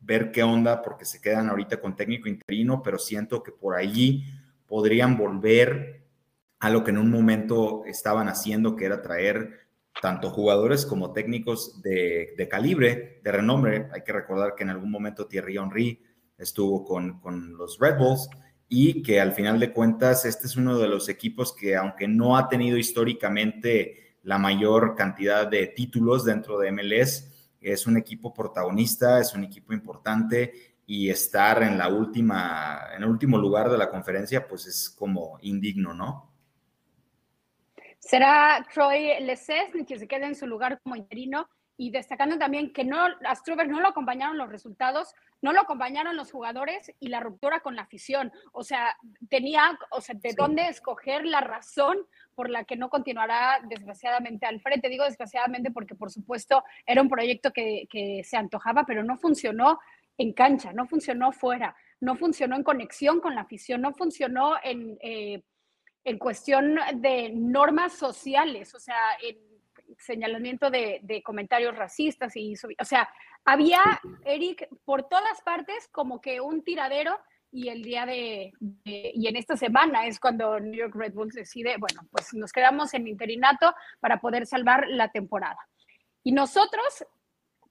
ver 0.00 0.32
qué 0.32 0.42
onda 0.42 0.82
porque 0.82 1.04
se 1.04 1.20
quedan 1.20 1.48
ahorita 1.48 1.80
con 1.80 1.94
técnico 1.94 2.28
interino, 2.28 2.82
pero 2.82 2.98
siento 2.98 3.44
que 3.44 3.52
por 3.52 3.76
allí 3.76 4.24
podrían 4.74 5.16
volver 5.16 6.02
a 6.58 6.68
lo 6.68 6.82
que 6.82 6.90
en 6.90 6.98
un 6.98 7.08
momento 7.08 7.84
estaban 7.86 8.26
haciendo, 8.26 8.74
que 8.74 8.86
era 8.86 9.02
traer 9.02 9.68
tanto 10.02 10.30
jugadores 10.30 10.84
como 10.84 11.12
técnicos 11.12 11.80
de, 11.80 12.48
calibre, 12.50 13.20
de 13.22 13.30
renombre. 13.30 13.86
Hay 13.92 14.02
que 14.02 14.12
recordar 14.12 14.56
que 14.56 14.64
en 14.64 14.70
algún 14.70 14.90
momento 14.90 15.28
Thierry 15.28 15.58
Henry 15.58 16.02
estuvo 16.36 16.84
con, 16.84 17.20
con, 17.20 17.56
los 17.56 17.78
Red 17.78 17.98
Bulls 17.98 18.28
y 18.68 19.00
que 19.00 19.20
al 19.20 19.30
final 19.30 19.60
de 19.60 19.72
cuentas 19.72 20.24
este 20.24 20.48
es 20.48 20.56
uno 20.56 20.76
de 20.76 20.88
los 20.88 21.08
equipos 21.08 21.54
que 21.54 21.76
aunque 21.76 22.08
no 22.08 22.36
ha 22.36 22.48
tenido 22.48 22.76
históricamente 22.76 24.16
la 24.24 24.38
mayor 24.38 24.96
cantidad 24.96 25.46
de 25.46 25.68
títulos 25.68 26.24
dentro 26.24 26.58
de 26.58 26.72
MLS, 26.72 27.30
es 27.60 27.86
un 27.86 27.96
equipo 27.96 28.34
protagonista, 28.34 29.20
es 29.20 29.34
un 29.34 29.44
equipo 29.44 29.72
importante 29.72 30.73
y 30.86 31.10
estar 31.10 31.62
en 31.62 31.78
la 31.78 31.88
última, 31.88 32.88
en 32.94 33.02
el 33.02 33.08
último 33.08 33.38
lugar 33.38 33.70
de 33.70 33.78
la 33.78 33.90
conferencia, 33.90 34.46
pues 34.46 34.66
es 34.66 34.90
como 34.90 35.38
indigno, 35.42 35.94
¿no? 35.94 36.30
Será 37.98 38.66
Troy 38.72 39.20
Lesesne 39.20 39.86
que 39.86 39.98
se 39.98 40.06
quede 40.06 40.26
en 40.26 40.34
su 40.34 40.46
lugar 40.46 40.78
como 40.82 40.94
interino 40.96 41.48
y 41.76 41.90
destacando 41.90 42.38
también 42.38 42.72
que 42.72 42.84
no, 42.84 42.98
a 43.02 43.34
Struber 43.34 43.68
no 43.68 43.80
lo 43.80 43.88
acompañaron 43.88 44.38
los 44.38 44.48
resultados, 44.48 45.14
no 45.42 45.52
lo 45.52 45.60
acompañaron 45.60 46.16
los 46.16 46.30
jugadores 46.30 46.92
y 47.00 47.08
la 47.08 47.20
ruptura 47.20 47.60
con 47.60 47.74
la 47.74 47.82
afición. 47.82 48.32
O 48.52 48.62
sea, 48.62 48.96
tenía, 49.28 49.76
o 49.90 50.00
sea, 50.00 50.14
de 50.14 50.34
dónde 50.36 50.68
escoger 50.68 51.26
la 51.26 51.40
razón 51.40 51.96
por 52.34 52.48
la 52.48 52.64
que 52.64 52.76
no 52.76 52.90
continuará 52.90 53.60
desgraciadamente 53.68 54.46
al 54.46 54.60
frente. 54.60 54.88
Digo 54.88 55.04
desgraciadamente 55.04 55.70
porque, 55.70 55.94
por 55.94 56.10
supuesto, 56.10 56.62
era 56.86 57.02
un 57.02 57.08
proyecto 57.08 57.52
que, 57.52 57.86
que 57.90 58.22
se 58.24 58.36
antojaba, 58.36 58.84
pero 58.86 59.02
no 59.02 59.16
funcionó 59.16 59.80
en 60.18 60.32
cancha, 60.32 60.72
no 60.72 60.86
funcionó 60.86 61.32
fuera, 61.32 61.76
no 62.00 62.16
funcionó 62.16 62.56
en 62.56 62.62
conexión 62.62 63.20
con 63.20 63.34
la 63.34 63.42
afición, 63.42 63.80
no 63.80 63.92
funcionó 63.92 64.54
en, 64.62 64.98
eh, 65.00 65.42
en 66.04 66.18
cuestión 66.18 66.78
de 66.96 67.30
normas 67.30 67.94
sociales, 67.94 68.74
o 68.74 68.80
sea, 68.80 68.96
en 69.22 69.38
señalamiento 69.98 70.70
de, 70.70 71.22
comentarios 71.24 71.76
racistas 71.76 72.36
y 72.36 72.54
o 72.80 72.84
sea, 72.84 73.08
había, 73.44 73.80
Eric, 74.24 74.68
por 74.84 75.08
todas 75.08 75.40
partes 75.42 75.88
como 75.88 76.20
que 76.20 76.40
un 76.40 76.62
tiradero 76.62 77.18
y 77.50 77.68
el 77.68 77.82
día 77.82 78.04
de, 78.04 78.52
y 78.84 79.28
en 79.28 79.36
esta 79.36 79.56
semana 79.56 80.06
es 80.06 80.18
cuando 80.18 80.58
New 80.58 80.74
York 80.74 80.94
Red 80.96 81.14
Bulls 81.14 81.34
decide, 81.34 81.76
bueno, 81.78 82.02
pues 82.10 82.34
nos 82.34 82.52
quedamos 82.52 82.92
en 82.94 83.06
interinato 83.06 83.72
para 84.00 84.20
poder 84.20 84.46
salvar 84.46 84.86
la 84.88 85.10
temporada. 85.10 85.58
Y 86.24 86.32
nosotros 86.32 87.04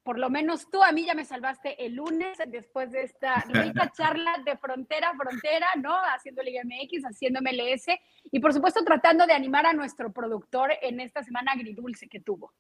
por 0.04 0.20
lo 0.20 0.30
menos 0.30 0.70
tú 0.70 0.84
a 0.84 0.92
mí 0.92 1.06
ya 1.06 1.16
me 1.16 1.26
salvaste 1.26 1.86
el 1.86 1.96
lunes 1.96 2.38
después 2.48 2.92
de 2.92 3.04
esta 3.04 3.42
rica 3.48 3.92
charla 3.98 4.42
de 4.46 4.58
frontera 4.58 5.10
a 5.10 5.18
frontera, 5.18 5.68
¿no? 5.82 5.96
Haciendo 6.16 6.44
Liga 6.44 6.62
MX, 6.64 7.06
haciendo 7.06 7.40
MLS 7.42 7.86
y 8.32 8.40
por 8.40 8.54
supuesto 8.54 8.84
tratando 8.84 9.26
de 9.26 9.34
animar 9.34 9.66
a 9.66 9.74
nuestro 9.74 10.12
productor 10.12 10.72
en 10.82 11.00
esta 11.00 11.24
semana 11.24 11.54
agridulce 11.54 12.08
que 12.08 12.20
tuvo. 12.20 12.54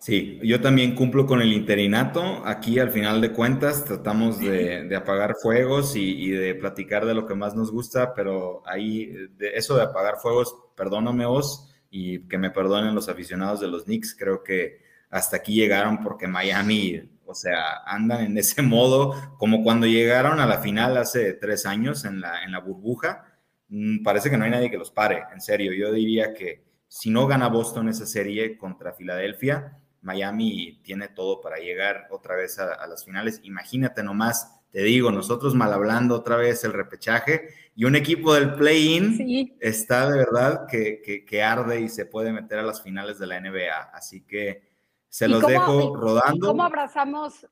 Sí, 0.00 0.38
yo 0.44 0.60
también 0.60 0.94
cumplo 0.94 1.26
con 1.26 1.42
el 1.42 1.52
interinato. 1.52 2.46
Aquí 2.46 2.78
al 2.78 2.90
final 2.90 3.20
de 3.20 3.32
cuentas 3.32 3.84
tratamos 3.84 4.38
de, 4.38 4.94
apagar 4.94 5.34
fuegos 5.42 5.96
y, 5.96 6.30
de 6.30 6.54
platicar 6.54 7.04
de 7.04 7.14
lo 7.14 7.26
que 7.26 7.34
más 7.34 7.56
nos 7.56 7.72
gusta, 7.72 8.14
pero 8.14 8.62
ahí 8.66 9.06
de 9.36 9.54
eso 9.54 9.76
de 9.76 9.82
apagar 9.82 10.18
fuegos, 10.22 10.56
perdóname 10.76 11.26
vos 11.26 11.74
y 11.90 12.28
que 12.28 12.38
me 12.38 12.50
perdonen 12.50 12.94
los 12.94 13.08
aficionados 13.08 13.60
de 13.60 13.66
los 13.66 13.84
Knicks, 13.84 14.14
creo 14.16 14.44
que 14.44 14.87
hasta 15.10 15.36
aquí 15.36 15.54
llegaron 15.54 16.02
porque 16.02 16.26
Miami, 16.26 17.02
o 17.24 17.34
sea, 17.34 17.82
andan 17.86 18.24
en 18.24 18.38
ese 18.38 18.62
modo 18.62 19.36
como 19.38 19.62
cuando 19.62 19.86
llegaron 19.86 20.40
a 20.40 20.46
la 20.46 20.58
final 20.58 20.96
hace 20.96 21.34
tres 21.34 21.66
años 21.66 22.04
en 22.04 22.20
la, 22.20 22.44
en 22.44 22.52
la 22.52 22.60
burbuja. 22.60 23.24
Mm, 23.68 24.02
parece 24.02 24.30
que 24.30 24.36
no 24.36 24.44
hay 24.44 24.50
nadie 24.50 24.70
que 24.70 24.78
los 24.78 24.90
pare, 24.90 25.24
en 25.32 25.40
serio. 25.40 25.72
Yo 25.72 25.92
diría 25.92 26.34
que 26.34 26.64
si 26.88 27.10
no 27.10 27.26
gana 27.26 27.48
Boston 27.48 27.88
esa 27.88 28.06
serie 28.06 28.56
contra 28.56 28.94
Filadelfia, 28.94 29.78
Miami 30.00 30.80
tiene 30.82 31.08
todo 31.08 31.40
para 31.40 31.58
llegar 31.58 32.06
otra 32.10 32.36
vez 32.36 32.58
a, 32.58 32.86
las 32.86 33.04
finales. 33.04 33.40
Imagínate 33.42 34.02
nomás, 34.02 34.60
te 34.70 34.82
digo, 34.82 35.10
nosotros 35.10 35.54
mal 35.54 35.72
hablando 35.72 36.14
otra 36.14 36.36
vez 36.36 36.64
el 36.64 36.72
repechaje 36.72 37.48
y 37.74 37.84
un 37.84 37.96
equipo 37.96 38.32
del 38.34 38.54
play-in 38.54 39.56
está 39.60 40.10
de 40.10 40.18
verdad 40.18 40.66
que, 40.66 41.02
que, 41.04 41.24
que, 41.24 41.42
arde 41.42 41.80
y 41.80 41.88
se 41.88 42.06
puede 42.06 42.32
meter 42.32 42.58
a 42.58 42.62
las 42.62 42.82
finales 42.82 43.18
de 43.18 43.26
la 43.26 43.40
NBA. 43.40 43.90
Así 43.92 44.22
que 44.22 44.67
se 45.08 45.28
los 45.28 45.46
dejo 45.46 45.96
rodando. 45.96 46.48
¿Cómo 46.48 46.62
abrazamos 46.62 47.46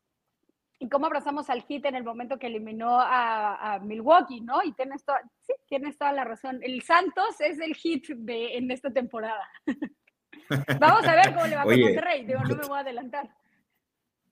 y 0.78 0.88
cómo 0.88 1.06
abrazamos 1.06 1.48
al 1.48 1.62
hit 1.62 1.86
en 1.86 1.94
el 1.94 2.04
momento 2.04 2.38
que 2.38 2.48
eliminó 2.48 2.98
a, 3.00 3.78
Milwaukee, 3.82 4.40
¿no? 4.40 4.62
Y 4.62 4.72
tienes 4.72 5.04
toda, 5.04 5.20
sí, 5.40 5.54
tienes 5.66 5.96
toda 5.96 6.12
la 6.12 6.24
razón. 6.24 6.60
El 6.62 6.82
Santos 6.82 7.40
es 7.40 7.58
el 7.60 7.74
hit 7.74 8.08
de, 8.08 8.56
en 8.56 8.70
esta 8.70 8.90
temporada. 8.90 9.48
Vamos 10.80 11.06
a 11.06 11.14
ver 11.14 11.34
cómo 11.34 11.46
le 11.46 11.56
va 11.56 11.62
a 11.62 11.64
Monterrey, 11.64 12.24
digo, 12.26 12.40
no 12.40 12.56
me 12.56 12.66
voy 12.66 12.76
a 12.76 12.80
adelantar. 12.80 13.30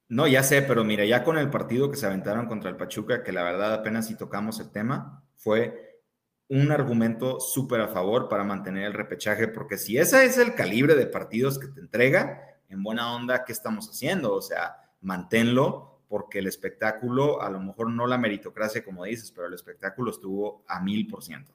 No, 0.08 0.26
ya 0.26 0.42
sé, 0.42 0.62
pero 0.62 0.84
mira, 0.84 1.04
ya 1.04 1.24
con 1.24 1.38
el 1.38 1.50
partido 1.50 1.90
que 1.90 1.96
se 1.96 2.06
aventaron 2.06 2.46
contra 2.46 2.70
el 2.70 2.76
Pachuca, 2.76 3.22
que 3.22 3.32
la 3.32 3.42
verdad 3.42 3.72
apenas 3.72 4.06
si 4.06 4.16
tocamos 4.16 4.60
el 4.60 4.70
tema, 4.70 5.24
fue 5.36 6.02
un 6.48 6.70
argumento 6.70 7.40
súper 7.40 7.80
a 7.80 7.88
favor 7.88 8.28
para 8.28 8.44
mantener 8.44 8.84
el 8.84 8.92
repechaje, 8.92 9.48
porque 9.48 9.78
si 9.78 9.96
ese 9.96 10.26
es 10.26 10.36
el 10.36 10.54
calibre 10.54 10.94
de 10.94 11.06
partidos 11.06 11.58
que 11.58 11.68
te 11.68 11.80
entrega, 11.80 12.53
en 12.74 12.82
buena 12.82 13.14
onda, 13.14 13.44
¿qué 13.44 13.52
estamos 13.52 13.88
haciendo? 13.88 14.34
O 14.34 14.42
sea, 14.42 14.76
manténlo, 15.00 16.00
porque 16.08 16.40
el 16.40 16.46
espectáculo, 16.46 17.40
a 17.40 17.48
lo 17.48 17.60
mejor 17.60 17.90
no 17.90 18.06
la 18.06 18.18
meritocracia 18.18 18.84
como 18.84 19.04
dices, 19.04 19.30
pero 19.32 19.46
el 19.46 19.54
espectáculo 19.54 20.10
estuvo 20.10 20.64
a 20.68 20.80
mil 20.80 21.06
por 21.06 21.24
ciento. 21.24 21.53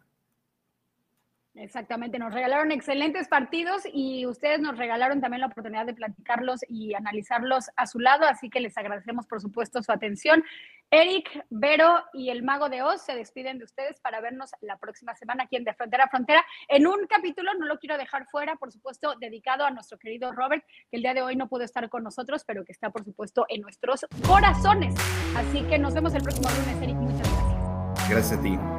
Exactamente, 1.59 2.17
nos 2.19 2.33
regalaron 2.33 2.71
excelentes 2.71 3.27
partidos 3.27 3.83
y 3.91 4.25
ustedes 4.25 4.61
nos 4.61 4.77
regalaron 4.77 5.19
también 5.19 5.41
la 5.41 5.47
oportunidad 5.47 5.85
de 5.85 5.93
platicarlos 5.93 6.61
y 6.69 6.93
analizarlos 6.93 7.69
a 7.75 7.85
su 7.85 7.99
lado, 7.99 8.25
así 8.25 8.49
que 8.49 8.61
les 8.61 8.77
agradecemos 8.77 9.27
por 9.27 9.41
supuesto 9.41 9.83
su 9.83 9.91
atención. 9.91 10.41
Eric, 10.89 11.45
Vero 11.49 12.01
y 12.13 12.29
el 12.29 12.43
Mago 12.43 12.69
de 12.69 12.81
Oz 12.81 13.01
se 13.01 13.13
despiden 13.13 13.57
de 13.57 13.65
ustedes 13.65 13.99
para 13.99 14.21
vernos 14.21 14.51
la 14.61 14.77
próxima 14.77 15.13
semana 15.15 15.43
aquí 15.43 15.57
en 15.57 15.65
De 15.65 15.73
Frontera 15.73 16.05
a 16.05 16.07
Frontera 16.07 16.45
en 16.69 16.87
un 16.87 17.05
capítulo, 17.07 17.53
no 17.55 17.65
lo 17.65 17.77
quiero 17.77 17.97
dejar 17.97 18.25
fuera, 18.27 18.55
por 18.55 18.71
supuesto, 18.71 19.15
dedicado 19.19 19.65
a 19.65 19.71
nuestro 19.71 19.99
querido 19.99 20.31
Robert, 20.31 20.63
que 20.89 20.95
el 20.95 21.01
día 21.01 21.13
de 21.13 21.23
hoy 21.23 21.35
no 21.35 21.49
pudo 21.49 21.63
estar 21.63 21.89
con 21.89 22.03
nosotros, 22.03 22.45
pero 22.47 22.63
que 22.63 22.71
está 22.71 22.89
por 22.89 23.03
supuesto 23.03 23.45
en 23.49 23.61
nuestros 23.61 24.05
corazones. 24.25 24.95
Así 25.35 25.61
que 25.63 25.77
nos 25.77 25.93
vemos 25.93 26.13
el 26.13 26.23
próximo 26.23 26.47
lunes, 26.49 26.81
Eric, 26.81 26.95
muchas 26.95 27.29
gracias. 27.29 28.09
Gracias 28.09 28.39
a 28.39 28.41
ti. 28.41 28.78